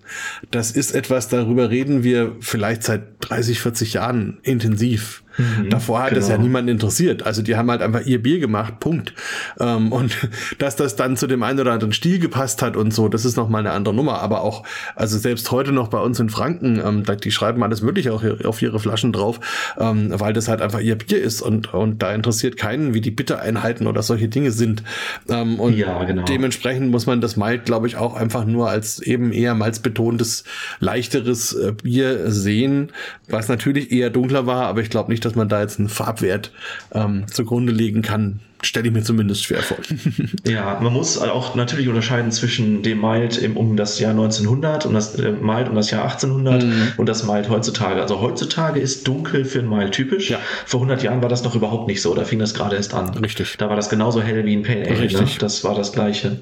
das 0.50 0.72
ist 0.72 0.94
etwas, 0.94 1.28
darüber 1.28 1.70
reden 1.70 2.02
wir 2.02 2.34
vielleicht 2.40 2.82
seit 2.82 3.02
30, 3.20 3.60
40 3.60 3.94
Jahren 3.94 4.38
intensiv. 4.42 5.22
Mhm, 5.36 5.70
Davor 5.70 6.02
hat 6.02 6.10
genau. 6.10 6.20
es 6.20 6.28
ja 6.28 6.36
genau. 6.36 6.46
niemand 6.46 6.70
interessiert. 6.70 7.24
Also 7.24 7.42
die 7.42 7.56
haben 7.56 7.70
halt 7.70 7.82
einfach 7.82 8.04
ihr 8.04 8.22
Bier 8.22 8.38
gemacht, 8.38 8.80
Punkt. 8.80 9.14
Ähm, 9.58 9.92
und 9.92 10.16
dass 10.58 10.76
das 10.76 10.96
dann 10.96 11.16
zu 11.16 11.26
dem 11.26 11.42
einen 11.42 11.60
oder 11.60 11.72
anderen 11.72 11.92
Stil 11.92 12.18
gepasst 12.18 12.62
hat 12.62 12.76
und 12.76 12.92
so, 12.92 13.08
das 13.08 13.24
ist 13.24 13.36
nochmal 13.36 13.60
eine 13.60 13.72
andere 13.72 13.94
Nummer. 13.94 14.20
Aber 14.20 14.42
auch, 14.42 14.64
also 14.94 15.18
selbst 15.18 15.50
heute 15.50 15.72
noch 15.72 15.88
bei 15.88 15.98
uns 15.98 16.20
in 16.20 16.30
Franken, 16.30 16.80
ähm, 16.84 17.04
die 17.22 17.30
schreiben 17.30 17.62
alles 17.62 17.82
Mögliche 17.82 18.12
auch 18.12 18.22
auf 18.44 18.62
ihre 18.62 18.78
Flaschen 18.78 19.12
drauf, 19.12 19.40
ähm, 19.78 20.12
weil 20.14 20.32
das 20.32 20.48
halt 20.48 20.60
einfach 20.60 20.80
ihr 20.80 20.96
Bier 20.96 21.20
ist 21.20 21.42
und, 21.42 21.74
und 21.74 22.02
da 22.02 22.14
interessiert 22.14 22.56
keinen, 22.56 22.94
wie 22.94 23.00
die 23.00 23.10
Bittereinheiten 23.10 23.86
oder 23.86 24.02
solche 24.02 24.28
Dinge 24.28 24.50
sind. 24.52 24.82
Ähm, 25.28 25.58
und 25.58 25.76
ja, 25.76 26.04
genau. 26.04 26.24
dementsprechend 26.24 26.90
muss 26.90 27.06
man 27.06 27.20
das 27.20 27.36
Malt, 27.36 27.64
glaube 27.64 27.86
ich, 27.86 27.96
auch 27.96 28.14
einfach 28.14 28.44
nur 28.44 28.70
als 28.70 29.00
eben 29.00 29.32
eher 29.32 29.54
malzbetontes, 29.54 30.44
leichteres 30.80 31.52
äh, 31.52 31.72
Bier 31.72 32.30
sehen, 32.30 32.92
was 33.28 33.48
natürlich 33.48 33.90
eher 33.90 34.10
dunkler 34.10 34.46
war, 34.46 34.66
aber 34.66 34.80
ich 34.80 34.90
glaube 34.90 35.10
nicht, 35.10 35.23
dass 35.24 35.34
man 35.34 35.48
da 35.48 35.60
jetzt 35.60 35.78
einen 35.78 35.88
Farbwert 35.88 36.52
ähm, 36.92 37.26
zugrunde 37.26 37.72
legen 37.72 38.02
kann, 38.02 38.40
stelle 38.66 38.88
ich 38.88 38.92
mir 38.92 39.02
zumindest 39.02 39.44
schwer 39.44 39.62
vor. 39.62 39.76
ja, 40.46 40.78
man 40.80 40.92
muss 40.92 41.18
auch 41.18 41.54
natürlich 41.54 41.88
unterscheiden 41.88 42.32
zwischen 42.32 42.82
dem 42.82 43.00
Mild 43.00 43.38
im, 43.38 43.56
um 43.56 43.76
das 43.76 43.98
Jahr 43.98 44.12
1900 44.12 44.86
und 44.86 44.94
das 44.94 45.18
äh, 45.18 45.32
Mild 45.32 45.68
um 45.68 45.74
das 45.74 45.90
Jahr 45.90 46.04
1800 46.04 46.62
mhm. 46.62 46.92
und 46.96 47.08
das 47.08 47.26
Mild 47.26 47.48
heutzutage. 47.48 48.00
Also 48.00 48.20
heutzutage 48.20 48.80
ist 48.80 49.06
dunkel 49.06 49.44
für 49.44 49.60
ein 49.60 49.68
Mild 49.68 49.92
typisch. 49.92 50.30
Ja. 50.30 50.38
Vor 50.66 50.80
100 50.80 51.02
Jahren 51.02 51.22
war 51.22 51.28
das 51.28 51.44
noch 51.44 51.54
überhaupt 51.54 51.88
nicht 51.88 52.02
so. 52.02 52.14
Da 52.14 52.24
fing 52.24 52.38
das 52.38 52.54
gerade 52.54 52.76
erst 52.76 52.94
an. 52.94 53.10
Richtig. 53.18 53.56
Da 53.58 53.68
war 53.68 53.76
das 53.76 53.88
genauso 53.88 54.22
hell 54.22 54.44
wie 54.44 54.56
ein 54.56 54.62
Pale 54.62 54.84
Ale. 54.86 54.94
Ne? 54.94 55.00
Richtig. 55.00 55.20
Ne? 55.20 55.38
Das 55.38 55.64
war 55.64 55.74
das 55.74 55.92
Gleiche. 55.92 56.38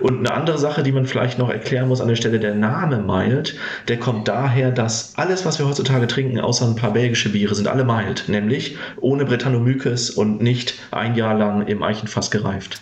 Und 0.00 0.18
eine 0.18 0.32
andere 0.32 0.58
Sache, 0.58 0.82
die 0.82 0.92
man 0.92 1.06
vielleicht 1.06 1.38
noch 1.38 1.50
erklären 1.50 1.88
muss 1.88 2.00
an 2.00 2.08
der 2.08 2.16
Stelle, 2.16 2.38
der 2.38 2.54
Name 2.54 2.98
Mild, 2.98 3.56
der 3.88 3.98
kommt 3.98 4.28
daher, 4.28 4.70
dass 4.70 5.14
alles, 5.16 5.44
was 5.44 5.58
wir 5.58 5.68
heutzutage 5.68 6.06
trinken, 6.06 6.40
außer 6.40 6.66
ein 6.66 6.76
paar 6.76 6.92
belgische 6.92 7.30
Biere, 7.30 7.54
sind 7.54 7.68
alle 7.68 7.84
Mild. 7.84 8.24
Nämlich 8.28 8.76
ohne 9.00 9.24
Brettanomyces 9.24 10.10
und 10.10 10.42
nicht 10.42 10.74
ein 10.90 11.14
Jahr 11.14 11.34
lang 11.34 11.63
im 11.66 11.82
Eichenfass 11.82 12.30
gereift. 12.30 12.80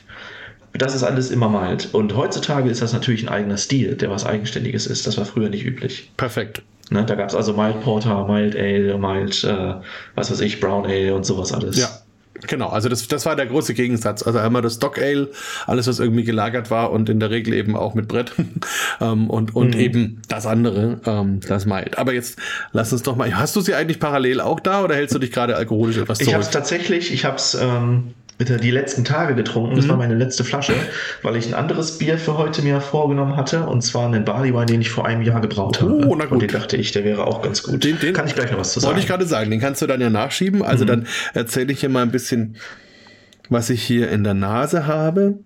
Das 0.74 0.94
ist 0.94 1.02
alles 1.02 1.30
immer 1.30 1.48
mild. 1.48 1.90
Und 1.92 2.16
heutzutage 2.16 2.70
ist 2.70 2.80
das 2.80 2.92
natürlich 2.92 3.22
ein 3.22 3.28
eigener 3.28 3.58
Stil, 3.58 3.94
der 3.94 4.10
was 4.10 4.24
Eigenständiges 4.24 4.86
ist. 4.86 5.06
Das 5.06 5.18
war 5.18 5.26
früher 5.26 5.50
nicht 5.50 5.64
üblich. 5.64 6.10
Perfekt. 6.16 6.62
Ne, 6.90 7.04
da 7.04 7.14
gab 7.14 7.28
es 7.28 7.34
also 7.34 7.54
Mild 7.54 7.80
Porter, 7.82 8.26
Mild 8.26 8.56
Ale, 8.56 8.98
Mild, 8.98 9.44
äh, 9.44 9.74
was 10.14 10.30
weiß 10.30 10.40
ich, 10.40 10.60
Brown 10.60 10.84
Ale 10.84 11.14
und 11.14 11.24
sowas 11.24 11.52
alles. 11.52 11.78
Ja. 11.78 11.88
Genau, 12.48 12.68
also 12.68 12.88
das, 12.88 13.06
das 13.06 13.24
war 13.24 13.36
der 13.36 13.46
große 13.46 13.72
Gegensatz. 13.72 14.22
Also 14.22 14.38
einmal 14.38 14.62
das 14.62 14.74
Stock 14.74 14.98
Ale, 14.98 15.28
alles 15.66 15.86
was 15.86 16.00
irgendwie 16.00 16.24
gelagert 16.24 16.70
war 16.70 16.90
und 16.90 17.08
in 17.08 17.20
der 17.20 17.30
Regel 17.30 17.54
eben 17.54 17.76
auch 17.76 17.94
mit 17.94 18.08
Brett 18.08 18.32
ähm, 19.00 19.30
und, 19.30 19.54
und 19.54 19.74
mhm. 19.74 19.80
eben 19.80 20.22
das 20.28 20.46
andere, 20.46 21.00
ähm, 21.06 21.40
das 21.46 21.66
Mild. 21.66 21.98
Aber 21.98 22.12
jetzt 22.12 22.38
lass 22.72 22.92
uns 22.92 23.02
doch 23.02 23.16
mal, 23.16 23.32
hast 23.36 23.54
du 23.54 23.60
sie 23.60 23.74
eigentlich 23.74 24.00
parallel 24.00 24.40
auch 24.40 24.60
da 24.60 24.82
oder 24.82 24.94
hältst 24.94 25.14
du 25.14 25.18
dich 25.18 25.30
gerade 25.30 25.56
alkoholisch 25.56 25.98
etwas 25.98 26.18
zurück? 26.18 26.28
Ich 26.28 26.34
habe 26.34 26.44
es 26.44 26.50
tatsächlich, 26.50 27.12
ich 27.12 27.24
habe 27.24 27.36
es 27.36 27.54
ähm, 27.54 28.14
die 28.44 28.70
letzten 28.70 29.04
Tage 29.04 29.34
getrunken. 29.34 29.74
Das 29.76 29.86
mhm. 29.86 29.90
war 29.90 29.96
meine 29.96 30.14
letzte 30.14 30.44
Flasche, 30.44 30.74
weil 31.22 31.36
ich 31.36 31.46
ein 31.46 31.54
anderes 31.54 31.96
Bier 31.98 32.18
für 32.18 32.36
heute 32.38 32.62
mir 32.62 32.80
vorgenommen 32.80 33.36
hatte. 33.36 33.66
Und 33.66 33.82
zwar 33.82 34.06
einen 34.06 34.24
Barley 34.24 34.52
Wine, 34.52 34.66
den 34.66 34.80
ich 34.80 34.90
vor 34.90 35.06
einem 35.06 35.22
Jahr 35.22 35.40
gebraut 35.40 35.80
habe. 35.80 36.04
Oh, 36.06 36.16
na 36.16 36.24
gut. 36.24 36.32
Und 36.32 36.42
den 36.42 36.50
dachte 36.50 36.76
ich, 36.76 36.90
der 36.92 37.04
wäre 37.04 37.24
auch 37.26 37.42
ganz 37.42 37.62
gut. 37.62 37.84
Den, 37.84 37.98
den 37.98 38.14
kann 38.14 38.26
ich 38.26 38.34
gleich 38.34 38.50
noch 38.50 38.58
was 38.58 38.72
zu 38.72 38.80
sagen. 38.80 38.90
Wollte 38.90 39.02
ich 39.02 39.08
gerade 39.08 39.26
sagen, 39.26 39.50
den 39.50 39.60
kannst 39.60 39.82
du 39.82 39.86
dann 39.86 40.00
ja 40.00 40.10
nachschieben. 40.10 40.62
Also 40.62 40.82
mhm. 40.84 40.88
dann 40.88 41.06
erzähle 41.34 41.72
ich 41.72 41.80
hier 41.80 41.88
mal 41.88 42.02
ein 42.02 42.10
bisschen, 42.10 42.56
was 43.48 43.70
ich 43.70 43.82
hier 43.82 44.10
in 44.10 44.24
der 44.24 44.34
Nase 44.34 44.86
habe. 44.86 45.38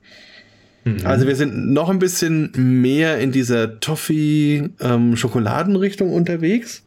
Mhm. 0.84 0.98
Also 1.04 1.26
wir 1.26 1.36
sind 1.36 1.72
noch 1.72 1.90
ein 1.90 1.98
bisschen 1.98 2.52
mehr 2.56 3.18
in 3.18 3.32
dieser 3.32 3.80
Toffee-Schokoladenrichtung 3.80 6.08
ähm, 6.08 6.14
unterwegs. 6.14 6.84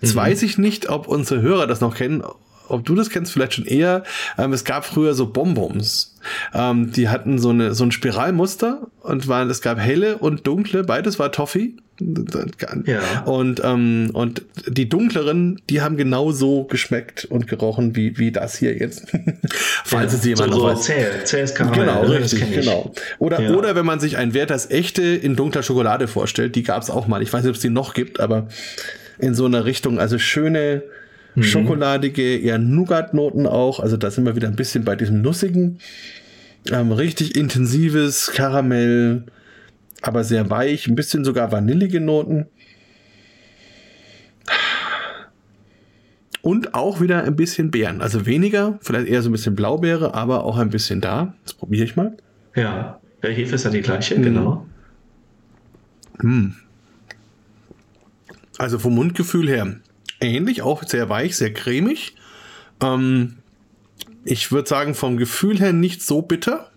Jetzt 0.00 0.14
mhm. 0.14 0.18
weiß 0.18 0.42
ich 0.42 0.58
nicht, 0.58 0.88
ob 0.88 1.06
unsere 1.06 1.42
Hörer 1.42 1.66
das 1.66 1.80
noch 1.80 1.94
kennen, 1.94 2.22
ob 2.70 2.84
du 2.84 2.94
das 2.94 3.10
kennst, 3.10 3.32
vielleicht 3.32 3.54
schon 3.54 3.66
eher. 3.66 4.04
Ähm, 4.38 4.52
es 4.52 4.64
gab 4.64 4.84
früher 4.84 5.14
so 5.14 5.26
Bonbons. 5.26 6.16
Ähm, 6.54 6.92
die 6.92 7.08
hatten 7.08 7.38
so, 7.38 7.50
eine, 7.50 7.74
so 7.74 7.84
ein 7.84 7.92
Spiralmuster 7.92 8.86
und 9.02 9.28
waren, 9.28 9.48
es 9.50 9.60
gab 9.62 9.78
helle 9.78 10.18
und 10.18 10.46
dunkle, 10.46 10.84
beides 10.84 11.18
war 11.18 11.32
Toffee. 11.32 11.74
Ja. 12.86 13.22
Und, 13.24 13.60
ähm, 13.62 14.10
und 14.12 14.42
die 14.66 14.88
dunkleren, 14.88 15.60
die 15.68 15.82
haben 15.82 15.96
genau 15.96 16.32
so 16.32 16.64
geschmeckt 16.64 17.26
und 17.26 17.46
gerochen 17.46 17.94
wie, 17.94 18.16
wie 18.18 18.32
das 18.32 18.56
hier 18.56 18.74
jetzt. 18.76 19.06
Falls 19.84 20.12
ja, 20.12 20.18
es 20.18 20.24
jemand 20.24 20.54
so, 20.54 20.60
so 20.60 20.66
weiß. 20.66 20.82
Zäh, 20.82 21.06
zähes 21.24 21.54
Karamell. 21.54 21.86
Genau, 21.86 22.02
ne? 22.04 22.20
richtig, 22.20 22.50
genau. 22.52 22.92
Oder, 23.18 23.42
ja. 23.42 23.50
oder 23.50 23.74
wenn 23.74 23.84
man 23.84 24.00
sich 24.00 24.16
ein 24.16 24.32
Werthers 24.32 24.70
echte 24.70 25.02
in 25.02 25.36
dunkler 25.36 25.62
Schokolade 25.62 26.08
vorstellt, 26.08 26.56
die 26.56 26.62
gab 26.62 26.82
es 26.82 26.90
auch 26.90 27.06
mal. 27.06 27.22
Ich 27.22 27.32
weiß 27.32 27.42
nicht, 27.42 27.50
ob 27.50 27.56
es 27.56 27.62
die 27.62 27.70
noch 27.70 27.92
gibt, 27.92 28.18
aber 28.18 28.48
in 29.18 29.34
so 29.34 29.44
einer 29.44 29.66
Richtung, 29.66 29.98
also 29.98 30.18
schöne, 30.18 30.82
mhm. 31.34 31.42
schokoladige, 31.42 32.38
eher 32.38 32.58
Nougat-Noten 32.58 33.46
auch. 33.46 33.80
Also 33.80 33.96
da 33.96 34.10
sind 34.10 34.24
wir 34.24 34.36
wieder 34.36 34.48
ein 34.48 34.56
bisschen 34.56 34.84
bei 34.84 34.96
diesem 34.96 35.22
nussigen. 35.22 35.78
Ähm, 36.70 36.92
richtig 36.92 37.36
intensives 37.36 38.32
Karamell, 38.34 39.24
aber 40.02 40.24
sehr 40.24 40.50
weich, 40.50 40.86
ein 40.86 40.94
bisschen 40.94 41.24
sogar 41.24 41.52
vanillige 41.52 42.00
Noten. 42.00 42.46
Und 46.42 46.74
auch 46.74 47.00
wieder 47.00 47.24
ein 47.24 47.36
bisschen 47.36 47.70
Beeren. 47.70 48.00
Also 48.00 48.24
weniger, 48.24 48.78
vielleicht 48.80 49.08
eher 49.08 49.22
so 49.22 49.28
ein 49.28 49.32
bisschen 49.32 49.54
Blaubeere, 49.54 50.14
aber 50.14 50.44
auch 50.44 50.56
ein 50.56 50.70
bisschen 50.70 51.00
da. 51.00 51.34
Das 51.44 51.54
probiere 51.54 51.84
ich 51.84 51.96
mal. 51.96 52.16
Ja, 52.54 52.98
der 53.22 53.32
Hefe 53.32 53.54
ist 53.54 53.64
ja 53.64 53.70
die 53.70 53.82
gleiche, 53.82 54.18
mhm. 54.18 54.22
genau. 54.22 54.66
Mhm. 56.22 56.56
Also 58.58 58.78
vom 58.78 58.94
Mundgefühl 58.94 59.48
her 59.48 59.76
ähnlich, 60.20 60.62
auch 60.62 60.82
sehr 60.84 61.08
weich, 61.08 61.36
sehr 61.36 61.52
cremig. 61.52 62.14
Ähm, 62.80 63.36
ich 64.24 64.52
würde 64.52 64.68
sagen, 64.68 64.94
vom 64.94 65.16
Gefühl 65.16 65.58
her 65.58 65.72
nicht 65.72 66.02
so 66.02 66.22
bitter. 66.22 66.70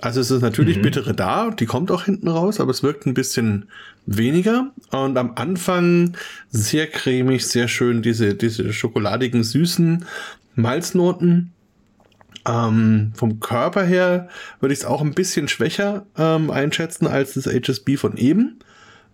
Also 0.00 0.20
es 0.20 0.30
ist 0.30 0.42
natürlich 0.42 0.78
mhm. 0.78 0.82
bittere 0.82 1.14
da, 1.14 1.50
die 1.50 1.66
kommt 1.66 1.90
auch 1.90 2.04
hinten 2.04 2.28
raus, 2.28 2.60
aber 2.60 2.72
es 2.72 2.82
wirkt 2.82 3.06
ein 3.06 3.14
bisschen 3.14 3.68
weniger. 4.06 4.72
Und 4.90 5.16
am 5.16 5.32
Anfang 5.36 6.16
sehr 6.50 6.88
cremig, 6.88 7.46
sehr 7.46 7.68
schön, 7.68 8.02
diese, 8.02 8.34
diese 8.34 8.72
schokoladigen, 8.72 9.44
süßen 9.44 10.04
Malznoten. 10.56 11.52
Ähm, 12.46 13.12
vom 13.14 13.40
Körper 13.40 13.84
her 13.84 14.28
würde 14.60 14.74
ich 14.74 14.80
es 14.80 14.84
auch 14.84 15.00
ein 15.00 15.14
bisschen 15.14 15.48
schwächer 15.48 16.04
ähm, 16.18 16.50
einschätzen 16.50 17.06
als 17.06 17.34
das 17.34 17.46
HSB 17.46 17.96
von 17.96 18.16
eben. 18.18 18.58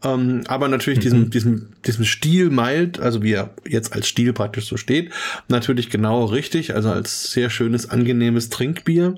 Ähm, 0.03 0.43
aber 0.49 0.69
natürlich 0.69 0.99
mhm. 1.01 1.03
diesem, 1.03 1.31
diesem, 1.31 1.69
diesem 1.87 2.05
Stil 2.05 2.51
mild, 2.51 3.01
also 3.01 3.23
wie 3.23 3.33
er 3.33 3.51
jetzt 3.67 3.93
als 3.93 4.09
Stil 4.09 4.33
praktisch 4.33 4.67
so 4.67 4.77
steht, 4.77 5.11
natürlich 5.49 5.91
genau 5.91 6.25
richtig, 6.25 6.75
also 6.75 6.91
als 6.91 7.33
sehr 7.33 7.51
schönes, 7.51 7.91
angenehmes 7.91 8.49
Trinkbier. 8.49 9.17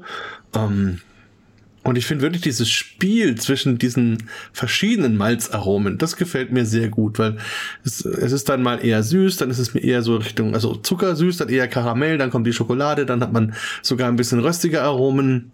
Ähm, 0.55 1.01
und 1.85 1.99
ich 1.99 2.07
finde 2.07 2.23
wirklich 2.23 2.43
dieses 2.43 2.71
Spiel 2.71 3.35
zwischen 3.37 3.79
diesen 3.79 4.25
verschiedenen 4.53 5.17
Malzaromen, 5.17 5.99
das 5.99 6.17
gefällt 6.17 6.53
mir 6.53 6.65
sehr 6.65 6.89
gut, 6.89 7.19
weil 7.19 7.39
es, 7.85 8.05
es 8.05 8.31
ist 8.31 8.49
dann 8.49 8.63
mal 8.63 8.85
eher 8.85 9.03
süß, 9.03 9.37
dann 9.39 9.51
ist 9.51 9.59
es 9.59 9.75
mir 9.75 9.81
eher 9.81 10.03
so 10.03 10.17
Richtung, 10.17 10.55
also 10.55 10.77
zuckersüß, 10.77 11.39
dann 11.39 11.49
eher 11.49 11.67
Karamell, 11.67 12.19
dann 12.19 12.31
kommt 12.31 12.47
die 12.47 12.53
Schokolade, 12.53 13.05
dann 13.05 13.21
hat 13.21 13.33
man 13.33 13.55
sogar 13.83 14.09
ein 14.09 14.17
bisschen 14.17 14.39
röstige 14.39 14.83
Aromen, 14.83 15.51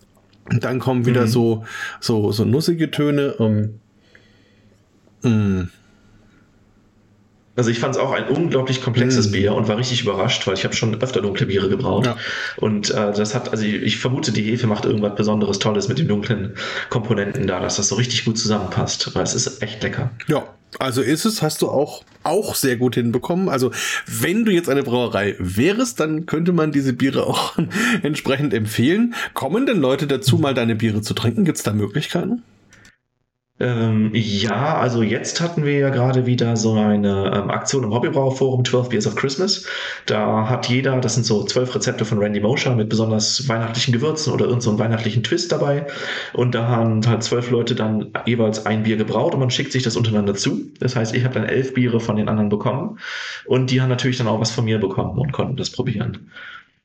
und 0.51 0.65
dann 0.65 0.79
kommen 0.79 1.07
wieder 1.07 1.23
mhm. 1.23 1.29
so, 1.29 1.65
so, 2.01 2.33
so 2.33 2.45
nussige 2.45 2.91
Töne. 2.91 3.35
Ähm, 3.39 3.81
Mm. 5.23 5.65
Also 7.57 7.71
ich 7.71 7.81
fand 7.81 7.97
es 7.97 8.01
auch 8.01 8.13
ein 8.13 8.29
unglaublich 8.29 8.81
komplexes 8.81 9.31
mm. 9.31 9.33
Bier 9.33 9.55
und 9.55 9.67
war 9.67 9.77
richtig 9.77 10.03
überrascht, 10.03 10.47
weil 10.47 10.55
ich 10.55 10.63
habe 10.63 10.77
schon 10.77 11.01
öfter 11.03 11.21
dunkle 11.21 11.47
Biere 11.47 11.69
gebraut. 11.69 12.07
Ja. 12.07 12.17
Und 12.57 12.91
äh, 12.91 13.13
das 13.13 13.35
hat, 13.35 13.51
also 13.51 13.65
ich, 13.65 13.75
ich, 13.75 13.99
vermute, 13.99 14.31
die 14.31 14.43
Hefe 14.43 14.69
macht 14.69 14.85
irgendwas 14.85 15.17
Besonderes 15.17 15.59
Tolles 15.59 15.89
mit 15.89 15.99
den 15.99 16.07
dunklen 16.07 16.55
Komponenten 16.89 17.49
da, 17.49 17.59
dass 17.59 17.77
das 17.77 17.89
so 17.89 17.97
richtig 17.97 18.25
gut 18.25 18.39
zusammenpasst, 18.39 19.13
weil 19.17 19.25
es 19.25 19.35
ist 19.35 19.61
echt 19.61 19.83
lecker. 19.83 20.11
Ja, 20.29 20.45
also 20.79 21.03
ist 21.03 21.25
es, 21.25 21.43
hast 21.43 21.63
du 21.63 21.69
auch, 21.69 22.05
auch 22.23 22.55
sehr 22.55 22.77
gut 22.77 22.95
hinbekommen. 22.95 23.49
Also 23.49 23.73
wenn 24.07 24.45
du 24.45 24.53
jetzt 24.53 24.69
eine 24.69 24.83
Brauerei 24.83 25.35
wärst, 25.39 25.99
dann 25.99 26.27
könnte 26.27 26.53
man 26.53 26.73
diese 26.73 26.93
Biere 26.93 27.27
auch 27.27 27.59
entsprechend 28.03 28.53
empfehlen. 28.55 29.15
Kommen 29.35 29.67
denn 29.67 29.81
Leute 29.81 30.07
dazu, 30.07 30.39
mal 30.39 30.55
deine 30.55 30.77
Biere 30.77 31.03
zu 31.03 31.15
trinken? 31.15 31.45
Gibt 31.45 31.59
es 31.59 31.65
da 31.65 31.73
Möglichkeiten? 31.73 32.43
Ähm, 33.61 34.11
ja, 34.15 34.77
also 34.77 35.03
jetzt 35.03 35.41
hatten 35.41 35.65
wir 35.65 35.79
ja 35.79 35.91
gerade 35.91 36.27
wieder 36.27 36.57
so 36.57 36.75
eine 36.75 37.33
ähm, 37.35 37.51
Aktion 37.51 37.83
im 37.83 37.93
Hobbybrauerforum 37.93 38.65
12 38.65 38.89
Beers 38.89 39.07
of 39.07 39.17
Christmas. 39.17 39.67
Da 40.07 40.49
hat 40.49 40.69
jeder, 40.69 41.01
das 41.01 41.15
sind 41.15 41.25
so 41.25 41.45
zwölf 41.45 41.75
Rezepte 41.75 42.05
von 42.05 42.19
Randy 42.19 42.41
Mosher 42.41 42.77
mit 42.77 42.89
besonders 42.89 43.49
weihnachtlichen 43.49 43.93
Gewürzen 43.93 44.33
oder 44.33 44.45
irgendeinen 44.47 44.77
so 44.77 44.79
weihnachtlichen 44.79 45.25
Twist 45.25 45.51
dabei. 45.51 45.87
Und 46.35 46.55
da 46.55 46.69
haben 46.69 47.05
halt 47.07 47.25
zwölf 47.25 47.51
Leute 47.51 47.75
dann 47.75 48.13
jeweils 48.27 48.65
ein 48.65 48.85
Bier 48.85 48.97
gebraut 48.97 49.35
und 49.35 49.41
man 49.41 49.51
schickt 49.51 49.73
sich 49.73 49.83
das 49.83 49.97
untereinander 49.97 50.35
zu. 50.35 50.71
Das 50.79 50.95
heißt, 50.95 51.15
ich 51.15 51.25
habe 51.25 51.35
dann 51.35 51.45
elf 51.45 51.75
Biere 51.75 51.99
von 51.99 52.17
den 52.17 52.29
anderen 52.29 52.51
bekommen 52.51 52.99
und 53.45 53.71
die 53.73 53.81
haben 53.81 53.89
natürlich 53.89 54.19
dann 54.19 54.29
auch 54.29 54.41
was 54.41 54.53
von 54.53 54.67
mir 54.67 54.79
bekommen 54.79 55.19
und 55.19 55.33
konnten 55.33 55.57
das 55.57 55.71
probieren. 55.71 56.31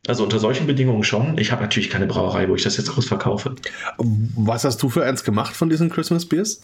Also 0.08 0.24
unter 0.24 0.40
solchen 0.40 0.68
Bedingungen 0.68 1.04
schon. 1.04 1.38
Ich 1.38 1.52
habe 1.52 1.62
natürlich 1.62 1.90
keine 1.90 2.08
Brauerei, 2.08 2.50
wo 2.50 2.56
ich 2.56 2.64
das 2.64 2.76
jetzt 2.76 2.92
groß 2.92 3.08
verkaufe. 3.08 3.56
Was 3.98 4.66
hast 4.66 4.84
du 4.84 4.90
für 4.90 5.06
eins 5.06 5.24
gemacht 5.24 5.56
von 5.56 5.70
diesen 5.70 5.90
Christmas 5.90 6.26
Beers? 6.26 6.62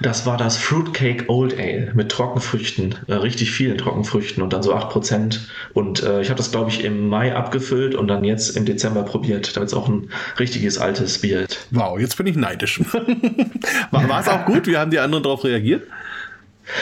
Das 0.00 0.26
war 0.26 0.36
das 0.36 0.56
Fruitcake 0.56 1.26
Old 1.28 1.56
Ale 1.56 1.92
mit 1.94 2.10
Trockenfrüchten, 2.10 2.96
äh, 3.06 3.14
richtig 3.14 3.52
vielen 3.52 3.78
Trockenfrüchten 3.78 4.42
und 4.42 4.52
dann 4.52 4.62
so 4.62 4.74
8%. 4.74 5.38
Und 5.72 6.02
äh, 6.02 6.20
ich 6.20 6.30
habe 6.30 6.38
das, 6.38 6.50
glaube 6.50 6.70
ich, 6.70 6.82
im 6.82 7.08
Mai 7.08 7.34
abgefüllt 7.34 7.94
und 7.94 8.08
dann 8.08 8.24
jetzt 8.24 8.56
im 8.56 8.64
Dezember 8.64 9.04
probiert, 9.04 9.56
damit 9.56 9.68
es 9.68 9.74
auch 9.74 9.88
ein 9.88 10.10
richtiges 10.40 10.78
altes 10.78 11.18
Bier 11.20 11.40
wird. 11.40 11.68
Wow, 11.70 12.00
jetzt 12.00 12.16
bin 12.16 12.26
ich 12.26 12.34
neidisch. 12.34 12.80
war 13.90 14.20
es 14.20 14.28
auch 14.28 14.44
gut? 14.46 14.66
Wie 14.66 14.76
haben 14.76 14.90
die 14.90 14.98
anderen 14.98 15.22
darauf 15.22 15.44
reagiert? 15.44 15.86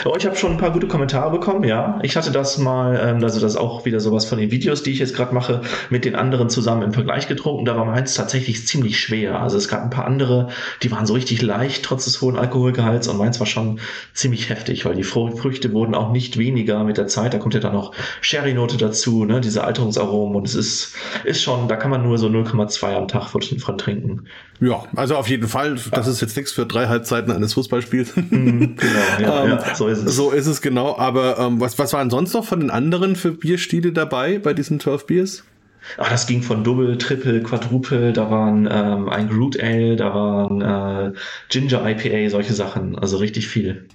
Oh, 0.05 0.14
ich 0.16 0.24
habe 0.26 0.37
schon 0.37 0.53
ein 0.53 0.59
paar 0.59 0.70
gute 0.70 0.87
Kommentare 0.87 1.30
bekommen, 1.33 1.64
ja. 1.64 1.99
Ich 2.03 2.16
hatte 2.16 2.30
das 2.30 2.57
mal, 2.57 3.01
ähm, 3.03 3.24
also 3.24 3.41
das 3.41 3.57
auch 3.57 3.85
wieder 3.85 3.99
sowas 3.99 4.24
von 4.24 4.39
den 4.39 4.53
Videos, 4.53 4.85
die 4.85 4.93
ich 4.93 5.01
jetzt 5.01 5.16
gerade 5.16 5.35
mache, 5.35 5.62
mit 5.91 6.05
den 6.05 6.14
anderen 6.14 6.49
zusammen 6.51 6.83
im 6.83 6.93
Vergleich 6.93 7.26
getrunken. 7.26 7.64
Da 7.64 7.76
war 7.76 7.85
meins 7.85 8.14
tatsächlich 8.14 8.64
ziemlich 8.64 9.01
schwer. 9.01 9.41
Also 9.41 9.57
es 9.57 9.66
gab 9.66 9.83
ein 9.83 9.91
paar 9.91 10.05
andere, 10.05 10.49
die 10.83 10.93
waren 10.93 11.05
so 11.05 11.14
richtig 11.14 11.43
leicht, 11.43 11.85
trotz 11.85 12.05
des 12.05 12.20
hohen 12.20 12.37
Alkoholgehalts. 12.37 13.09
Und 13.09 13.18
meins 13.18 13.41
war 13.41 13.47
schon 13.47 13.80
ziemlich 14.14 14.51
heftig, 14.51 14.85
weil 14.85 14.95
die 14.95 15.03
Früchte 15.03 15.72
wurden 15.72 15.97
auch 15.97 16.12
nicht 16.12 16.39
weniger 16.39 16.85
mit 16.85 16.97
der 16.97 17.09
Zeit. 17.09 17.35
Da 17.35 17.39
kommt 17.39 17.55
ja 17.55 17.61
dann 17.61 17.72
noch 17.72 17.93
Sherry-Note 18.20 18.76
dazu, 18.76 19.24
ne, 19.24 19.41
diese 19.41 19.64
Alterungsaromen. 19.64 20.37
Und 20.37 20.47
es 20.47 20.55
ist, 20.55 20.95
ist 21.24 21.43
schon, 21.43 21.66
da 21.66 21.74
kann 21.74 21.91
man 21.91 22.05
nur 22.05 22.18
so 22.18 22.28
0,2 22.28 22.95
am 22.95 23.09
Tag 23.09 23.30
von 23.30 23.41
trinken. 23.78 24.28
Ja, 24.62 24.84
also 24.94 25.16
auf 25.16 25.28
jeden 25.28 25.48
Fall. 25.48 25.76
Das 25.90 26.06
ist 26.06 26.20
jetzt 26.20 26.36
nichts 26.36 26.52
für 26.52 26.64
drei 26.66 26.86
Halbzeiten 26.86 27.32
eines 27.32 27.54
Fußballspiels. 27.54 28.14
Mhm, 28.14 28.76
genau, 28.76 29.00
ja, 29.20 29.44
ähm, 29.44 29.50
ja, 29.50 29.74
so 29.74 29.88
ist 29.88 30.04
es. 30.04 30.14
So 30.14 30.30
ist 30.30 30.46
es 30.46 30.62
genau. 30.62 30.96
Aber 30.96 31.36
ähm, 31.40 31.60
was, 31.60 31.80
was 31.80 31.92
waren 31.92 32.10
sonst 32.10 32.32
noch 32.32 32.44
von 32.44 32.60
den 32.60 32.70
anderen 32.70 33.16
für 33.16 33.32
Bierstile 33.32 33.90
dabei 33.90 34.38
bei 34.38 34.54
diesen 34.54 34.78
12 34.78 35.06
Biers? 35.06 35.44
Ach, 35.98 36.08
das 36.08 36.28
ging 36.28 36.44
von 36.44 36.62
Double, 36.62 36.96
Triple, 36.96 37.42
Quadruple, 37.42 38.12
da 38.12 38.30
waren 38.30 38.68
ähm, 38.70 39.08
ein 39.08 39.28
Groot 39.28 39.60
Ale, 39.60 39.96
da 39.96 40.14
waren 40.14 40.60
äh, 40.60 41.12
Ginger 41.48 41.84
IPA, 41.84 42.30
solche 42.30 42.52
Sachen. 42.52 42.96
Also 42.96 43.16
richtig 43.16 43.48
viel. 43.48 43.86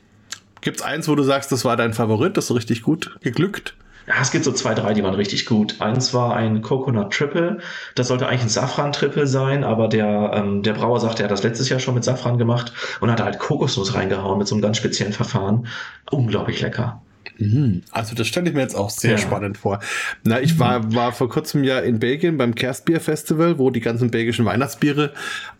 Gibt's 0.60 0.82
eins, 0.82 1.08
wo 1.08 1.16
du 1.16 1.24
sagst, 1.24 1.50
das 1.54 1.64
war 1.64 1.78
dein 1.78 1.94
Favorit, 1.94 2.36
das 2.36 2.50
ist 2.50 2.56
richtig 2.58 2.82
gut 2.82 3.18
geglückt? 3.22 3.74
Ja, 4.08 4.16
es 4.22 4.32
gibt 4.32 4.46
so 4.46 4.54
zwei, 4.54 4.74
drei, 4.74 4.94
die 4.94 5.04
waren 5.04 5.16
richtig 5.16 5.46
gut. 5.46 5.82
Eins 5.82 6.14
war 6.14 6.34
ein 6.36 6.62
Coconut 6.62 7.14
Triple. 7.14 7.60
Das 7.94 8.08
sollte 8.08 8.28
eigentlich 8.28 8.44
ein 8.44 8.50
Safran 8.50 8.94
Triple 8.94 9.28
sein, 9.28 9.66
aber 9.66 9.90
der, 9.90 10.32
ähm, 10.34 10.64
der 10.64 10.74
Brauer 10.74 11.02
sagte, 11.02 11.24
er 11.24 11.26
hat 11.26 11.32
das 11.32 11.44
letztes 11.44 11.68
Jahr 11.68 11.82
schon 11.82 11.94
mit 11.94 12.06
Safran 12.06 12.38
gemacht 12.38 12.72
und 13.02 13.12
hat 13.12 13.22
halt 13.22 13.38
Kokosnuss 13.38 13.96
reingehauen 13.96 14.38
mit 14.38 14.48
so 14.48 14.56
einem 14.56 14.62
ganz 14.62 14.78
speziellen 14.78 15.12
Verfahren. 15.12 15.68
Unglaublich 16.10 16.62
lecker. 16.62 17.02
Mhm. 17.40 17.84
Also 17.92 18.16
das 18.16 18.28
stelle 18.28 18.50
ich 18.50 18.56
mir 18.56 18.62
jetzt 18.62 18.76
auch 18.76 18.90
sehr 18.90 19.12
ja. 19.12 19.18
spannend 19.18 19.58
vor. 19.58 19.80
Na, 20.24 20.42
ich 20.42 20.60
war, 20.60 20.94
war 20.94 21.12
vor 21.12 21.30
kurzem 21.30 21.64
ja 21.64 21.80
in 21.80 22.00
Belgien 22.00 22.38
beim 22.38 22.56
Kerstbier 22.56 23.00
Festival, 23.00 23.58
wo 23.60 23.70
die 23.70 23.80
ganzen 23.80 24.10
belgischen 24.12 24.46
Weihnachtsbiere 24.46 25.14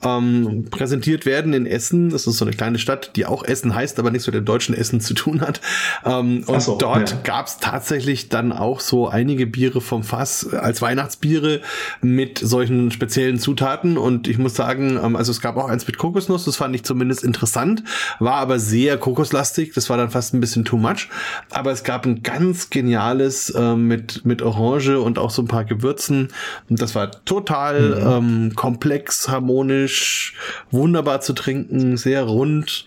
ähm, 0.04 0.66
präsentiert 0.70 1.26
werden 1.26 1.54
in 1.54 1.66
Essen. 1.66 2.10
Das 2.10 2.28
ist 2.28 2.38
so 2.38 2.46
eine 2.46 2.56
kleine 2.56 2.80
Stadt, 2.80 3.12
die 3.16 3.26
auch 3.26 3.44
Essen 3.44 3.76
heißt, 3.76 4.00
aber 4.00 4.12
nichts 4.12 4.28
mit 4.28 4.36
dem 4.36 4.46
deutschen 4.46 4.76
Essen 4.76 5.02
zu 5.02 5.14
tun 5.14 5.42
hat. 5.42 5.62
Ähm, 6.06 6.44
und 6.48 6.62
so, 6.62 6.78
dort 6.78 7.12
ja. 7.12 7.18
gab 7.24 7.48
es 7.48 7.58
tatsächlich 7.58 8.30
dann 8.30 8.52
auch 8.52 8.80
so 8.80 9.08
einige 9.08 9.48
Biere 9.48 9.82
vom 9.82 10.04
Fass 10.04 10.54
als 10.54 10.82
Weihnachtsbiere 10.82 11.62
mit 12.02 12.40
solchen 12.40 12.92
speziellen 12.92 13.40
Zutaten. 13.40 13.98
Und 13.98 14.28
ich 14.28 14.38
muss 14.38 14.56
sagen, 14.56 15.00
ähm, 15.04 15.16
also 15.16 15.32
es 15.32 15.42
gab 15.42 15.58
auch 15.58 15.70
eins 15.70 15.88
mit 15.88 15.98
Kokosnuss, 15.98 16.46
das 16.46 16.56
fand 16.56 16.76
ich 16.76 16.84
zumindest 16.84 17.24
interessant, 17.24 17.84
war 18.20 18.36
aber 18.36 18.60
sehr 18.60 18.98
kokoslastig. 18.98 19.74
Das 19.74 19.90
war 19.90 19.98
dann 19.98 20.10
fast 20.10 20.34
ein 20.34 20.40
bisschen 20.40 20.66
too 20.66 20.78
much. 20.78 21.10
Aber 21.52 21.67
aber 21.68 21.74
es 21.74 21.84
gab 21.84 22.06
ein 22.06 22.24
ganz 22.24 22.70
geniales 22.70 23.50
äh, 23.50 23.76
mit, 23.76 24.26
mit 24.26 24.42
Orange 24.42 25.02
und 25.02 25.20
auch 25.20 25.32
so 25.32 25.42
ein 25.42 25.50
paar 25.50 25.66
Gewürzen. 25.66 26.30
Und 26.70 26.82
das 26.82 26.96
war 26.96 27.12
total 27.26 27.90
mhm. 27.90 28.48
ähm, 28.48 28.56
komplex, 28.56 29.28
harmonisch, 29.28 30.34
wunderbar 30.72 31.20
zu 31.20 31.34
trinken, 31.34 31.98
sehr 31.98 32.24
rund. 32.24 32.86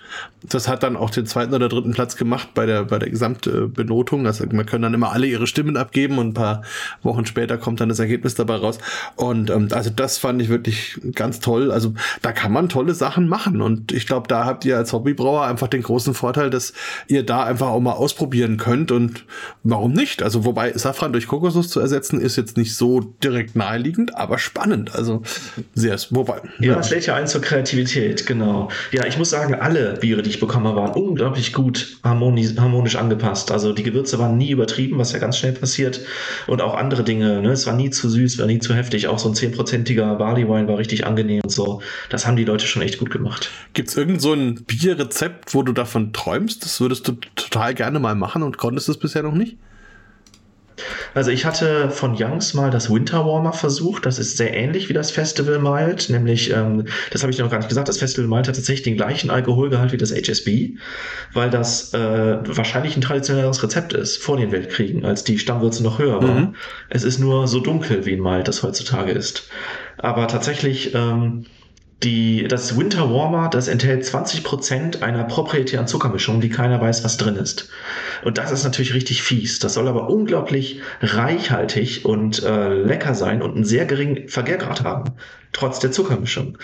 Das 0.48 0.68
hat 0.68 0.82
dann 0.82 0.96
auch 0.96 1.10
den 1.10 1.26
zweiten 1.26 1.54
oder 1.54 1.68
dritten 1.68 1.92
Platz 1.92 2.16
gemacht 2.16 2.50
bei 2.54 2.66
der, 2.66 2.84
bei 2.84 2.98
der 2.98 3.10
Gesamtbenotung. 3.10 4.26
Also 4.26 4.44
man 4.50 4.66
können 4.66 4.82
dann 4.82 4.94
immer 4.94 5.12
alle 5.12 5.26
ihre 5.26 5.46
Stimmen 5.46 5.76
abgeben 5.76 6.18
und 6.18 6.28
ein 6.28 6.34
paar 6.34 6.62
Wochen 7.02 7.26
später 7.26 7.58
kommt 7.58 7.80
dann 7.80 7.88
das 7.88 7.98
Ergebnis 7.98 8.34
dabei 8.34 8.56
raus. 8.56 8.78
Und 9.16 9.50
ähm, 9.50 9.68
also 9.72 9.90
das 9.90 10.18
fand 10.18 10.40
ich 10.40 10.48
wirklich 10.48 10.98
ganz 11.14 11.40
toll. 11.40 11.70
Also 11.70 11.94
da 12.22 12.32
kann 12.32 12.52
man 12.52 12.68
tolle 12.68 12.94
Sachen 12.94 13.28
machen. 13.28 13.60
Und 13.60 13.92
ich 13.92 14.06
glaube, 14.06 14.28
da 14.28 14.44
habt 14.44 14.64
ihr 14.64 14.76
als 14.76 14.92
Hobbybrauer 14.92 15.44
einfach 15.44 15.68
den 15.68 15.82
großen 15.82 16.14
Vorteil, 16.14 16.50
dass 16.50 16.72
ihr 17.06 17.24
da 17.24 17.44
einfach 17.44 17.68
auch 17.68 17.80
mal 17.80 17.92
ausprobieren 17.92 18.56
könnt. 18.56 18.92
Und 18.92 19.24
warum 19.62 19.92
nicht? 19.92 20.22
Also 20.22 20.44
wobei 20.44 20.72
Safran 20.72 21.12
durch 21.12 21.26
Kokosnuss 21.26 21.68
zu 21.68 21.80
ersetzen, 21.80 22.20
ist 22.20 22.36
jetzt 22.36 22.56
nicht 22.56 22.74
so 22.74 23.00
direkt 23.22 23.56
naheliegend, 23.56 24.16
aber 24.16 24.38
spannend. 24.38 24.94
Also 24.94 25.22
sehr, 25.74 25.98
wobei. 26.10 26.40
Ja, 26.60 26.78
es 26.78 26.90
lädt 26.90 27.06
ja 27.06 27.14
ein 27.14 27.26
zur 27.26 27.40
Kreativität, 27.40 28.26
genau. 28.26 28.70
Ja, 28.92 29.06
ich 29.06 29.18
muss 29.18 29.30
sagen, 29.30 29.54
alle 29.54 29.94
Biere, 30.00 30.22
die 30.22 30.29
ich 30.30 30.40
bekomme, 30.40 30.74
waren 30.74 30.92
unglaublich 30.92 31.52
gut 31.52 31.98
harmonisch, 32.02 32.56
harmonisch 32.56 32.96
angepasst. 32.96 33.52
Also 33.52 33.72
die 33.72 33.82
Gewürze 33.82 34.18
waren 34.18 34.36
nie 34.36 34.50
übertrieben, 34.50 34.98
was 34.98 35.12
ja 35.12 35.18
ganz 35.18 35.36
schnell 35.36 35.52
passiert. 35.52 36.00
Und 36.46 36.62
auch 36.62 36.74
andere 36.74 37.04
Dinge. 37.04 37.42
Ne? 37.42 37.50
Es 37.50 37.66
war 37.66 37.74
nie 37.74 37.90
zu 37.90 38.08
süß, 38.08 38.38
war 38.38 38.46
nie 38.46 38.58
zu 38.58 38.74
heftig. 38.74 39.08
Auch 39.08 39.18
so 39.18 39.28
ein 39.28 39.34
zehnprozentiger 39.34 40.14
Barley 40.14 40.48
Wine 40.48 40.68
war 40.68 40.78
richtig 40.78 41.06
angenehm 41.06 41.40
und 41.42 41.50
so. 41.50 41.82
Das 42.08 42.26
haben 42.26 42.36
die 42.36 42.44
Leute 42.44 42.66
schon 42.66 42.82
echt 42.82 42.98
gut 42.98 43.10
gemacht. 43.10 43.50
Gibt 43.74 43.88
es 43.88 43.96
irgend 43.96 44.22
so 44.22 44.32
ein 44.32 44.64
Bierrezept, 44.64 45.54
wo 45.54 45.62
du 45.62 45.72
davon 45.72 46.12
träumst? 46.12 46.64
Das 46.64 46.80
würdest 46.80 47.06
du 47.08 47.12
total 47.34 47.74
gerne 47.74 47.98
mal 47.98 48.14
machen 48.14 48.42
und 48.42 48.58
konntest 48.58 48.88
es 48.88 48.98
bisher 48.98 49.22
noch 49.22 49.34
nicht? 49.34 49.56
Also 51.14 51.30
ich 51.30 51.44
hatte 51.44 51.90
von 51.90 52.16
Youngs 52.18 52.54
mal 52.54 52.70
das 52.70 52.90
Winter 52.90 53.24
Warmer 53.26 53.52
versucht. 53.52 54.06
Das 54.06 54.18
ist 54.18 54.36
sehr 54.36 54.54
ähnlich 54.54 54.88
wie 54.88 54.92
das 54.92 55.10
Festival 55.10 55.58
Mild, 55.58 56.10
nämlich, 56.10 56.50
ähm, 56.50 56.86
das 57.10 57.22
habe 57.22 57.32
ich 57.32 57.38
noch 57.38 57.50
gar 57.50 57.58
nicht 57.58 57.68
gesagt, 57.68 57.88
das 57.88 57.98
Festival 57.98 58.28
Mild 58.28 58.48
hat 58.48 58.56
tatsächlich 58.56 58.82
den 58.82 58.96
gleichen 58.96 59.30
Alkoholgehalt 59.30 59.92
wie 59.92 59.96
das 59.96 60.12
HSB, 60.12 60.74
weil 61.32 61.50
das 61.50 61.92
äh, 61.94 62.38
wahrscheinlich 62.44 62.96
ein 62.96 63.00
traditionelleres 63.00 63.62
Rezept 63.62 63.92
ist 63.92 64.18
vor 64.18 64.36
den 64.36 64.52
Weltkriegen, 64.52 65.04
als 65.04 65.24
die 65.24 65.38
Stammwürze 65.38 65.82
noch 65.82 65.98
höher 65.98 66.22
waren. 66.22 66.40
Mhm. 66.40 66.54
Es 66.88 67.04
ist 67.04 67.18
nur 67.18 67.46
so 67.48 67.60
dunkel 67.60 68.06
wie 68.06 68.14
ein 68.14 68.20
Mild 68.20 68.48
das 68.48 68.62
heutzutage 68.62 69.12
ist. 69.12 69.48
Aber 69.98 70.28
tatsächlich 70.28 70.94
ähm, 70.94 71.46
die, 72.02 72.46
das 72.48 72.78
Winter 72.78 73.12
Warmer, 73.12 73.48
das 73.50 73.68
enthält 73.68 74.04
20% 74.04 75.02
einer 75.02 75.24
proprietären 75.24 75.86
Zuckermischung, 75.86 76.40
die 76.40 76.48
keiner 76.48 76.80
weiß, 76.80 77.04
was 77.04 77.16
drin 77.16 77.36
ist. 77.36 77.68
Und 78.24 78.38
das 78.38 78.50
ist 78.52 78.64
natürlich 78.64 78.94
richtig 78.94 79.22
fies. 79.22 79.58
Das 79.58 79.74
soll 79.74 79.88
aber 79.88 80.08
unglaublich 80.08 80.80
reichhaltig 81.02 82.04
und 82.04 82.42
äh, 82.42 82.72
lecker 82.72 83.14
sein 83.14 83.42
und 83.42 83.54
einen 83.54 83.64
sehr 83.64 83.84
geringen 83.84 84.28
Vergärgrad 84.28 84.82
haben 84.82 85.12
trotz 85.52 85.80
der 85.80 85.90
Zuckermischung. 85.90 86.58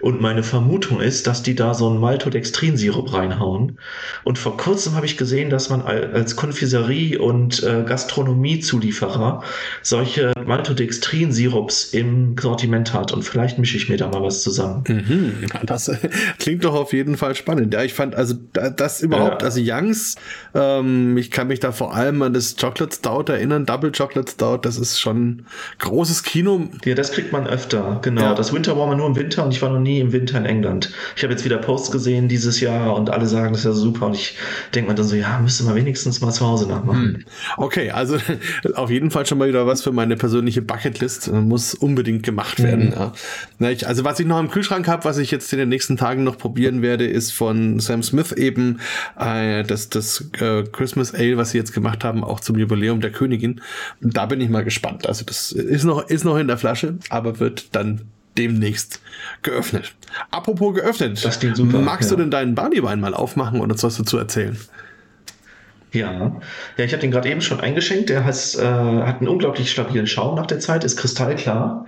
Und 0.00 0.20
meine 0.20 0.42
Vermutung 0.42 1.00
ist, 1.00 1.26
dass 1.26 1.42
die 1.42 1.54
da 1.54 1.74
so 1.74 1.88
einen 1.88 2.00
Maltodextrinsirup 2.00 3.12
reinhauen. 3.12 3.78
Und 4.24 4.38
vor 4.38 4.56
kurzem 4.56 4.94
habe 4.94 5.06
ich 5.06 5.16
gesehen, 5.16 5.50
dass 5.50 5.70
man 5.70 5.82
als 5.82 6.34
Konfiserie 6.34 7.18
und 7.20 7.62
äh, 7.62 7.84
Gastronomiezulieferer 7.84 9.44
solche 9.82 10.32
Maltodextrinsirups 10.44 11.94
im 11.94 12.36
Sortiment 12.38 12.92
hat. 12.92 13.12
Und 13.12 13.22
vielleicht 13.22 13.58
mische 13.58 13.76
ich 13.76 13.88
mir 13.88 13.96
da 13.96 14.08
mal 14.08 14.22
was 14.22 14.42
zusammen. 14.42 14.82
Mhm, 14.88 15.46
das 15.64 15.88
äh, 15.88 16.08
klingt 16.38 16.64
doch 16.64 16.74
auf 16.74 16.92
jeden 16.92 17.16
Fall 17.16 17.34
spannend. 17.36 17.72
Ja, 17.72 17.82
ich 17.84 17.94
fand 17.94 18.16
also 18.16 18.34
das 18.52 19.02
überhaupt, 19.02 19.42
ja. 19.42 19.46
also 19.46 19.60
Youngs, 19.62 20.16
ähm, 20.54 21.16
ich 21.16 21.30
kann 21.30 21.46
mich 21.46 21.60
da 21.60 21.70
vor 21.70 21.94
allem 21.94 22.22
an 22.22 22.34
das 22.34 22.56
Chocolate 22.56 22.94
Stout 22.94 23.30
erinnern, 23.30 23.66
Double 23.66 23.92
Chocolate 23.92 24.30
Stout, 24.30 24.58
das 24.62 24.78
ist 24.78 25.00
schon 25.00 25.46
großes 25.78 26.24
Kino. 26.24 26.68
Ja, 26.84 26.94
das 26.94 27.12
kriegt 27.12 27.32
man 27.32 27.46
öfter, 27.46 28.00
genau. 28.02 28.22
Ja 28.22 28.31
das 28.34 28.52
Winter 28.52 28.76
war 28.76 28.86
mal 28.86 28.96
nur 28.96 29.06
im 29.06 29.16
Winter 29.16 29.44
und 29.44 29.52
ich 29.52 29.62
war 29.62 29.70
noch 29.70 29.80
nie 29.80 30.00
im 30.00 30.12
Winter 30.12 30.38
in 30.38 30.44
England. 30.44 30.92
Ich 31.16 31.22
habe 31.22 31.32
jetzt 31.32 31.44
wieder 31.44 31.58
Posts 31.58 31.90
gesehen 31.90 32.28
dieses 32.28 32.60
Jahr 32.60 32.94
und 32.94 33.10
alle 33.10 33.26
sagen, 33.26 33.52
das 33.52 33.60
ist 33.60 33.66
ja 33.66 33.72
super 33.72 34.06
und 34.06 34.14
ich 34.14 34.36
denke 34.74 34.90
mir 34.90 34.94
dann 34.94 35.06
so, 35.06 35.16
ja, 35.16 35.38
müsste 35.40 35.64
man 35.64 35.74
wenigstens 35.74 36.20
mal 36.20 36.32
zu 36.32 36.46
Hause 36.46 36.68
nachmachen. 36.68 37.02
Hm. 37.02 37.24
Okay, 37.56 37.90
also 37.90 38.18
auf 38.74 38.90
jeden 38.90 39.10
Fall 39.10 39.26
schon 39.26 39.38
mal 39.38 39.48
wieder 39.48 39.66
was 39.66 39.82
für 39.82 39.92
meine 39.92 40.16
persönliche 40.16 40.62
Bucketlist. 40.62 41.30
Muss 41.32 41.74
unbedingt 41.74 42.22
gemacht 42.22 42.62
werden. 42.62 42.86
Mhm. 42.86 42.92
Ja. 43.60 43.70
Ich, 43.70 43.86
also 43.86 44.04
was 44.04 44.20
ich 44.20 44.26
noch 44.26 44.40
im 44.40 44.50
Kühlschrank 44.50 44.88
habe, 44.88 45.04
was 45.04 45.18
ich 45.18 45.30
jetzt 45.30 45.52
in 45.52 45.58
den 45.58 45.68
nächsten 45.68 45.96
Tagen 45.96 46.24
noch 46.24 46.38
probieren 46.38 46.82
werde, 46.82 47.06
ist 47.06 47.32
von 47.32 47.80
Sam 47.80 48.02
Smith 48.02 48.32
eben 48.32 48.80
äh, 49.18 49.62
das, 49.64 49.88
das 49.90 50.30
äh, 50.40 50.64
Christmas 50.64 51.14
Ale, 51.14 51.36
was 51.36 51.50
sie 51.50 51.58
jetzt 51.58 51.72
gemacht 51.72 52.04
haben, 52.04 52.24
auch 52.24 52.40
zum 52.40 52.58
Jubiläum 52.58 53.00
der 53.00 53.12
Königin. 53.12 53.60
Da 54.00 54.26
bin 54.26 54.40
ich 54.40 54.48
mal 54.48 54.64
gespannt. 54.64 55.06
Also 55.06 55.24
das 55.24 55.52
ist 55.52 55.84
noch, 55.84 56.08
ist 56.08 56.24
noch 56.24 56.36
in 56.36 56.48
der 56.48 56.58
Flasche, 56.58 56.98
aber 57.08 57.38
wird 57.38 57.74
dann 57.74 58.02
demnächst 58.36 59.00
geöffnet. 59.42 59.94
Apropos 60.30 60.74
geöffnet, 60.74 61.18
super, 61.18 61.78
magst 61.78 62.10
ja. 62.10 62.16
du 62.16 62.22
denn 62.22 62.30
deinen 62.30 62.54
Barleywein 62.54 63.00
mal 63.00 63.14
aufmachen 63.14 63.60
und 63.60 63.70
uns 63.70 63.82
was 63.82 63.96
dazu 63.96 64.18
erzählen? 64.18 64.58
Ja, 65.92 66.40
ja, 66.78 66.84
ich 66.84 66.92
habe 66.92 67.02
den 67.02 67.10
gerade 67.10 67.28
eben 67.28 67.42
schon 67.42 67.60
eingeschenkt. 67.60 68.08
Der 68.08 68.24
has, 68.24 68.54
äh, 68.54 68.62
hat 68.62 69.18
einen 69.18 69.28
unglaublich 69.28 69.70
stabilen 69.70 70.06
Schaum 70.06 70.36
nach 70.36 70.46
der 70.46 70.58
Zeit, 70.58 70.84
ist 70.84 70.96
kristallklar 70.96 71.86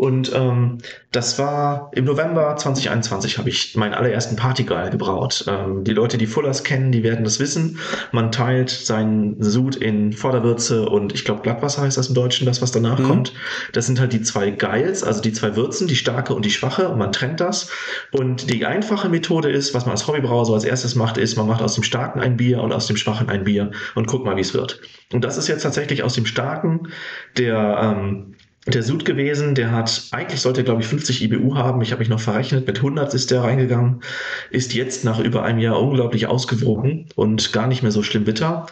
und 0.00 0.32
ähm, 0.34 0.78
das 1.12 1.38
war 1.38 1.90
im 1.92 2.06
November 2.06 2.56
2021 2.56 3.36
habe 3.36 3.50
ich 3.50 3.76
meinen 3.76 3.92
allerersten 3.92 4.34
Partygeil 4.34 4.88
gebraut. 4.88 5.44
Ähm, 5.46 5.84
die 5.84 5.92
Leute, 5.92 6.16
die 6.16 6.26
Fullers 6.26 6.64
kennen, 6.64 6.90
die 6.90 7.02
werden 7.02 7.22
das 7.22 7.38
wissen. 7.38 7.78
Man 8.10 8.32
teilt 8.32 8.70
seinen 8.70 9.42
Sud 9.42 9.76
in 9.76 10.14
Vorderwürze 10.14 10.88
und 10.88 11.12
ich 11.12 11.26
glaube 11.26 11.42
Glattwasser 11.42 11.82
heißt 11.82 11.98
das 11.98 12.08
im 12.08 12.14
Deutschen, 12.14 12.46
das 12.46 12.62
was 12.62 12.72
danach 12.72 12.98
mhm. 12.98 13.08
kommt. 13.08 13.34
Das 13.74 13.84
sind 13.84 14.00
halt 14.00 14.14
die 14.14 14.22
zwei 14.22 14.48
Geils, 14.48 15.04
also 15.04 15.20
die 15.20 15.34
zwei 15.34 15.54
Würzen, 15.54 15.86
die 15.86 15.96
starke 15.96 16.32
und 16.32 16.46
die 16.46 16.50
schwache 16.50 16.88
und 16.88 16.98
man 16.98 17.12
trennt 17.12 17.40
das. 17.40 17.70
Und 18.10 18.48
die 18.48 18.64
einfache 18.64 19.10
Methode 19.10 19.50
ist, 19.50 19.74
was 19.74 19.84
man 19.84 19.92
als 19.92 20.06
Hobbybrauer 20.06 20.46
so 20.46 20.54
als 20.54 20.64
erstes 20.64 20.94
macht, 20.94 21.18
ist, 21.18 21.36
man 21.36 21.46
macht 21.46 21.60
aus 21.60 21.74
dem 21.74 21.84
starken 21.84 22.20
ein 22.20 22.38
Bier 22.38 22.62
und 22.62 22.72
aus 22.72 22.86
dem 22.86 22.96
schwachen 22.96 23.28
ein 23.28 23.44
Bier 23.44 23.70
und 23.94 24.06
guckt 24.06 24.24
mal, 24.24 24.36
wie 24.36 24.40
es 24.40 24.54
wird. 24.54 24.80
Und 25.12 25.24
das 25.24 25.36
ist 25.36 25.46
jetzt 25.46 25.60
tatsächlich 25.60 26.02
aus 26.02 26.14
dem 26.14 26.24
starken, 26.24 26.88
der 27.36 27.80
ähm, 27.82 28.36
der 28.66 28.82
Sud 28.82 29.04
gewesen, 29.04 29.54
der 29.54 29.72
hat, 29.72 30.08
eigentlich 30.10 30.40
sollte 30.40 30.60
er 30.60 30.64
glaube 30.64 30.82
ich 30.82 30.86
50 30.86 31.22
IBU 31.22 31.54
haben, 31.56 31.80
ich 31.80 31.92
habe 31.92 32.00
mich 32.00 32.10
noch 32.10 32.20
verrechnet, 32.20 32.66
mit 32.66 32.78
100 32.78 33.14
ist 33.14 33.30
der 33.30 33.42
reingegangen, 33.42 34.02
ist 34.50 34.74
jetzt 34.74 35.04
nach 35.04 35.18
über 35.18 35.42
einem 35.42 35.58
Jahr 35.58 35.80
unglaublich 35.80 36.26
ausgewogen 36.26 37.06
und 37.16 37.52
gar 37.52 37.66
nicht 37.66 37.82
mehr 37.82 37.92
so 37.92 38.02
schlimm 38.02 38.24
bitter. 38.24 38.66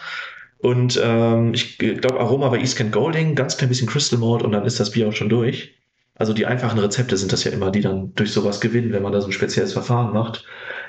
Und 0.58 1.00
ähm, 1.02 1.54
ich 1.54 1.78
glaube, 1.78 2.20
Aroma 2.20 2.50
war 2.50 2.58
East 2.58 2.76
Kent 2.76 2.92
Golding, 2.92 3.34
ganz 3.34 3.56
klein 3.56 3.68
bisschen 3.68 3.88
Crystal 3.88 4.18
Malt 4.18 4.42
und 4.42 4.52
dann 4.52 4.66
ist 4.66 4.80
das 4.80 4.90
Bier 4.90 5.08
auch 5.08 5.12
schon 5.12 5.28
durch. 5.28 5.74
Also 6.16 6.32
die 6.32 6.46
einfachen 6.46 6.80
Rezepte 6.80 7.16
sind 7.16 7.32
das 7.32 7.44
ja 7.44 7.52
immer, 7.52 7.70
die 7.70 7.80
dann 7.80 8.12
durch 8.16 8.32
sowas 8.32 8.60
gewinnen, 8.60 8.92
wenn 8.92 9.04
man 9.04 9.12
da 9.12 9.20
so 9.20 9.28
ein 9.28 9.32
spezielles 9.32 9.72
Verfahren 9.72 10.12
macht. 10.12 10.44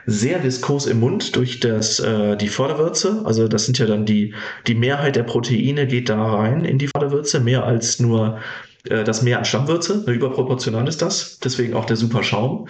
Sehr 0.07 0.43
viskos 0.43 0.87
im 0.87 0.99
Mund 0.99 1.35
durch 1.35 1.59
das, 1.59 1.99
äh, 1.99 2.35
die 2.35 2.47
Vorderwürze. 2.47 3.21
Also 3.25 3.47
das 3.47 3.65
sind 3.65 3.77
ja 3.77 3.85
dann 3.85 4.07
die, 4.07 4.33
die 4.65 4.73
Mehrheit 4.73 5.15
der 5.15 5.23
Proteine 5.23 5.85
geht 5.85 6.09
da 6.09 6.35
rein 6.35 6.65
in 6.65 6.79
die 6.79 6.87
Vorderwürze, 6.87 7.39
mehr 7.39 7.63
als 7.63 7.99
nur 7.99 8.39
äh, 8.87 9.03
das 9.03 9.21
Mehr 9.21 9.39
an 9.39 9.45
Stammwürze, 9.45 10.03
ne, 10.05 10.13
überproportional 10.13 10.87
ist 10.87 11.01
das, 11.01 11.39
deswegen 11.39 11.73
auch 11.73 11.85
der 11.85 11.95
super 11.95 12.23
Schaum. 12.23 12.67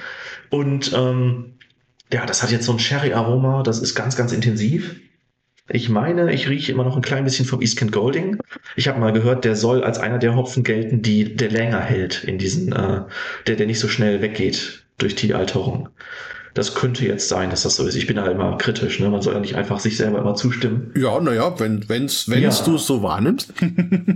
Und 0.49 0.93
ähm, 0.93 1.53
ja, 2.11 2.25
das 2.25 2.41
hat 2.41 2.51
jetzt 2.51 2.65
so 2.65 2.71
ein 2.71 2.79
Sherry-Aroma, 2.79 3.63
das 3.63 3.79
ist 3.79 3.95
ganz, 3.95 4.15
ganz 4.15 4.31
intensiv. 4.31 4.95
Ich 5.71 5.87
meine, 5.89 6.33
ich 6.33 6.49
rieche 6.49 6.71
immer 6.71 6.83
noch 6.83 6.95
ein 6.95 7.03
klein 7.03 7.23
bisschen 7.23 7.45
vom 7.45 7.61
East 7.61 7.77
Kent 7.77 7.91
Golding. 7.91 8.39
Ich 8.75 8.87
habe 8.87 8.99
mal 8.99 9.13
gehört, 9.13 9.45
der 9.45 9.55
soll 9.55 9.83
als 9.83 9.99
einer 9.99 10.17
der 10.17 10.35
Hopfen 10.35 10.63
gelten, 10.63 11.03
die 11.03 11.35
der 11.35 11.51
länger 11.51 11.79
hält 11.79 12.23
in 12.23 12.39
diesen, 12.39 12.71
äh, 12.71 13.03
der, 13.45 13.55
der 13.55 13.67
nicht 13.67 13.79
so 13.79 13.87
schnell 13.87 14.21
weggeht 14.21 14.83
durch 14.97 15.13
die 15.13 15.35
Alterung. 15.35 15.89
Das 16.55 16.73
könnte 16.73 17.05
jetzt 17.05 17.29
sein, 17.29 17.51
dass 17.51 17.61
das 17.61 17.75
so 17.75 17.85
ist. 17.85 17.93
Ich 17.93 18.07
bin 18.07 18.15
da 18.15 18.25
immer 18.25 18.57
kritisch. 18.57 18.99
Ne? 18.99 19.09
Man 19.09 19.21
soll 19.21 19.35
ja 19.35 19.39
nicht 19.39 19.55
einfach 19.55 19.79
sich 19.79 19.97
selber 19.97 20.19
immer 20.19 20.33
zustimmen. 20.33 20.91
Ja, 20.95 21.19
naja, 21.19 21.59
wenn 21.59 21.87
wenn's, 21.87 22.27
wenn's 22.27 22.59
ja. 22.59 22.65
du 22.65 22.75
es 22.75 22.87
so 22.87 23.03
wahrnimmst. 23.03 23.53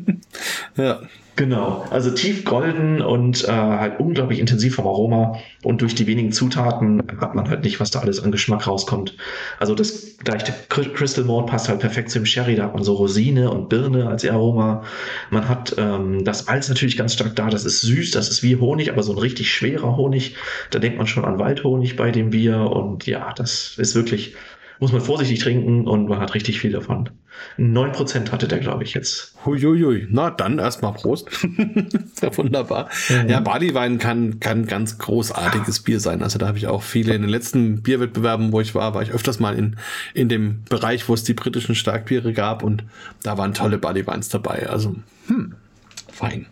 ja. 0.78 1.02
Genau, 1.36 1.84
also 1.90 2.12
tief 2.12 2.46
golden 2.46 3.02
und 3.02 3.44
äh, 3.46 3.52
halt 3.52 4.00
unglaublich 4.00 4.38
intensiv 4.38 4.76
vom 4.76 4.86
Aroma 4.86 5.40
und 5.64 5.82
durch 5.82 5.96
die 5.96 6.06
wenigen 6.06 6.32
Zutaten 6.32 7.02
hat 7.20 7.34
man 7.34 7.50
halt 7.50 7.64
nicht, 7.64 7.80
was 7.80 7.90
da 7.90 8.02
alles 8.02 8.22
an 8.22 8.32
Geschmack 8.32 8.68
rauskommt. 8.68 9.18
Also 9.58 9.74
das 9.74 10.16
leichte 10.28 10.54
Crystal 10.70 11.24
Malt 11.24 11.48
passt 11.48 11.70
halt 11.70 11.80
perfekt 11.80 12.12
zum 12.12 12.28
Sherry, 12.28 12.56
da 12.56 12.66
hat 12.66 12.76
man 12.76 12.84
so 12.84 12.94
Rosine 12.94 13.50
und 13.50 13.68
Birne 13.68 14.08
als 14.10 14.24
Aroma. 14.30 14.84
Man 15.32 15.50
hat 15.50 15.74
ähm, 15.80 16.24
das 16.24 16.46
Malz 16.46 16.70
natürlich 16.70 16.98
ganz 16.98 17.14
stark 17.16 17.36
da, 17.36 17.50
das 17.50 17.66
ist 17.66 17.82
süß, 17.82 18.12
das 18.12 18.30
ist 18.30 18.44
wie 18.44 18.58
Honig, 18.58 18.92
aber 18.92 19.02
so 19.02 19.12
ein 19.12 19.18
richtig 19.18 19.52
schwerer 19.52 19.98
Honig. 19.98 20.36
Da 20.70 20.78
denkt 20.78 21.00
man 21.00 21.08
schon 21.08 21.26
an 21.26 21.40
Waldhonig 21.40 21.96
bei 21.96 22.12
dem 22.12 22.30
Bier 22.30 22.60
und 22.60 23.08
ja, 23.08 23.34
das 23.34 23.74
ist 23.80 23.96
wirklich 23.96 24.36
muss 24.80 24.91
man 24.91 25.01
vorsichtig 25.01 25.39
trinken 25.39 25.88
und 25.88 26.07
man 26.07 26.19
hat 26.19 26.34
richtig 26.34 26.59
viel 26.59 26.71
davon. 26.71 27.09
9% 27.57 28.32
hatte 28.32 28.47
der, 28.47 28.59
glaube 28.59 28.84
ich, 28.84 28.93
jetzt. 28.93 29.36
Huiuiui. 29.45 30.07
Na, 30.09 30.30
dann 30.30 30.59
erstmal 30.59 30.93
Prost. 30.93 31.30
ja 32.21 32.38
wunderbar. 32.38 32.89
Mhm. 33.09 33.30
Ja, 33.30 33.39
Barleywein 33.39 33.97
kann, 33.97 34.39
kann 34.39 34.65
ganz 34.65 34.97
großartiges 34.97 35.82
Bier 35.82 35.99
sein. 35.99 36.21
Also 36.21 36.39
da 36.39 36.47
habe 36.47 36.57
ich 36.57 36.67
auch 36.67 36.84
viele 36.84 37.13
in 37.13 37.21
den 37.21 37.30
letzten 37.30 37.82
Bierwettbewerben, 37.82 38.51
wo 38.51 38.61
ich 38.61 38.76
war, 38.76 38.93
war 38.93 39.01
ich 39.01 39.11
öfters 39.11 39.39
mal 39.39 39.55
in, 39.57 39.78
in 40.13 40.30
dem 40.30 40.63
Bereich, 40.69 41.07
wo 41.09 41.13
es 41.13 41.24
die 41.24 41.34
britischen 41.34 41.76
Starkbiere 41.76 42.34
gab 42.34 42.63
und 42.63 42.84
da 43.24 43.38
waren 43.38 43.53
tolle 43.53 43.78
Barleyweins 43.78 44.30
dabei. 44.30 44.69
Also, 44.69 44.95
hm, 45.28 45.55
fein. 46.11 46.47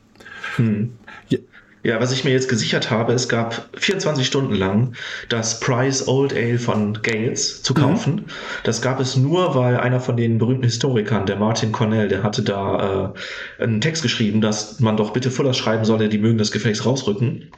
Hm. 0.56 0.94
Ja. 1.30 1.40
Ja, 1.84 2.00
was 2.00 2.12
ich 2.12 2.24
mir 2.24 2.32
jetzt 2.32 2.48
gesichert 2.48 2.92
habe, 2.92 3.14
es 3.14 3.28
gab 3.28 3.70
24 3.76 4.26
Stunden 4.26 4.54
lang 4.54 4.94
das 5.30 5.60
Price 5.60 6.08
Old 6.08 6.32
Ale 6.34 6.60
von 6.60 7.02
Gales 7.02 7.64
zu 7.64 7.74
mhm. 7.74 7.78
kaufen. 7.78 8.16
Mhm. 8.16 8.26
Das 8.64 8.82
gab 8.82 9.00
es 9.00 9.16
nur, 9.16 9.56
weil 9.56 9.78
einer 9.78 10.00
von 10.00 10.16
den 10.16 10.38
berühmten 10.38 10.66
Historikern, 10.66 11.26
der 11.26 11.38
Martin 11.38 11.72
Cornell, 11.72 12.08
der 12.08 12.22
hatte 12.22 12.44
da 12.44 13.14
äh, 13.60 13.64
einen 13.64 13.82
Text 13.82 14.04
geschrieben, 14.04 14.42
dass 14.42 14.80
man 14.80 14.96
doch 14.96 15.12
bitte 15.12 15.32
Fullers 15.32 15.58
schreiben 15.58 15.84
solle, 15.86 16.08
die 16.08 16.20
mögen 16.20 16.38
das 16.38 16.52
Gefäß 16.52 16.86
rausrücken. 16.86 17.50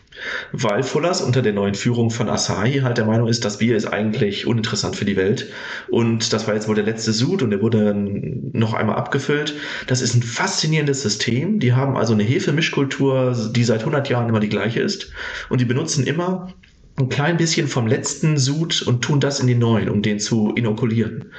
Weil 0.52 0.84
Fullers 0.84 1.22
unter 1.22 1.42
der 1.42 1.54
neuen 1.54 1.76
Führung 1.76 2.10
von 2.10 2.30
Asahi 2.30 2.82
halt 2.82 2.98
der 2.98 3.06
Meinung 3.06 3.28
ist, 3.28 3.46
das 3.46 3.58
Bier 3.58 3.76
ist 3.76 3.86
eigentlich 3.86 4.48
uninteressant 4.48 4.96
für 4.96 5.06
die 5.06 5.16
Welt. 5.16 5.50
Und 5.90 6.34
das 6.34 6.48
war 6.48 6.54
jetzt 6.54 6.68
wohl 6.68 6.76
der 6.76 6.84
letzte 6.84 7.12
Sud 7.12 7.42
und 7.42 7.50
der 7.50 7.62
wurde 7.62 7.94
noch 7.96 8.74
einmal 8.74 8.96
abgefüllt. 8.96 9.56
Das 9.88 10.02
ist 10.02 10.16
ein 10.16 10.24
faszinierendes 10.24 11.02
System. 11.02 11.60
Die 11.60 11.74
haben 11.74 11.98
also 11.98 12.14
eine 12.14 12.24
Hefemischkultur, 12.24 13.36
die 13.52 13.64
seit 13.64 13.80
100 13.80 14.10
Jahren 14.10 14.30
immer 14.30 14.40
die 14.40 14.50
gleiche 14.50 14.82
ist. 14.82 15.12
Und 15.50 15.62
die 15.62 15.66
benutzen 15.66 16.06
immer 16.06 16.54
ein 16.96 17.10
klein 17.10 17.38
bisschen 17.38 17.68
vom 17.68 17.88
letzten 17.88 18.38
Sud 18.38 18.84
und 18.84 19.02
tun 19.02 19.20
das 19.20 19.40
in 19.40 19.48
den 19.48 19.60
neuen, 19.60 19.90
um 19.90 20.02
den 20.02 20.20
zu 20.20 20.54
inokulieren. 20.54 21.32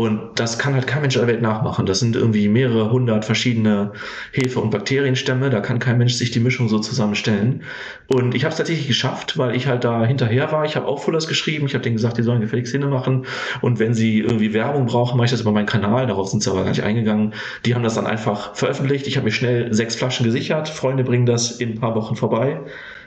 Und 0.00 0.40
das 0.40 0.58
kann 0.58 0.72
halt 0.72 0.86
kein 0.86 1.02
Mensch 1.02 1.12
der 1.12 1.26
Welt 1.26 1.42
nachmachen. 1.42 1.84
Das 1.84 2.00
sind 2.00 2.16
irgendwie 2.16 2.48
mehrere 2.48 2.90
hundert 2.90 3.26
verschiedene 3.26 3.92
Hefe- 4.32 4.58
und 4.58 4.70
Bakterienstämme. 4.70 5.50
Da 5.50 5.60
kann 5.60 5.78
kein 5.78 5.98
Mensch 5.98 6.14
sich 6.14 6.30
die 6.30 6.40
Mischung 6.40 6.70
so 6.70 6.78
zusammenstellen. 6.78 7.64
Und 8.06 8.34
ich 8.34 8.44
habe 8.44 8.50
es 8.50 8.56
tatsächlich 8.56 8.88
geschafft, 8.88 9.36
weil 9.36 9.54
ich 9.54 9.66
halt 9.66 9.84
da 9.84 10.02
hinterher 10.06 10.52
war. 10.52 10.64
Ich 10.64 10.74
habe 10.74 10.86
auch 10.86 11.02
Fullers 11.02 11.28
geschrieben. 11.28 11.66
Ich 11.66 11.74
habe 11.74 11.84
denen 11.84 11.96
gesagt, 11.96 12.16
die 12.16 12.22
sollen 12.22 12.40
gefälligst 12.40 12.72
Sinne 12.72 12.86
machen. 12.86 13.26
Und 13.60 13.78
wenn 13.78 13.92
sie 13.92 14.20
irgendwie 14.20 14.54
Werbung 14.54 14.86
brauchen, 14.86 15.18
mache 15.18 15.26
ich 15.26 15.32
das 15.32 15.42
über 15.42 15.52
meinen 15.52 15.66
Kanal. 15.66 16.06
Darauf 16.06 16.28
sind 16.28 16.42
sie 16.42 16.50
aber 16.50 16.62
gar 16.62 16.70
nicht 16.70 16.82
eingegangen. 16.82 17.34
Die 17.66 17.74
haben 17.74 17.82
das 17.82 17.96
dann 17.96 18.06
einfach 18.06 18.56
veröffentlicht. 18.56 19.06
Ich 19.06 19.18
habe 19.18 19.26
mir 19.26 19.32
schnell 19.32 19.74
sechs 19.74 19.96
Flaschen 19.96 20.24
gesichert. 20.24 20.70
Freunde 20.70 21.04
bringen 21.04 21.26
das 21.26 21.60
in 21.60 21.72
ein 21.72 21.78
paar 21.78 21.94
Wochen 21.94 22.16
vorbei 22.16 22.58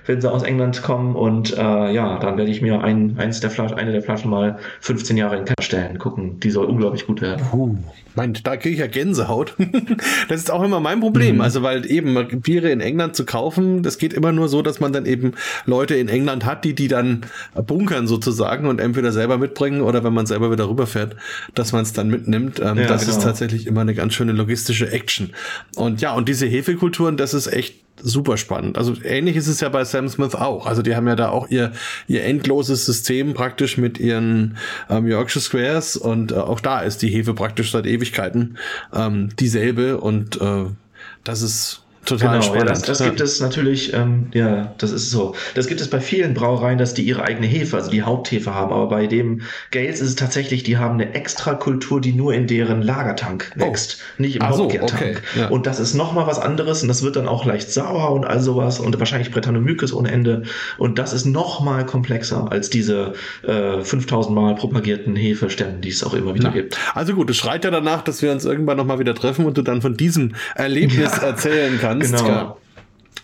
wenn 0.06 0.22
sie 0.22 0.32
aus 0.32 0.44
England 0.44 0.82
kommen. 0.82 1.16
Und 1.16 1.56
äh, 1.58 1.92
ja, 1.94 2.18
dann 2.20 2.38
werde 2.38 2.52
ich 2.52 2.62
mir 2.62 2.84
ein, 2.84 3.16
eins 3.18 3.40
der 3.40 3.50
Flaschen, 3.50 3.78
eine 3.78 3.92
der 3.92 4.02
Flaschen 4.02 4.30
mal 4.30 4.58
15 4.82 5.18
Jahre 5.18 5.38
in 5.38 5.42
den 5.42 5.46
Keller 5.46 5.64
stellen. 5.64 6.00
Gucken, 6.00 6.40
die 6.40 6.52
soll 6.52 6.66
unglaublich 6.66 7.08
gut 7.08 7.22
werden. 7.22 7.46
Uh, 7.54 7.76
mein, 8.16 8.34
da 8.44 8.58
kriege 8.58 8.74
ich 8.74 8.80
ja 8.80 8.88
Gänsehaut. 8.88 9.56
das 10.30 10.40
ist 10.40 10.52
auch 10.52 10.64
immer 10.64 10.80
mein 10.80 11.00
Problem. 11.00 11.36
Mhm. 11.36 11.42
Also, 11.42 11.64
weil 11.64 11.90
eben 11.90 12.42
Biere 12.42 12.70
in 12.70 12.82
England 12.82 13.16
zu 13.16 13.26
kaufen, 13.26 13.84
das 13.84 13.98
geht 13.98 14.14
immer 14.14 14.32
nur 14.32 14.50
so, 14.50 14.62
dass 14.62 14.80
man 14.80 14.94
dann 14.94 15.06
eben 15.06 15.34
Leute 15.66 15.96
in 15.96 16.10
England 16.10 16.46
hat, 16.46 16.64
die 16.64 16.76
die 16.76 16.88
dann 16.88 17.22
bunkern 17.56 18.08
sozusagen 18.08 18.68
und 18.68 18.80
entweder 18.80 19.12
selber 19.12 19.38
mitbringen 19.38 19.82
oder 19.82 20.04
wenn 20.04 20.14
man 20.14 20.26
selber 20.26 20.52
wieder 20.52 20.70
rüberfährt, 20.70 21.16
dass 21.56 21.72
man 21.72 21.82
es 21.82 21.94
dann 21.94 22.10
mitnimmt. 22.10 22.60
Ähm, 22.60 22.78
ja, 22.78 22.88
das 22.88 23.06
genau. 23.06 23.18
ist 23.18 23.24
tatsächlich 23.24 23.68
immer 23.68 23.82
eine 23.82 23.94
ganz 23.94 24.14
schöne 24.14 24.32
logistische 24.32 24.92
Action. 24.92 25.32
Und 25.76 26.02
ja, 26.02 26.14
und 26.14 26.30
diese 26.30 26.46
Hefekulturen, 26.46 27.18
das 27.18 27.34
ist 27.34 27.48
echt 27.48 27.76
super 28.02 28.38
spannend. 28.38 28.78
Also 28.78 28.96
ähnlich 29.04 29.36
ist 29.36 29.48
es 29.48 29.60
ja 29.60 29.70
bei 29.70 29.84
Sam 29.86 30.10
Smith 30.10 30.36
auch. 30.36 30.66
Also 30.66 30.82
die 30.82 30.96
haben 30.96 31.08
ja 31.08 31.16
da 31.16 31.30
auch 31.30 31.50
ihr, 31.50 31.72
ihr 32.08 32.24
endloses 32.24 32.86
System 32.86 33.34
praktisch 33.34 33.78
mit 33.78 34.00
ihren 34.00 34.58
ähm, 34.90 35.08
Yorkshire 35.08 35.42
Squares 35.42 35.96
und 35.96 36.32
äh, 36.32 36.36
auch 36.36 36.60
da 36.60 36.82
ist 36.82 37.02
die 37.02 37.10
Hefe 37.10 37.34
praktisch 37.34 37.72
seit 37.72 37.86
Ewigkeiten 37.86 38.58
ähm, 38.94 39.30
dieselbe 39.40 40.00
und 40.00 40.42
äh, 40.42 40.66
das 41.24 41.42
ist 41.42 41.83
Total 42.06 42.40
genau, 42.40 42.42
spannend. 42.42 42.64
Ja, 42.64 42.74
das, 42.74 42.82
das 42.82 43.00
ja. 43.00 43.06
gibt 43.06 43.22
es 43.22 43.40
natürlich, 43.40 43.94
ähm, 43.94 44.28
ja, 44.34 44.74
das 44.78 44.92
ist 44.92 45.10
so. 45.10 45.36
Das 45.56 45.68
gibt 45.68 45.80
es 45.80 45.90
bei 45.90 46.02
vielen 46.02 46.34
Brauereien, 46.34 46.78
dass 46.78 46.94
die 46.94 47.04
ihre 47.04 47.24
eigene 47.24 47.48
Hefe, 47.48 47.78
also 47.78 47.90
die 47.90 48.02
Haupthefe 48.02 48.54
haben. 48.54 48.74
Aber 48.74 48.88
bei 48.90 49.08
dem 49.08 49.42
Gales 49.72 50.02
ist 50.02 50.10
es 50.10 50.16
tatsächlich, 50.16 50.64
die 50.64 50.78
haben 50.78 50.96
eine 50.96 51.14
Extrakultur, 51.14 52.02
die 52.02 52.12
nur 52.12 52.34
in 52.34 52.48
deren 52.48 52.82
Lagertank 52.82 53.54
oh. 53.56 53.62
wächst, 53.62 54.00
oh. 54.02 54.22
nicht 54.22 54.36
im 54.36 54.50
Hauptgärtank. 54.50 54.92
So, 54.92 54.98
okay. 54.98 55.16
ja. 55.40 55.48
Und 55.48 55.66
das 55.66 55.80
ist 55.80 55.94
nochmal 55.94 56.28
was 56.28 56.40
anderes 56.40 56.82
und 56.82 56.90
das 56.90 57.04
wird 57.04 57.16
dann 57.16 57.30
auch 57.30 57.46
leicht 57.46 57.72
sauer 57.72 58.12
und 58.12 58.26
all 58.26 58.42
sowas 58.42 58.82
und 58.82 59.00
wahrscheinlich 59.00 59.32
Brettanomyces 59.32 59.94
ohne 59.94 60.12
Ende. 60.12 60.44
Und 60.78 61.00
das 61.00 61.14
ist 61.14 61.26
nochmal 61.26 61.86
komplexer 61.86 62.52
als 62.52 62.70
diese 62.70 63.14
äh, 63.44 63.82
5000 63.82 64.36
Mal 64.36 64.56
propagierten 64.56 65.16
Hefestämmen, 65.16 65.80
die 65.80 65.90
es 65.90 66.04
auch 66.04 66.14
immer 66.14 66.36
wieder 66.36 66.50
Na. 66.50 66.54
gibt. 66.54 66.78
Also 66.96 67.14
gut, 67.14 67.30
es 67.30 67.38
schreit 67.38 67.64
ja 67.64 67.72
danach, 67.72 68.02
dass 68.02 68.22
wir 68.22 68.32
uns 68.34 68.44
irgendwann 68.44 68.76
nochmal 68.76 69.00
wieder 69.00 69.16
treffen 69.16 69.46
und 69.46 69.58
du 69.58 69.62
dann 69.62 69.82
von 69.82 69.96
diesem 69.96 70.34
Erlebnis 70.56 71.18
erzählen 71.18 71.78
kannst 71.80 71.93
kannst. 72.00 72.26
Genau. 72.26 72.58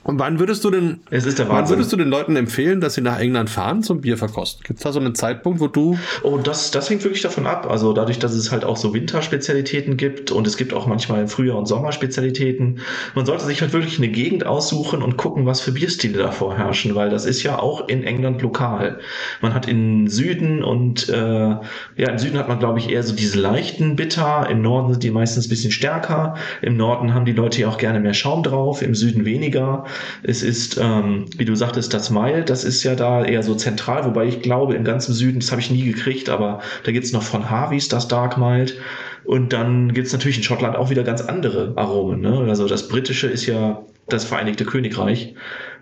Und 0.03 0.17
wann 0.17 0.39
würdest 0.39 0.63
du 0.63 0.71
denn, 0.71 1.01
es 1.09 1.25
ist 1.25 1.39
der 1.39 1.49
wann 1.49 1.67
würdest 1.67 1.91
du 1.91 1.97
den 1.97 2.07
Leuten 2.07 2.35
empfehlen, 2.35 2.79
dass 2.79 2.93
sie 2.93 3.01
nach 3.01 3.19
England 3.19 3.49
fahren 3.49 3.83
zum 3.83 4.01
Bier 4.01 4.17
verkosten? 4.17 4.63
Gibt 4.65 4.79
es 4.79 4.83
da 4.83 4.93
so 4.93 4.99
einen 4.99 5.13
Zeitpunkt, 5.13 5.59
wo 5.59 5.67
du. 5.67 5.99
Oh, 6.23 6.37
das, 6.37 6.71
das 6.71 6.89
hängt 6.89 7.03
wirklich 7.03 7.21
davon 7.21 7.45
ab. 7.45 7.67
Also 7.69 7.91
dadurch, 7.91 8.17
dass 8.17 8.33
es 8.33 8.51
halt 8.51 8.63
auch 8.63 8.77
so 8.77 8.93
Winterspezialitäten 8.93 9.97
gibt 9.97 10.31
und 10.31 10.47
es 10.47 10.55
gibt 10.55 10.73
auch 10.73 10.87
manchmal 10.87 11.27
Frühjahr- 11.27 11.57
und 11.57 11.67
Sommerspezialitäten. 11.67 12.79
Man 13.13 13.25
sollte 13.25 13.45
sich 13.45 13.61
halt 13.61 13.73
wirklich 13.73 13.97
eine 13.97 14.07
Gegend 14.07 14.45
aussuchen 14.45 15.03
und 15.03 15.17
gucken, 15.17 15.45
was 15.45 15.59
für 15.59 15.73
Bierstile 15.73 16.17
da 16.19 16.31
vorherrschen, 16.31 16.95
weil 16.95 17.09
das 17.09 17.25
ist 17.25 17.43
ja 17.43 17.59
auch 17.59 17.87
in 17.89 18.03
England 18.03 18.41
lokal. 18.41 18.99
Man 19.41 19.53
hat 19.53 19.67
in 19.67 20.07
Süden 20.07 20.63
und 20.63 21.09
äh, 21.09 21.13
ja, 21.13 22.09
im 22.09 22.17
Süden 22.17 22.37
hat 22.37 22.47
man, 22.47 22.59
glaube 22.59 22.79
ich, 22.79 22.89
eher 22.89 23.03
so 23.03 23.13
diese 23.13 23.39
leichten 23.39 23.97
Bitter. 23.97 24.47
Im 24.49 24.61
Norden 24.61 24.93
sind 24.93 25.03
die 25.03 25.11
meistens 25.11 25.47
ein 25.47 25.49
bisschen 25.49 25.71
stärker. 25.71 26.35
Im 26.61 26.77
Norden 26.77 27.13
haben 27.13 27.25
die 27.25 27.33
Leute 27.33 27.61
ja 27.61 27.67
auch 27.67 27.77
gerne 27.77 27.99
mehr 27.99 28.13
Schaum 28.13 28.43
drauf, 28.43 28.81
im 28.81 28.95
Süden 28.95 29.25
weniger. 29.25 29.85
Es 30.23 30.43
ist, 30.43 30.77
ähm, 30.81 31.25
wie 31.37 31.45
du 31.45 31.55
sagtest, 31.55 31.93
das 31.93 32.09
Mild, 32.09 32.49
das 32.49 32.63
ist 32.63 32.83
ja 32.83 32.95
da 32.95 33.23
eher 33.23 33.43
so 33.43 33.55
zentral, 33.55 34.05
wobei 34.05 34.25
ich 34.25 34.41
glaube, 34.41 34.75
im 34.75 34.83
ganzen 34.83 35.13
Süden, 35.13 35.39
das 35.39 35.51
habe 35.51 35.61
ich 35.61 35.71
nie 35.71 35.83
gekriegt, 35.83 36.29
aber 36.29 36.61
da 36.83 36.91
gibt 36.91 37.05
es 37.05 37.13
noch 37.13 37.23
von 37.23 37.49
Harveys 37.49 37.87
das 37.87 38.07
Dark 38.07 38.37
Mild. 38.37 38.77
Und 39.25 39.53
dann 39.53 39.93
gibt 39.93 40.07
es 40.07 40.13
natürlich 40.13 40.37
in 40.37 40.43
Schottland 40.43 40.75
auch 40.75 40.89
wieder 40.89 41.03
ganz 41.03 41.21
andere 41.21 41.73
Aromen. 41.75 42.21
Ne? 42.21 42.45
Also 42.47 42.67
das 42.67 42.87
britische 42.87 43.27
ist 43.27 43.45
ja 43.45 43.83
das 44.07 44.25
Vereinigte 44.25 44.65
Königreich. 44.65 45.35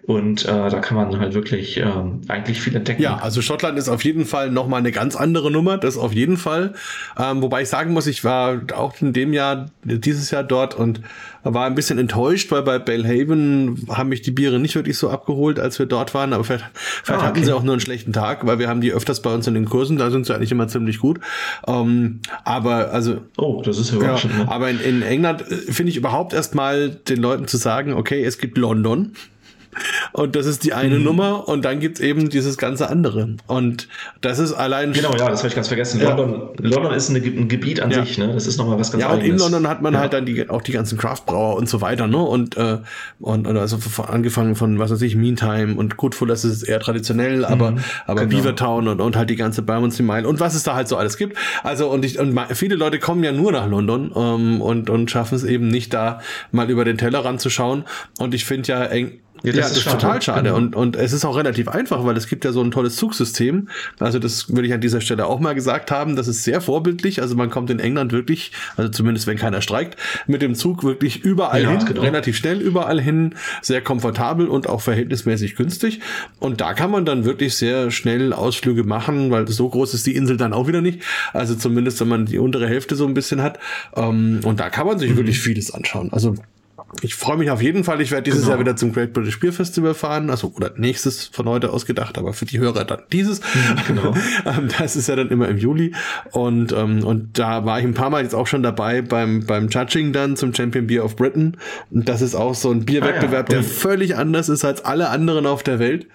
Und 0.08 0.46
äh, 0.46 0.48
da 0.48 0.80
kann 0.80 0.96
man 0.96 1.20
halt 1.20 1.34
wirklich 1.34 1.76
ähm, 1.76 2.22
eigentlich 2.30 2.62
viel 2.62 2.74
entdecken. 2.74 3.02
Ja, 3.02 3.18
also 3.18 3.42
Schottland 3.42 3.78
ist 3.78 3.90
auf 3.90 4.06
jeden 4.06 4.24
Fall 4.26 4.50
nochmal 4.50 4.80
eine 4.80 4.94
ganz 4.94 5.18
andere 5.18 5.52
Nummer, 5.52 5.78
das 5.78 5.98
auf 5.98 6.14
jeden 6.14 6.38
Fall. 6.38 6.76
Ähm, 7.20 7.42
wobei 7.42 7.64
ich 7.64 7.68
sagen 7.68 7.92
muss, 7.92 8.08
ich 8.08 8.24
war 8.24 8.62
auch 8.74 8.96
in 9.02 9.12
dem 9.12 9.34
Jahr, 9.34 9.66
dieses 9.84 10.32
Jahr 10.32 10.46
dort 10.46 10.76
und 10.76 11.02
war 11.44 11.66
ein 11.66 11.76
bisschen 11.76 12.00
enttäuscht, 12.00 12.50
weil 12.52 12.62
bei 12.62 12.80
Belhaven 12.80 13.86
haben 13.90 14.08
mich 14.08 14.22
die 14.22 14.32
Biere 14.32 14.60
nicht 14.60 14.76
wirklich 14.76 14.98
so 14.98 15.10
abgeholt, 15.10 15.60
als 15.60 15.78
wir 15.78 15.88
dort 15.88 16.14
waren. 16.14 16.32
Aber 16.32 16.46
vielleicht, 16.46 16.66
vielleicht 16.74 17.10
ah, 17.10 17.16
okay. 17.16 17.26
hatten 17.26 17.44
sie 17.44 17.52
auch 17.52 17.64
nur 17.64 17.74
einen 17.74 17.82
schlechten 17.82 18.14
Tag, 18.14 18.48
weil 18.48 18.60
wir 18.60 18.70
haben 18.70 18.80
die 18.80 18.94
öfters 18.94 19.22
bei 19.22 19.34
uns 19.34 19.46
in 19.46 19.56
den 19.56 19.66
Kursen, 19.66 19.98
da 19.98 20.10
sind 20.10 20.26
sie 20.26 20.34
eigentlich 20.34 20.54
immer 20.54 20.70
ziemlich 20.70 21.00
gut. 21.00 21.20
Ähm, 21.68 22.22
aber 22.46 22.92
also. 22.92 23.24
Oh, 23.36 23.62
das 23.62 23.78
ist. 23.78 23.94
Ja, 23.94 24.14
ne? 24.14 24.48
Aber 24.48 24.70
in, 24.70 24.80
in 24.80 25.02
England 25.02 25.42
äh, 25.52 25.56
finde 25.70 25.90
ich 25.90 25.98
überhaupt 25.98 26.32
erstmal 26.32 26.92
den 26.92 27.18
Leuten 27.18 27.46
zu 27.46 27.58
sagen, 27.58 27.92
okay, 27.92 28.24
es 28.24 28.38
gibt 28.38 28.58
London. 28.58 29.12
Und 30.12 30.36
das 30.36 30.46
ist 30.46 30.64
die 30.64 30.74
eine 30.74 30.98
mhm. 30.98 31.04
Nummer 31.04 31.48
und 31.48 31.66
dann 31.66 31.80
gibt's 31.80 32.00
eben 32.00 32.30
dieses 32.30 32.58
ganze 32.58 32.90
andere. 32.90 33.36
Und 33.48 33.88
das 34.22 34.40
ist 34.40 34.54
allein. 34.54 34.94
Genau, 34.94 35.12
ja, 35.12 35.30
das 35.30 35.40
habe 35.40 35.50
ich 35.50 35.56
ganz 35.56 35.68
vergessen. 35.68 36.02
Ja. 36.02 36.16
London, 36.16 36.50
London 36.60 36.94
ist 36.94 37.10
eine, 37.10 37.20
ein 37.20 37.48
Gebiet 37.48 37.82
an 37.82 37.92
ja. 37.92 38.04
sich, 38.04 38.18
ne? 38.18 38.34
Das 38.34 38.48
ist 38.48 38.58
nochmal 38.58 38.80
was 38.80 38.92
ganz 38.92 39.02
Ja, 39.02 39.12
und 39.12 39.22
in 39.22 39.38
London 39.38 39.68
hat 39.68 39.82
man 39.82 39.94
ja. 39.94 40.00
halt 40.00 40.14
dann 40.14 40.26
die, 40.26 40.50
auch 40.50 40.62
die 40.62 40.72
ganzen 40.72 40.98
Craftbrauer 40.98 41.56
und 41.56 41.70
so 41.70 41.82
weiter, 41.82 42.08
ne? 42.08 42.18
Und, 42.18 42.58
äh, 42.58 42.80
und, 43.20 43.48
und 43.48 43.58
also 43.58 43.78
von, 43.78 44.06
angefangen 44.06 44.56
von, 44.56 44.80
was 44.80 44.92
weiß 44.92 45.02
ich, 45.02 45.16
Meantime 45.16 45.76
und 45.76 45.98
Goodful, 45.98 46.28
das 46.28 46.46
ist 46.46 46.64
eher 46.64 46.80
traditionell, 46.80 47.46
aber, 47.46 47.72
mhm. 47.72 47.80
aber 48.06 48.26
genau. 48.26 48.42
Beavertown 48.42 48.88
und, 48.88 49.02
und 49.02 49.16
halt 49.16 49.30
die 49.30 49.36
ganze 49.36 49.62
Bermondsey 49.62 50.06
Mile 50.06 50.28
und 50.28 50.40
was 50.40 50.56
es 50.56 50.64
da 50.64 50.76
halt 50.76 50.88
so 50.88 50.98
alles 50.98 51.18
gibt. 51.18 51.38
Also, 51.64 51.90
und 51.90 52.06
ich, 52.06 52.20
und 52.20 52.38
viele 52.54 52.76
Leute 52.76 53.00
kommen 53.00 53.24
ja 53.24 53.32
nur 53.32 53.52
nach 53.52 53.68
London 53.68 54.12
ähm, 54.16 54.62
und, 54.62 54.90
und 54.90 55.12
schaffen 55.12 55.36
es 55.36 55.44
eben 55.44 55.68
nicht 55.68 55.94
da 55.94 56.20
mal 56.52 56.70
über 56.70 56.86
den 56.86 56.98
Teller 56.98 57.24
ranzuschauen. 57.26 57.84
Und 58.20 58.34
ich 58.34 58.46
finde 58.46 58.70
ja, 58.70 58.84
eng, 58.86 59.20
ja, 59.44 59.52
das, 59.52 59.56
ja, 59.56 59.62
das 59.62 59.72
ist, 59.72 59.84
schade. 59.84 59.98
total 59.98 60.22
schade. 60.22 60.44
Genau. 60.44 60.56
Und, 60.58 60.76
und 60.76 60.96
es 60.96 61.14
ist 61.14 61.26
auch 61.26 61.38
relativ 61.38 61.68
einfach, 61.68 62.04
weil 62.06 62.18
es 62.18 62.28
gibt 62.28 62.46
ja 62.46 62.52
so 62.52 62.62
ein 62.62 62.72
tolles 62.72 62.96
Zugsystem. 62.96 63.70
Also 64.00 64.20
das 64.20 64.50
würde 64.50 64.68
ich 64.68 64.74
an 64.74 64.82
dieser 64.82 65.02
Stelle 65.02 65.26
auch 65.26 65.40
mal 65.40 65.54
gesagt 65.54 65.92
haben. 65.92 66.16
Das 66.16 66.28
ist 66.28 66.44
sehr 66.44 66.62
vorbildlich. 66.62 67.22
Also 67.22 67.36
man 67.36 67.50
kommt 67.50 67.70
in 67.70 67.80
England 67.80 68.12
wirklich, 68.12 68.52
also 68.76 68.90
zumindest 68.90 69.28
wenn 69.28 69.38
keiner 69.38 69.62
streikt, 69.62 69.98
mit 70.28 70.42
dem 70.42 70.56
Zug 70.56 70.84
wirklich 70.84 71.24
überall 71.24 71.64
ja, 71.64 71.70
hin, 71.72 71.86
genau. 71.86 72.02
relativ 72.02 72.38
schnell 72.38 72.62
überall 72.62 73.02
hin, 73.02 73.36
sehr 73.62 73.82
komfortabel 73.82 74.48
und 74.48 74.68
auch 74.68 74.82
verhältnismäßig 74.82 75.56
günstig. 75.56 76.00
Und 76.40 76.62
da 76.62 76.74
kann 76.74 76.92
man 76.92 77.06
dann 77.06 77.26
wirklich 77.26 77.56
sehr 77.56 77.92
schnell 77.92 78.34
Ausflüge 78.34 78.84
machen, 78.84 79.32
weil 79.32 79.48
so 79.48 79.70
groß 79.70 79.94
ist 79.94 80.06
die 80.06 80.16
Insel 80.16 80.38
dann 80.38 80.54
auch 80.54 80.68
wieder 80.68 80.82
nicht. 80.82 81.02
Also 81.34 81.56
zumindest, 81.56 82.00
wenn 82.02 82.08
man 82.08 82.26
die 82.26 82.40
untere 82.40 82.68
Hälfte 82.68 82.96
so 82.96 83.06
ein 83.06 83.14
bisschen 83.14 83.42
hat. 83.42 83.60
Ähm, 83.96 84.42
und 84.44 84.60
da 84.60 84.70
kann 84.70 84.88
man 84.88 85.00
sich 85.00 85.12
mhm. 85.12 85.18
wirklich 85.18 85.40
vieles 85.40 85.74
anschauen. 85.74 86.12
Also 86.12 86.36
ich 87.02 87.16
freue 87.16 87.38
mich 87.38 87.50
auf 87.52 87.62
jeden 87.62 87.84
Fall. 87.84 88.02
Ich 88.02 88.12
werde 88.12 88.24
dieses 88.24 88.42
Genau. 88.42 88.52
Jahr 88.52 88.60
wieder 88.60 88.76
zum 88.76 88.94
Great 88.94 89.14
British 89.14 89.40
Beer 89.40 89.54
Festival 89.54 89.94
fahren. 89.94 90.30
Also, 90.30 90.52
oder 90.56 90.72
nächstes 90.78 91.26
von 91.28 91.48
heute 91.48 91.72
aus 91.72 91.86
gedacht, 91.86 92.18
aber 92.18 92.34
für 92.34 92.46
die 92.46 92.60
Hörer 92.60 92.86
dann 92.86 93.00
dieses. 93.12 93.42
genau. 93.88 94.14
Ähm, 94.46 94.70
das 94.78 94.96
ist 94.96 95.08
ja 95.10 95.16
dann 95.16 95.30
immer 95.30 95.48
im 95.50 95.58
Juli. 95.58 95.94
Und, 96.32 96.72
ähm, 96.72 97.04
und 97.04 97.38
da 97.40 97.66
war 97.66 97.80
ich 97.80 97.86
ein 97.86 97.94
paar 97.94 98.10
Mal 98.10 98.24
jetzt 98.24 98.34
auch 98.36 98.48
schon 98.48 98.64
dabei 98.64 99.02
beim, 99.02 99.46
beim 99.46 99.68
Judging 99.70 100.14
dann 100.14 100.36
zum 100.38 100.54
Champion 100.54 100.88
Beer 100.88 101.04
of 101.04 101.16
Britain. 101.16 101.58
Und 101.92 102.08
das 102.08 102.22
ist 102.22 102.36
auch 102.36 102.56
so 102.56 102.72
ein 102.72 102.86
Bierwettbewerb, 102.86 103.50
Ah, 103.50 103.54
ja. 103.54 103.60
der 103.60 103.64
völlig 103.64 104.16
anders 104.16 104.48
ist 104.50 104.64
als 104.64 104.86
alle 104.86 105.10
anderen 105.10 105.46
auf 105.46 105.64
der 105.64 105.80
Welt. 105.80 106.08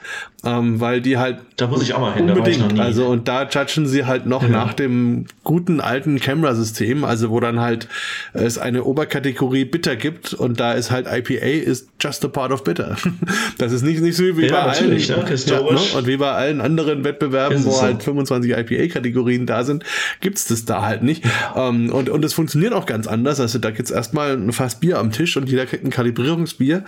Ähm, 0.45 0.80
weil 0.80 1.01
die 1.01 1.18
halt 1.18 1.39
Da 1.57 1.66
muss 1.68 1.83
ich 1.83 1.95
auch 1.95 2.01
mal 2.01 2.14
hin, 2.14 2.28
Unbedingt. 2.30 2.78
Also 2.80 3.07
und 3.07 3.28
da 3.28 3.45
judgen 3.49 3.87
sie 3.87 4.05
halt 4.07 4.26
noch 4.26 4.43
Ja. 4.43 4.49
nach 4.49 4.72
dem 4.74 5.26
guten 5.45 5.80
alten 5.80 6.18
Camera-System, 6.18 7.05
also 7.05 7.30
wo 7.30 7.39
dann 7.39 7.61
halt 7.61 7.87
es 8.33 8.59
eine 8.59 8.83
Oberkategorie 8.85 9.64
Bitter 9.64 9.95
gibt 9.97 10.35
und 10.35 10.59
da 10.59 10.72
ist 10.73 10.91
halt 10.91 11.07
IPA 11.07 11.47
ist 11.47 11.89
just 12.01 12.25
a 12.25 12.29
part 12.29 12.53
of 12.53 12.64
Bitter. 12.64 12.97
Das 13.59 13.73
ist 13.73 13.83
nicht, 13.83 14.01
nicht 14.01 14.16
so 14.16 14.25
wie 14.25 14.47
Ja, 14.47 14.53
bei 14.53 14.59
allen 14.59 14.70
natürlich, 14.73 15.09
ne? 15.09 15.25
Historisch. 15.29 15.95
und 15.95 16.07
wie 16.07 16.16
bei 16.16 16.33
allen 16.33 16.61
anderen 16.61 17.05
Wettbewerben, 17.05 17.64
wo 17.64 17.70
es 17.70 17.77
so. 17.77 17.83
halt 17.83 18.03
25 18.03 18.51
IPA-Kategorien 18.51 19.47
da 19.47 19.62
sind, 19.62 19.85
gibt's 20.20 20.47
das 20.47 20.64
da 20.64 20.83
halt 20.83 21.03
nicht. 21.03 21.25
Ähm, 21.55 21.91
und, 21.93 22.09
und 22.09 22.25
es 22.25 22.33
funktioniert 22.33 22.73
auch 22.73 22.87
ganz 22.87 23.07
anders. 23.07 23.39
Also 23.41 23.59
da 23.59 23.70
gibt's 23.70 23.91
erstmal 23.91 24.33
ein 24.37 24.53
Fass 24.53 24.81
Bier 24.81 24.99
am 24.99 25.12
Tisch 25.12 25.37
und 25.37 25.49
jeder 25.49 25.66
kriegt 25.66 25.85
ein 25.85 25.91
Kalibrierungsbier 25.91 26.85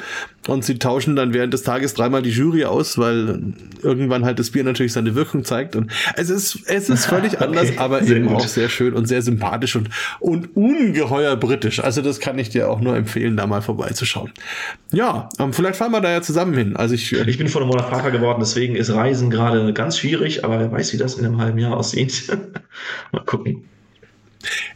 und 0.49 0.64
sie 0.64 0.78
tauschen 0.78 1.16
dann 1.16 1.32
während 1.35 1.53
des 1.55 1.62
Tages 1.62 1.95
dreimal 1.95 2.22
die 2.22 2.30
Jury 2.30 2.64
aus, 2.64 2.99
weil 2.99 3.41
irgendwann 3.82 4.24
halt 4.24 4.39
das 4.39 4.51
Bier 4.51 4.64
natürlich 4.64 4.93
seine 4.93 5.14
Wirkung 5.14 5.45
zeigt. 5.45 5.76
Und 5.76 5.91
es 6.16 6.30
ist, 6.30 6.59
es 6.66 6.89
ist 6.89 7.07
völlig 7.07 7.35
Okay, 7.35 7.45
anders, 7.45 7.78
aber 7.78 8.03
sehr 8.03 8.16
eben 8.16 8.26
gut. 8.28 8.37
auch 8.39 8.49
sehr 8.49 8.68
schön 8.68 8.95
und 8.95 9.07
sehr 9.07 9.22
sympathisch 9.22 9.76
und, 9.76 9.89
und 10.20 10.57
ungeheuer 10.57 11.37
britisch. 11.37 11.80
Also 11.80 12.01
das 12.03 12.20
kann 12.20 12.39
ich 12.39 12.49
dir 12.51 12.68
auch 12.70 12.80
nur 12.80 12.97
empfehlen, 12.97 13.37
da 13.37 13.47
mal 13.47 13.61
vorbeizuschauen. 13.65 14.33
Ja, 14.93 15.29
ähm, 15.39 15.53
vielleicht 15.53 15.77
fahren 15.77 15.93
wir 15.93 16.01
da 16.01 16.11
ja 16.11 16.23
zusammen 16.23 16.55
hin. 16.55 16.77
Also 16.77 16.95
ich, 16.95 17.12
Ich 17.12 17.39
bin 17.39 17.49
vor 17.49 17.62
einem 17.62 17.71
Monat 17.71 17.89
Vater 17.89 18.11
geworden, 18.11 18.39
deswegen 18.41 18.77
ist 18.77 18.91
Reisen 18.91 19.31
gerade 19.31 19.73
ganz 19.73 19.99
schwierig, 19.99 20.45
aber 20.45 20.61
wer 20.61 20.71
weiß, 20.71 20.93
wie 20.93 20.99
das 20.99 21.15
in 21.17 21.25
einem 21.25 21.39
halben 21.39 21.59
Jahr 21.59 21.77
aussieht. 21.77 22.29
mal 23.12 23.25
gucken. 23.25 23.65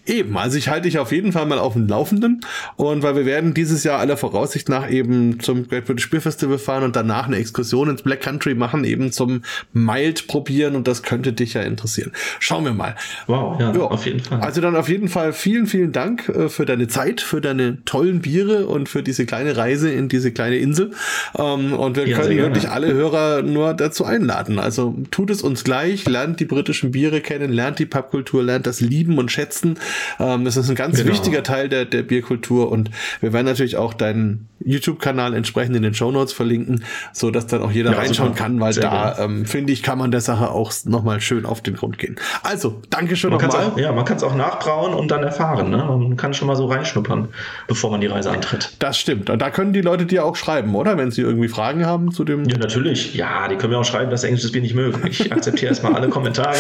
Eben, 0.06 0.36
also 0.38 0.56
ich 0.58 0.68
halte 0.68 0.84
dich 0.88 0.98
auf 0.98 1.12
jeden 1.12 1.32
Fall 1.32 1.46
mal 1.46 1.58
auf 1.58 1.74
dem 1.74 1.86
Laufenden 1.88 2.40
und 2.76 3.02
weil 3.02 3.16
wir 3.16 3.26
werden 3.26 3.54
dieses 3.54 3.84
Jahr 3.84 3.98
aller 3.98 4.16
Voraussicht 4.16 4.68
nach 4.68 4.90
eben 4.90 5.40
zum 5.40 5.68
Great 5.68 5.84
British 5.86 6.10
Beer 6.10 6.20
Festival 6.20 6.58
fahren 6.58 6.84
und 6.84 6.96
danach 6.96 7.26
eine 7.26 7.36
Exkursion 7.36 7.90
ins 7.90 8.02
Black 8.02 8.20
Country 8.22 8.54
machen, 8.54 8.84
eben 8.84 9.12
zum 9.12 9.42
Mild 9.72 10.26
probieren 10.28 10.76
und 10.76 10.88
das 10.88 11.02
könnte 11.02 11.32
dich 11.32 11.54
ja 11.54 11.62
interessieren. 11.62 12.12
Schauen 12.40 12.64
wir 12.64 12.72
mal. 12.72 12.94
Wow, 13.26 13.60
ja, 13.60 13.72
Ja. 13.74 13.80
auf 13.82 14.06
jeden 14.06 14.20
Fall. 14.20 14.40
Also 14.40 14.60
dann 14.60 14.76
auf 14.76 14.88
jeden 14.88 15.08
Fall 15.08 15.32
vielen, 15.32 15.66
vielen 15.66 15.92
Dank 15.92 16.28
äh, 16.28 16.48
für 16.48 16.64
deine 16.64 16.88
Zeit, 16.88 17.20
für 17.20 17.40
deine 17.40 17.84
tollen 17.84 18.20
Biere 18.20 18.66
und 18.66 18.88
für 18.88 19.02
diese 19.02 19.26
kleine 19.26 19.56
Reise 19.56 19.90
in 19.90 20.08
diese 20.08 20.32
kleine 20.32 20.56
Insel. 20.56 20.92
Ähm, 21.36 21.72
und 21.74 21.96
wir 21.96 22.06
Ja, 22.08 22.18
können 22.18 22.36
wirklich 22.36 22.68
alle 22.70 22.92
Hörer 22.92 23.42
nur 23.42 23.74
dazu 23.74 24.04
einladen. 24.04 24.58
Also 24.58 24.96
tut 25.10 25.30
es 25.30 25.42
uns 25.42 25.64
gleich, 25.64 26.06
lernt 26.06 26.40
die 26.40 26.44
britischen 26.44 26.92
Biere 26.92 27.20
kennen, 27.20 27.52
lernt 27.52 27.78
die 27.78 27.86
Pubkultur, 27.86 28.42
lernt 28.42 28.66
das 28.66 28.80
Lieben 28.80 29.18
und 29.18 29.30
Schätzen. 29.30 29.57
Ähm, 29.64 30.44
das 30.44 30.56
ist 30.56 30.68
ein 30.68 30.74
ganz 30.74 30.96
Genau. 30.98 31.11
wichtiger 31.12 31.42
Teil 31.42 31.68
der, 31.68 31.84
der 31.84 32.02
Bierkultur 32.02 32.70
und 32.72 32.90
wir 33.20 33.32
werden 33.32 33.46
natürlich 33.46 33.76
auch 33.76 33.94
deinen 33.94 34.48
YouTube-Kanal 34.64 35.34
entsprechend 35.34 35.76
in 35.76 35.82
den 35.82 35.94
Shownotes 35.94 36.32
verlinken, 36.32 36.84
so 37.12 37.30
dass 37.30 37.46
dann 37.46 37.62
auch 37.62 37.70
jeder 37.70 37.92
Ja, 37.92 37.98
reinschauen 37.98 38.30
super. 38.30 38.42
kann, 38.42 38.61
weil 38.61 38.72
Sehr 38.72 38.82
da, 38.82 39.18
ähm, 39.20 39.46
finde 39.46 39.72
ich, 39.72 39.82
kann 39.82 39.98
man 39.98 40.11
der 40.11 40.20
Sache 40.20 40.50
auch 40.50 40.72
nochmal 40.84 41.20
schön 41.20 41.46
auf 41.46 41.62
den 41.62 41.74
Grund 41.76 41.96
gehen. 41.98 42.16
Also, 42.42 42.82
Dankeschön 42.90 43.30
kann 43.38 43.48
es 43.50 43.54
nochmal. 43.54 43.70
auch, 43.72 43.78
ja, 43.78 43.92
man 43.92 44.04
kann's 44.04 44.22
auch 44.24 44.34
nachbrauen 44.34 44.94
und 44.94 45.11
dann 45.11 45.22
erfahren. 45.22 45.70
Ne? 45.70 45.76
Man 45.78 46.16
kann 46.16 46.34
schon 46.34 46.48
mal 46.48 46.56
so 46.56 46.66
reinschnuppern, 46.66 47.28
bevor 47.68 47.90
man 47.90 48.00
die 48.00 48.09
Reise 48.09 48.30
antritt. 48.30 48.72
Das 48.80 48.98
stimmt. 48.98 49.30
Und 49.30 49.40
da 49.40 49.50
können 49.50 49.72
die 49.72 49.80
Leute 49.80 50.06
dir 50.06 50.24
auch 50.24 50.34
schreiben, 50.36 50.74
oder? 50.74 50.98
Wenn 50.98 51.11
sie 51.12 51.22
irgendwie 51.22 51.48
Fragen 51.48 51.86
haben 51.86 52.11
zu 52.12 52.24
dem. 52.24 52.44
Ja, 52.48 52.59
natürlich. 52.59 53.14
Ja, 53.14 53.46
die 53.48 53.56
können 53.56 53.72
mir 53.72 53.78
auch 53.78 53.84
schreiben, 53.84 54.11
dass 54.11 54.24
englisches 54.24 54.52
Bier 54.52 54.62
nicht 54.62 54.74
mögen. 54.74 55.06
Ich 55.09 55.32
akzeptiere 55.32 55.70
erstmal 55.70 55.94
alle 55.94 56.09
Kommentare 56.09 56.56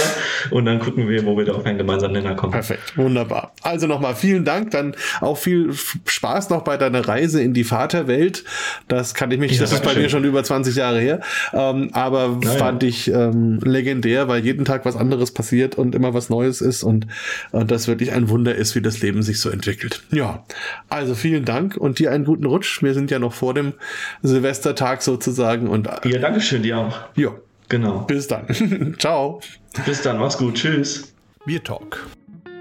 und 0.50 0.64
dann 0.64 0.78
gucken 0.78 1.08
wir, 1.08 1.26
wo 1.26 1.36
wir 1.36 1.44
da 1.44 1.52
auf 1.52 1.66
einen 1.66 1.78
gemeinsamen 1.78 2.12
Nenner 2.14 2.34
kommen. 2.34 2.52
Perfekt, 2.52 2.87
wunderbar. 2.96 3.52
Also 3.62 3.86
nochmal 3.86 4.14
vielen 4.14 4.44
Dank, 4.44 4.70
dann 4.70 4.94
auch 5.20 5.36
viel 5.38 5.72
Spaß 6.06 6.50
noch 6.50 6.62
bei 6.62 6.76
deiner 6.76 7.06
Reise 7.06 7.42
in 7.42 7.54
die 7.54 7.64
Vaterwelt. 7.64 8.44
Das 8.88 9.14
kann 9.14 9.30
ich 9.30 9.38
mich, 9.38 9.52
Ja, 9.52 9.60
das 9.60 9.72
ist 9.72 9.78
bei 9.80 9.86
Dankeschön. 9.86 10.02
mir 10.02 10.08
schon 10.10 10.24
über 10.24 10.44
20 10.44 10.76
Jahre 10.76 11.00
her, 11.00 11.20
ähm, 11.52 11.90
aber 11.92 12.38
Ja, 12.42 12.52
ja. 12.52 12.56
fand 12.58 12.82
ich 12.82 13.08
ähm, 13.12 13.58
legendär, 13.62 14.28
weil 14.28 14.44
jeden 14.44 14.64
Tag 14.64 14.84
was 14.84 14.96
anderes 14.96 15.32
passiert 15.32 15.76
und 15.76 15.94
immer 15.94 16.14
was 16.14 16.28
Neues 16.30 16.60
ist 16.60 16.82
und, 16.82 17.06
und 17.52 17.70
das 17.70 17.88
wirklich 17.88 18.12
ein 18.12 18.28
Wunder 18.28 18.54
ist, 18.54 18.74
wie 18.74 18.80
das 18.82 19.00
Leben 19.02 19.22
sich 19.22 19.40
so 19.40 19.50
entwickelt. 19.50 20.02
Ja, 20.10 20.44
also 20.88 21.14
vielen 21.14 21.44
Dank 21.44 21.76
und 21.76 21.98
dir 21.98 22.12
einen 22.12 22.24
guten 22.24 22.46
Rutsch. 22.46 22.82
Wir 22.82 22.94
sind 22.94 23.10
ja 23.10 23.18
noch 23.18 23.32
vor 23.32 23.54
dem 23.54 23.72
Silvestertag 24.22 25.02
sozusagen 25.02 25.68
und 25.68 25.86
äh, 25.86 26.08
Ja, 26.08 26.18
danke 26.18 26.40
schön, 26.40 26.62
dir 26.62 26.78
auch. 26.78 26.98
ja, 27.16 27.30
Genau. 27.68 28.00
bis 28.00 28.26
dann. 28.28 28.96
Ciao. 28.98 29.40
Bis 29.84 30.02
dann, 30.02 30.18
mach's 30.18 30.38
gut. 30.38 30.54
Tschüss. 30.54 31.12
Bier 31.46 31.62
Talk, 31.62 32.06